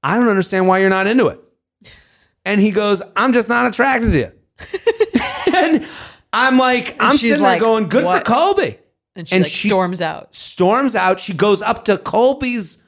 I 0.03 0.17
don't 0.19 0.29
understand 0.29 0.69
why 0.69 0.79
you're 0.79 0.91
not 0.91 1.07
into 1.07 1.27
it. 1.29 1.41
And 2.45 2.61
he 2.61 2.73
goes, 2.73 3.03
I'm 3.15 3.33
just 3.33 3.49
not 3.49 3.67
attracted 3.67 4.13
to 4.13 4.19
you. 4.19 4.33
and 5.55 5.87
I'm 6.33 6.59
like, 6.59 6.97
I'm 7.01 7.13
she's 7.13 7.21
sitting 7.21 7.35
there 7.43 7.53
like, 7.53 7.61
going, 7.61 7.89
good 7.89 8.05
"What?" 8.05 8.19
for 8.27 8.33
Colby. 8.33 8.79
and 9.15 9.29
she 9.29 9.37
and 9.37 9.45
like 9.45 9.53
she- 9.53 9.69
storms 9.69 10.01
out. 10.01 10.35
Storms 10.35 10.97
out. 10.97 11.21
She 11.21 11.35
goes 11.35 11.63
up 11.63 11.85
to 11.85 11.99
Colby's 11.99 12.83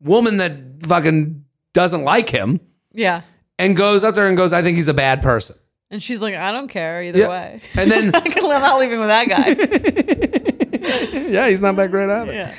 woman 0.00 0.38
that 0.38 0.52
fucking 0.86 1.44
doesn't 1.74 2.04
like 2.04 2.28
him 2.28 2.60
Yeah. 2.92 3.22
and 3.58 3.76
goes 3.76 4.02
up 4.04 4.14
there 4.14 4.26
and 4.28 4.36
goes, 4.36 4.52
I 4.52 4.62
think 4.62 4.76
he's 4.76 4.88
a 4.88 4.94
bad 4.94 5.22
person. 5.22 5.56
And 5.90 6.02
she's 6.02 6.22
like, 6.22 6.36
I 6.36 6.52
don't 6.52 6.68
care 6.68 7.02
either 7.02 7.18
Yeah. 7.20 7.28
way. 7.28 7.60
And 7.76 7.90
then- 7.90 8.10
I'm 8.14 8.60
not 8.62 8.78
leaving 8.78 8.98
with 9.00 9.08
that 9.08 9.28
guy. 9.28 11.18
yeah, 11.28 11.48
he's 11.48 11.62
not 11.62 11.76
that 11.76 11.90
great 11.90 12.08
either. 12.10 12.32
yeah. 12.32 12.54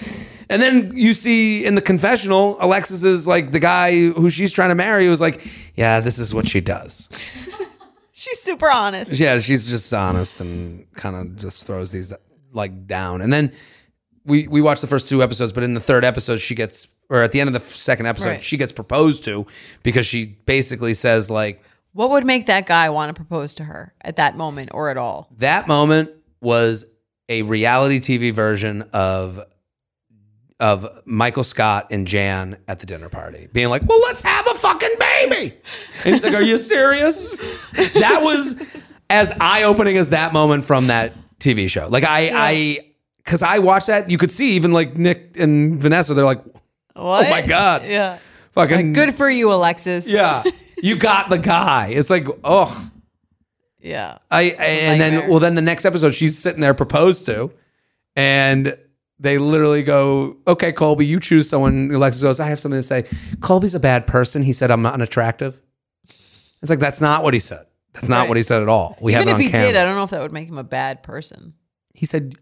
And 0.49 0.61
then 0.61 0.91
you 0.95 1.13
see 1.13 1.65
in 1.65 1.75
the 1.75 1.81
confessional, 1.81 2.57
Alexis 2.59 3.03
is 3.05 3.25
like 3.25 3.51
the 3.51 3.59
guy 3.59 3.93
who 4.09 4.29
she's 4.29 4.51
trying 4.51 4.69
to 4.69 4.75
marry 4.75 5.07
was 5.07 5.21
like, 5.21 5.45
yeah, 5.75 6.01
this 6.01 6.19
is 6.19 6.33
what 6.33 6.47
she 6.47 6.59
does. 6.61 7.07
She's 8.13 8.39
super 8.39 8.69
honest. 8.69 9.19
Yeah, 9.19 9.39
she's 9.39 9.65
just 9.65 9.91
honest 9.95 10.41
and 10.41 10.85
kind 10.93 11.15
of 11.15 11.37
just 11.37 11.65
throws 11.65 11.91
these 11.91 12.13
like 12.53 12.85
down. 12.85 13.19
And 13.19 13.33
then 13.33 13.51
we 14.25 14.47
we 14.47 14.61
watch 14.61 14.79
the 14.79 14.85
first 14.85 15.09
two 15.09 15.23
episodes, 15.23 15.51
but 15.51 15.63
in 15.63 15.73
the 15.73 15.79
third 15.79 16.05
episode, 16.05 16.37
she 16.37 16.53
gets 16.53 16.85
or 17.11 17.21
at 17.21 17.31
the 17.31 17.39
end 17.41 17.47
of 17.47 17.53
the 17.53 17.59
second 17.59 18.07
episode, 18.07 18.29
Right. 18.29 18.41
she 18.43 18.57
gets 18.57 18.71
proposed 18.71 19.23
to 19.25 19.45
because 19.83 20.05
she 20.07 20.25
basically 20.25 20.93
says 20.95 21.29
like 21.29 21.61
What 21.93 22.09
would 22.11 22.25
make 22.25 22.45
that 22.47 22.65
guy 22.65 22.89
want 22.89 23.09
to 23.09 23.13
propose 23.13 23.53
to 23.55 23.63
her 23.65 23.93
at 24.01 24.15
that 24.15 24.35
moment 24.37 24.71
or 24.73 24.89
at 24.89 24.97
all? 24.97 25.27
that 25.37 25.67
moment 25.67 26.09
was 26.41 26.85
a 27.29 27.43
reality 27.43 27.99
TV 27.99 28.33
version 28.33 28.81
of 28.93 29.39
of 30.59 30.87
Michael 31.05 31.43
Scott 31.43 31.87
and 31.91 32.05
Jan 32.05 32.57
at 32.67 32.79
the 32.79 32.85
dinner 32.85 33.09
party, 33.09 33.47
being 33.51 33.69
like, 33.69 33.81
"Well, 33.87 33.99
let's 34.01 34.21
have 34.21 34.45
a 34.47 34.53
fucking 34.53 34.93
baby." 34.99 35.55
And 36.05 36.13
he's 36.13 36.23
like, 36.23 36.35
"Are 36.35 36.41
you 36.41 36.57
serious?" 36.59 37.37
that 37.95 38.19
was 38.21 38.61
as 39.09 39.33
eye 39.41 39.63
opening 39.63 39.97
as 39.97 40.11
that 40.11 40.33
moment 40.33 40.63
from 40.65 40.87
that 40.87 41.13
TV 41.39 41.67
show. 41.67 41.87
Like 41.87 42.03
I, 42.03 42.31
I, 42.33 42.79
because 43.17 43.41
I 43.41 43.57
watched 43.59 43.87
that, 43.87 44.11
you 44.11 44.17
could 44.19 44.29
see 44.31 44.53
even 44.53 44.71
like 44.71 44.95
Nick 44.97 45.35
and 45.37 45.81
Vanessa, 45.81 46.13
they're 46.13 46.25
like, 46.25 46.43
What? 46.93 47.27
"Oh 47.27 47.29
my 47.29 47.41
god, 47.45 47.83
Yeah. 47.85 48.17
fucking 48.53 48.93
Good 48.93 49.15
for 49.15 49.29
you, 49.29 49.51
Alexis. 49.53 50.09
yeah." 50.09 50.43
You 50.83 50.95
got 50.95 51.29
the 51.29 51.37
guy. 51.37 51.89
It's 51.89 52.09
like, 52.09 52.27
oh, 52.43 52.89
Yeah. 53.79 54.17
I 54.31 54.41
and 54.43 54.99
then 54.99 55.29
well 55.29 55.39
then 55.39 55.53
the 55.53 55.61
next 55.61 55.85
episode 55.85 56.15
she's 56.15 56.37
sitting 56.39 56.59
there 56.59 56.73
proposed 56.73 57.27
to, 57.27 57.51
and 58.15 58.75
they 59.19 59.37
literally 59.37 59.83
go, 59.83 60.37
"Okay, 60.47 60.71
Colby, 60.71 61.05
you 61.05 61.19
choose 61.19 61.47
someone." 61.47 61.91
Alexis 61.91 62.23
goes, 62.23 62.39
"I 62.39 62.47
have 62.47 62.59
something 62.59 62.79
to 62.79 62.83
say." 62.83 63.05
Colby's 63.41 63.75
a 63.75 63.79
bad 63.79 64.07
person. 64.07 64.41
He 64.41 64.53
said 64.53 64.71
I'm 64.71 64.81
not 64.81 64.95
unattractive. 64.95 65.59
It's 66.63 66.69
like 66.71 66.79
that's 66.79 66.99
not 67.01 67.23
what 67.23 67.35
he 67.35 67.39
said. 67.39 67.67
That's 67.93 68.09
not 68.09 68.21
Right. 68.21 68.29
what 68.29 68.37
he 68.37 68.43
said 68.43 68.63
at 68.63 68.69
all. 68.69 68.97
We 69.01 69.13
Even 69.15 69.29
if 69.29 69.37
he 69.37 69.49
camera. 69.49 69.67
did, 69.67 69.75
I 69.75 69.83
don't 69.83 69.95
know 69.95 70.03
if 70.03 70.09
that 70.11 70.21
would 70.21 70.33
make 70.33 70.47
him 70.49 70.57
a 70.57 70.63
bad 70.63 71.03
person. 71.03 71.53
he 71.93 72.05
said, 72.07 72.33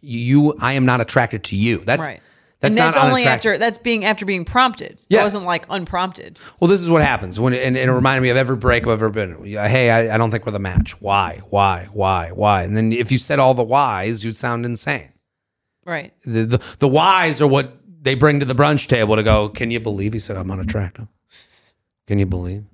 "You, 0.00 0.54
I 0.60 0.72
am 0.72 0.84
not 0.84 1.00
attracted 1.00 1.44
to 1.44 1.56
you." 1.56 1.78
That's 1.84 2.00
right. 2.06 2.20
That's 2.60 2.76
and 2.76 2.84
not 2.86 2.94
that's 2.94 3.06
only 3.06 3.24
after 3.24 3.56
that's 3.56 3.78
being 3.78 4.04
after 4.04 4.26
being 4.26 4.44
prompted. 4.44 4.98
Yes. 5.08 5.20
It 5.20 5.24
wasn't 5.24 5.44
like 5.44 5.64
unprompted. 5.70 6.38
Well, 6.58 6.68
this 6.68 6.80
is 6.80 6.90
what 6.90 7.02
happens 7.02 7.38
when, 7.38 7.54
and, 7.54 7.76
and 7.76 7.90
it 7.90 7.92
reminded 7.92 8.22
me 8.22 8.30
of 8.30 8.36
every 8.36 8.56
break 8.56 8.82
I've 8.82 8.90
ever 8.90 9.10
been. 9.10 9.44
Hey, 9.44 9.90
I, 9.90 10.14
I 10.14 10.18
don't 10.18 10.32
think 10.32 10.44
we're 10.44 10.52
the 10.52 10.58
match. 10.58 11.00
Why? 11.00 11.40
Why? 11.50 11.88
Why? 11.92 12.30
Why? 12.34 12.64
And 12.64 12.76
then 12.76 12.90
if 12.92 13.12
you 13.12 13.18
said 13.18 13.38
all 13.38 13.54
the 13.54 13.62
whys, 13.62 14.24
you'd 14.24 14.36
sound 14.36 14.66
insane. 14.66 15.12
Right. 15.84 16.12
The, 16.24 16.44
the 16.44 16.64
the 16.80 16.88
whys 16.88 17.40
are 17.40 17.46
what 17.46 17.78
they 18.02 18.14
bring 18.16 18.40
to 18.40 18.46
the 18.46 18.54
brunch 18.54 18.88
table 18.88 19.14
to 19.14 19.22
go. 19.22 19.48
Can 19.48 19.70
you 19.70 19.78
believe 19.78 20.12
he 20.12 20.18
said 20.18 20.36
I'm 20.36 20.50
unattractive? 20.50 21.06
Can 22.08 22.18
you 22.18 22.26
believe? 22.26 22.64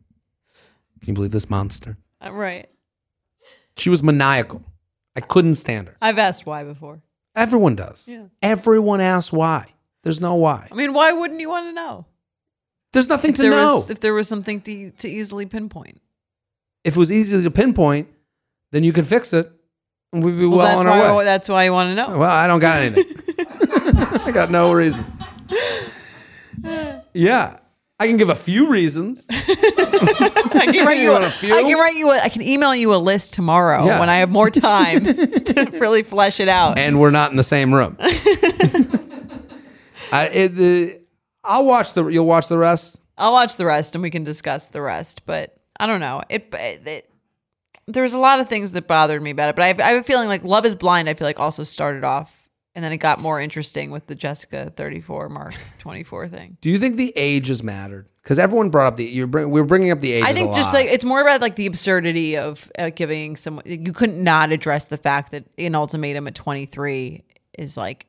Can 1.01 1.09
you 1.09 1.15
believe 1.15 1.31
this 1.33 1.51
monster? 1.51 1.99
Uh, 2.25 2.33
Right. 2.33 2.71
She 3.77 3.91
was 3.91 4.03
maniacal. 4.03 4.63
I 5.17 5.21
couldn't 5.21 5.57
stand 5.57 5.89
her. 5.89 5.97
I've 6.01 6.19
asked 6.19 6.47
why 6.47 6.65
before. 6.65 7.03
Everyone 7.37 7.75
does. 7.75 8.09
Yeah. 8.09 8.27
Everyone 8.41 9.01
asks 9.01 9.33
why. 9.33 9.74
There's 10.05 10.21
no 10.21 10.37
why. 10.37 10.69
I 10.71 10.75
mean, 10.77 10.93
why 10.93 11.11
wouldn't 11.13 11.41
you 11.41 11.49
want 11.49 11.67
to 11.67 11.73
know? 11.73 12.07
There's 12.93 13.09
nothing 13.09 13.31
If 13.33 13.37
to 13.39 13.51
know. 13.51 13.77
was 13.77 13.91
if 13.91 13.99
there 13.99 14.15
was 14.15 14.29
something 14.29 14.61
to 14.61 14.91
to 14.93 15.09
easily 15.09 15.47
pinpoint. 15.47 16.01
if 16.85 16.95
it 16.95 16.99
was 16.99 17.11
easy 17.11 17.43
to 17.43 17.51
pinpoint, 17.51 18.09
then 18.71 18.85
you 18.85 18.93
could 18.93 19.07
fix 19.07 19.33
it, 19.33 19.51
and 20.13 20.23
we'd 20.23 20.39
be 20.39 20.47
well, 20.47 20.59
Well, 20.59 20.79
on 20.81 20.87
why 20.87 21.01
our 21.01 21.17
way. 21.17 21.25
that's 21.25 21.49
why 21.49 21.65
you 21.65 21.73
want 21.73 21.89
to 21.91 21.95
know. 21.97 22.19
Well, 22.19 22.31
I 22.31 22.47
don't 22.47 22.61
got 22.61 22.83
anything. 22.83 23.05
I 24.27 24.31
got 24.31 24.51
no 24.51 24.73
reasons. 24.73 25.19
Yeah, 27.13 27.59
I 27.99 28.07
can 28.07 28.17
give 28.17 28.31
a 28.31 28.35
few 28.35 28.69
reasons. 28.69 29.27
I 29.31 30.69
can 30.73 30.87
write 30.87 30.99
You 30.99 31.05
you. 31.05 31.13
A, 31.13 31.19
a 31.21 31.29
few? 31.31 31.55
I 31.55 31.63
can 31.63 31.79
write 31.79 31.95
you. 31.97 32.11
A, 32.11 32.19
I 32.21 32.29
can 32.29 32.43
email 32.43 32.75
you 32.75 32.95
a 32.95 32.97
list 32.97 33.35
tomorrow 33.35 33.85
Yeah. 33.87 34.01
when 34.01 34.09
I 34.09 34.17
have 34.19 34.31
more 34.31 34.51
time 34.51 35.05
to 35.05 35.69
really 35.81 36.03
flesh 36.03 36.41
it 36.41 36.49
out. 36.49 36.79
and 36.79 36.99
we're 37.01 37.11
not 37.11 37.31
in 37.31 37.37
the 37.37 37.45
same 37.45 37.73
room. 37.75 37.97
I, 40.15 40.27
it, 40.27 40.49
the, 40.55 41.01
I'll 41.43 41.65
watch 41.65 41.93
the. 41.93 42.07
You'll 42.07 42.27
watch 42.27 42.49
the 42.49 42.59
rest. 42.59 43.01
I'll 43.17 43.33
watch 43.33 43.57
the 43.57 43.67
rest 43.67 43.95
and 43.95 44.03
we 44.03 44.11
can 44.11 44.25
discuss 44.25 44.69
the 44.69 44.83
rest. 44.83 45.27
But 45.27 45.57
I 45.79 45.87
don't 45.87 46.01
know. 46.01 46.23
It, 46.29 46.49
it, 46.53 47.11
there 47.87 48.03
was 48.03 48.15
a 48.15 48.19
lot 48.19 48.41
of 48.41 48.49
things 48.49 48.73
that 48.73 48.89
bothered 48.89 49.23
me 49.23 49.31
about 49.31 49.51
it. 49.51 49.57
But 49.57 49.81
I, 49.81 49.85
I 49.85 49.93
have 49.93 50.01
a 50.01 50.05
feeling 50.05 50.29
like 50.29 50.43
Love 50.43 50.65
Is 50.67 50.75
Blind. 50.75 51.09
I 51.09 51.15
feel 51.15 51.27
like 51.27 51.39
also 51.39 51.65
started 51.65 52.05
off 52.05 52.45
and 52.75 52.85
then 52.85 52.93
it 52.93 52.97
got 52.97 53.21
more 53.21 53.41
interesting 53.41 53.91
with 53.91 54.07
the 54.07 54.15
Jessica 54.15 54.73
thirty 54.75 55.01
four 55.01 55.29
Mark 55.29 55.55
twenty 55.79 56.03
four 56.03 56.27
thing. 56.29 56.57
Do 56.61 56.71
you 56.71 56.79
think 56.79 56.97
the 56.97 57.13
age 57.17 57.49
has 57.49 57.63
mattered? 57.63 58.11
Because 58.23 58.39
everyone 58.39 58.71
brought 58.71 58.89
up 58.89 58.97
the. 58.97 59.05
You're 59.05 59.27
bring, 59.27 59.51
we're 59.51 59.65
bringing 59.65 59.91
up 59.91 60.01
the 60.01 60.13
age. 60.13 60.25
I 60.25 60.33
think 60.33 60.55
just 60.55 60.75
like 60.75 60.89
it's 60.89 61.05
more 61.05 61.21
about 61.21 61.41
like 61.41 61.57
the 61.57 61.67
absurdity 61.67 62.37
of 62.37 62.71
uh, 62.79 62.91
giving 62.91 63.37
someone 63.37 63.65
you 63.67 63.93
couldn't 63.93 64.23
not 64.23 64.51
address 64.53 64.87
the 64.87 64.97
fact 64.97 65.31
that 65.33 65.45
an 65.59 65.75
ultimatum 65.75 66.27
at 66.27 66.35
23 66.35 67.23
is 67.59 67.77
like 67.77 68.07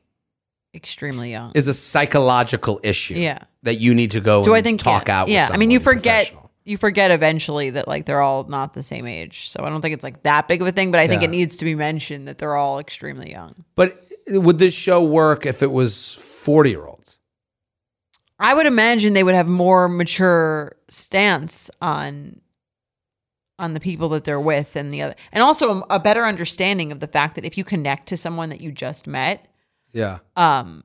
extremely 0.76 1.30
young. 1.30 1.52
is 1.54 1.66
a 1.66 1.74
psychological 1.74 2.78
issue. 2.82 3.14
Yeah. 3.14 3.40
that 3.62 3.76
you 3.76 3.94
need 3.94 4.12
to 4.12 4.20
go. 4.20 4.44
Do 4.44 4.52
and 4.52 4.58
I 4.58 4.62
think 4.62 4.80
talk 4.80 5.08
yeah, 5.08 5.20
out? 5.20 5.26
with 5.26 5.34
Yeah, 5.34 5.48
I 5.50 5.56
mean 5.56 5.70
you 5.70 5.80
someone 5.80 5.98
forget 5.98 6.26
professional. 6.26 6.50
you 6.64 6.76
forget 6.76 7.10
eventually 7.10 7.70
that 7.70 7.88
like 7.88 8.06
they're 8.06 8.22
all 8.22 8.44
not 8.44 8.74
the 8.74 8.82
same 8.82 9.06
age. 9.06 9.48
So 9.48 9.64
I 9.64 9.70
don't 9.70 9.80
think 9.80 9.94
it's 9.94 10.04
like 10.04 10.22
that 10.22 10.46
big 10.46 10.62
of 10.62 10.68
a 10.68 10.72
thing, 10.72 10.90
but 10.92 11.00
I 11.00 11.08
think 11.08 11.22
it 11.22 11.30
needs 11.30 11.56
to 11.56 11.64
be 11.64 11.74
mentioned 11.74 12.28
that 12.28 12.38
they're 12.38 12.54
all 12.56 12.78
extremely 12.78 13.30
young. 13.30 13.64
But 13.74 14.04
would 14.28 14.58
this 14.58 14.74
show 14.74 15.02
work 15.02 15.46
if 15.46 15.62
it 15.62 15.72
was 15.72 16.14
forty 16.14 16.70
year 16.70 16.84
olds? 16.86 17.18
I 18.38 18.54
would 18.54 18.66
imagine 18.66 19.14
they 19.14 19.24
would 19.24 19.34
have 19.34 19.48
more 19.48 19.88
mature 19.88 20.76
stance 20.88 21.70
on 21.80 22.40
on 23.58 23.72
the 23.72 23.80
people 23.80 24.10
that 24.10 24.24
they're 24.24 24.38
with 24.38 24.76
and 24.76 24.92
the 24.92 25.00
other 25.00 25.14
and 25.32 25.42
also 25.42 25.80
a, 25.80 25.94
a 25.96 25.98
better 25.98 26.24
understanding 26.24 26.92
of 26.92 27.00
the 27.00 27.06
fact 27.06 27.34
that 27.36 27.44
if 27.44 27.56
you 27.56 27.64
connect 27.64 28.06
to 28.08 28.16
someone 28.16 28.50
that 28.50 28.60
you 28.60 28.70
just 28.70 29.06
met 29.06 29.46
Yeah. 29.96 30.18
um 30.36 30.84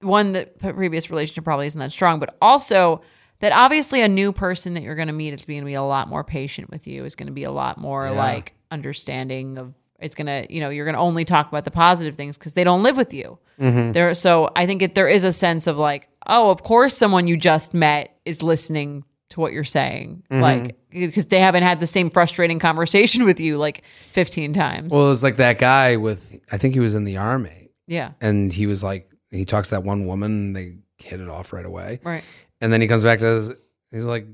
one 0.00 0.32
that 0.32 0.58
previous 0.58 1.10
relationship 1.10 1.44
probably 1.44 1.66
isn't 1.68 1.78
that 1.78 1.92
strong 1.92 2.18
but 2.18 2.36
also 2.42 3.02
that 3.38 3.52
obviously 3.52 4.02
a 4.02 4.08
new 4.08 4.32
person 4.32 4.74
that 4.74 4.82
you're 4.82 4.94
going 4.96 5.08
to 5.08 5.12
meet 5.14 5.32
is 5.32 5.44
going 5.44 5.60
to 5.60 5.64
be 5.66 5.74
a 5.74 5.82
lot 5.82 6.08
more 6.08 6.24
patient 6.24 6.70
with 6.70 6.86
you 6.86 7.04
is 7.04 7.14
going 7.14 7.26
to 7.28 7.32
be 7.32 7.44
a 7.44 7.52
lot 7.52 7.78
more 7.78 8.06
Yeah. 8.06 8.12
like 8.12 8.52
understanding 8.70 9.58
of 9.58 9.74
it's 10.00 10.16
going 10.16 10.26
to 10.26 10.52
you 10.52 10.60
know 10.60 10.70
you're 10.70 10.84
going 10.84 10.96
to 10.96 11.00
only 11.00 11.24
talk 11.24 11.48
about 11.48 11.64
the 11.64 11.70
positive 11.70 12.16
things 12.16 12.36
because 12.36 12.52
they 12.54 12.64
don't 12.64 12.82
live 12.82 12.96
with 12.96 13.12
you 13.14 13.38
Mm-hmm. 13.60 13.92
there 13.92 14.12
so 14.14 14.50
i 14.56 14.66
think 14.66 14.82
it, 14.82 14.94
there 14.96 15.06
is 15.08 15.22
a 15.24 15.32
sense 15.32 15.66
of 15.68 15.76
like 15.76 16.08
oh 16.26 16.50
of 16.50 16.62
course 16.64 16.96
someone 16.96 17.26
you 17.28 17.36
just 17.36 17.74
met 17.74 18.16
is 18.24 18.42
listening 18.42 19.04
to 19.28 19.38
what 19.40 19.52
you're 19.52 19.62
saying 19.62 20.24
Mm-hmm. 20.30 20.42
like 20.42 20.76
because 20.90 21.26
they 21.26 21.38
haven't 21.38 21.62
had 21.62 21.78
the 21.78 21.86
same 21.86 22.10
frustrating 22.10 22.58
conversation 22.68 23.24
with 23.24 23.38
you 23.38 23.58
like 23.58 23.82
15 24.10 24.52
times 24.52 24.90
Well, 24.90 25.06
it 25.06 25.10
was 25.10 25.22
like 25.22 25.36
that 25.36 25.58
guy 25.58 25.96
with. 25.96 26.38
I 26.50 26.58
think 26.58 26.74
he 26.74 26.80
was 26.80 26.94
in 26.94 27.04
the 27.04 27.16
army, 27.18 27.61
yeah 27.92 28.12
and 28.20 28.52
he 28.52 28.66
was 28.66 28.82
like, 28.82 29.10
he 29.30 29.44
talks 29.44 29.68
to 29.70 29.74
that 29.76 29.84
one 29.84 30.06
woman. 30.06 30.30
And 30.32 30.56
they 30.56 30.76
hit 30.98 31.20
it 31.20 31.28
off 31.28 31.52
right 31.52 31.64
away. 31.66 32.00
Right. 32.04 32.24
And 32.60 32.72
then 32.72 32.80
he 32.80 32.86
comes 32.88 33.02
back 33.04 33.18
to 33.20 33.28
us. 33.36 33.50
He's 33.90 34.06
like, 34.06 34.26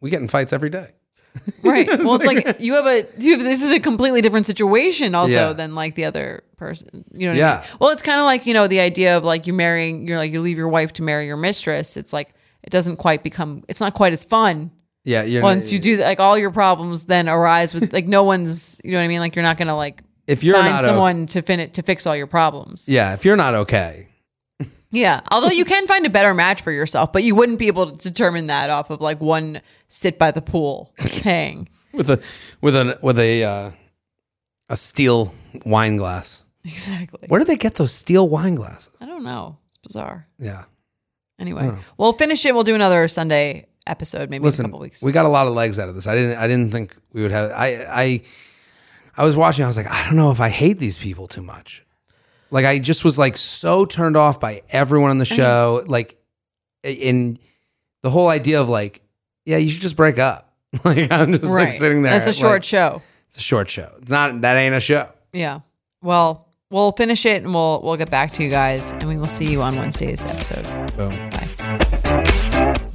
we 0.00 0.10
get 0.10 0.20
in 0.22 0.28
fights 0.28 0.52
every 0.52 0.70
day. 0.70 0.88
Right. 1.62 1.86
Well, 2.04 2.14
it's 2.14 2.24
like 2.24 2.60
you 2.60 2.72
have 2.74 2.86
a 2.86 3.06
you 3.18 3.32
have 3.36 3.40
this 3.44 3.62
is 3.62 3.70
a 3.72 3.80
completely 3.80 4.22
different 4.22 4.46
situation 4.46 5.14
also 5.14 5.48
Yeah. 5.48 5.52
than 5.52 5.74
like 5.74 5.94
the 5.94 6.04
other 6.06 6.42
person. 6.56 7.04
You 7.12 7.26
know 7.26 7.32
what 7.32 7.36
I 7.36 7.38
Yeah. 7.38 7.56
mean? 7.60 7.76
Well, 7.80 7.90
it's 7.90 8.02
kind 8.02 8.18
of 8.18 8.24
like, 8.24 8.46
you 8.46 8.54
know, 8.54 8.66
the 8.66 8.80
idea 8.80 9.16
of 9.18 9.24
like 9.24 9.46
you 9.46 9.52
marrying 9.52 10.06
you're 10.08 10.16
like 10.18 10.32
you 10.32 10.40
leave 10.40 10.56
your 10.58 10.68
wife 10.68 10.92
to 10.94 11.02
marry 11.02 11.26
your 11.26 11.36
mistress. 11.36 11.96
It's 11.98 12.12
like 12.12 12.34
it 12.62 12.70
doesn't 12.70 12.96
quite 12.96 13.22
become 13.22 13.64
it's 13.68 13.80
not 13.80 13.92
quite 13.94 14.12
as 14.14 14.24
fun 14.24 14.70
Yeah. 15.04 15.24
You're 15.24 15.42
once 15.42 15.70
you 15.72 15.78
do 15.78 15.98
that. 15.98 16.04
Like 16.04 16.20
all 16.20 16.38
your 16.38 16.50
problems 16.50 17.04
then 17.04 17.28
arise 17.28 17.74
with 17.74 17.92
like 17.92 18.06
no 18.06 18.22
one's, 18.22 18.80
you 18.82 18.92
know 18.92 18.98
what 18.98 19.04
I 19.04 19.08
mean? 19.08 19.20
Like 19.20 19.36
you're 19.36 19.42
not 19.50 19.58
going 19.58 19.68
to 19.68 19.74
like 19.76 20.02
if 20.26 20.42
you're 20.44 20.56
find 20.56 20.68
not 20.68 20.84
someone 20.84 21.26
to 21.26 21.42
fin 21.42 21.70
to 21.70 21.82
fix 21.82 22.06
all 22.06 22.16
your 22.16 22.26
problems. 22.26 22.88
yeah, 22.88 23.14
if 23.14 23.24
you're 23.24 23.36
not 23.36 23.54
okay, 23.54 24.08
Yeah. 24.90 25.20
Although 25.30 25.50
you 25.50 25.64
can 25.64 25.86
find 25.86 26.06
a 26.06 26.10
better 26.10 26.32
match 26.32 26.62
for 26.62 26.72
yourself, 26.72 27.12
but 27.12 27.22
you 27.24 27.34
wouldn't 27.34 27.58
be 27.58 27.66
able 27.66 27.90
to 27.90 28.08
determine 28.08 28.46
that 28.46 28.70
off 28.70 28.90
of 28.90 29.00
like 29.00 29.20
one 29.20 29.60
sit 29.88 30.18
by 30.18 30.30
the 30.30 30.40
pool 30.42 30.92
hang. 31.22 31.68
with 31.92 32.08
a 32.10 32.22
with 32.60 32.74
a 32.76 32.98
with 33.02 33.18
a 33.18 33.44
uh, 33.44 33.70
a 34.68 34.76
steel 34.76 35.34
wine 35.64 35.96
glass. 35.96 36.44
Exactly. 36.64 37.26
Where 37.28 37.38
do 37.38 37.44
they 37.44 37.56
get 37.56 37.74
those 37.76 37.92
steel 37.92 38.28
wine 38.28 38.54
glasses? 38.56 38.94
I 39.00 39.06
don't 39.06 39.22
know. 39.24 39.58
It's 39.66 39.76
bizarre. 39.78 40.26
Yeah. 40.38 40.64
Anyway, 41.38 41.70
we'll 41.98 42.14
finish 42.14 42.44
it. 42.46 42.54
We'll 42.54 42.64
do 42.64 42.74
another 42.74 43.06
Sunday 43.08 43.66
episode, 43.86 44.30
maybe 44.30 44.36
in 44.40 44.42
a 44.42 44.46
Listen, 44.46 44.64
couple 44.64 44.80
weeks. 44.80 45.02
we 45.02 45.12
got 45.12 45.26
a 45.26 45.28
lot 45.28 45.46
of 45.46 45.52
legs 45.52 45.78
out 45.78 45.88
of 45.88 45.94
this. 45.94 46.06
I 46.06 46.14
didn't. 46.14 46.38
I 46.38 46.48
didn't 46.48 46.72
think 46.72 46.96
we 47.12 47.22
would 47.22 47.30
have. 47.32 47.50
I. 47.52 47.66
I. 47.88 48.22
I 49.16 49.24
was 49.24 49.36
watching. 49.36 49.64
I 49.64 49.68
was 49.68 49.76
like, 49.76 49.90
I 49.90 50.04
don't 50.04 50.16
know 50.16 50.30
if 50.30 50.40
I 50.40 50.48
hate 50.48 50.78
these 50.78 50.98
people 50.98 51.26
too 51.26 51.42
much. 51.42 51.84
Like, 52.50 52.64
I 52.64 52.78
just 52.78 53.04
was 53.04 53.18
like 53.18 53.36
so 53.36 53.84
turned 53.84 54.16
off 54.16 54.38
by 54.38 54.62
everyone 54.70 55.10
on 55.10 55.18
the 55.18 55.22
uh-huh. 55.22 55.34
show. 55.34 55.84
Like, 55.86 56.20
in 56.82 57.38
the 58.02 58.10
whole 58.10 58.28
idea 58.28 58.60
of 58.60 58.68
like, 58.68 59.02
yeah, 59.44 59.56
you 59.56 59.68
should 59.70 59.82
just 59.82 59.96
break 59.96 60.18
up. 60.18 60.54
like, 60.84 61.10
I'm 61.10 61.32
just 61.32 61.44
like 61.44 61.72
sitting 61.72 62.02
there. 62.02 62.12
That's 62.12 62.26
a 62.26 62.38
short 62.38 62.56
like, 62.56 62.64
show. 62.64 63.02
It's 63.28 63.36
a 63.36 63.40
short 63.40 63.70
show. 63.70 63.92
It's 64.00 64.10
not. 64.10 64.40
That 64.42 64.56
ain't 64.56 64.74
a 64.74 64.80
show. 64.80 65.08
Yeah. 65.32 65.60
Well, 66.02 66.46
we'll 66.70 66.92
finish 66.92 67.26
it 67.26 67.42
and 67.42 67.52
we'll 67.52 67.80
we'll 67.82 67.96
get 67.96 68.10
back 68.10 68.32
to 68.34 68.42
you 68.42 68.50
guys, 68.50 68.92
and 68.92 69.04
we 69.04 69.16
will 69.16 69.26
see 69.26 69.50
you 69.50 69.62
on 69.62 69.76
Wednesday's 69.76 70.24
episode. 70.24 70.64
Boom. 70.96 71.10
Bye. 71.30 71.65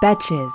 Betches. 0.00 0.52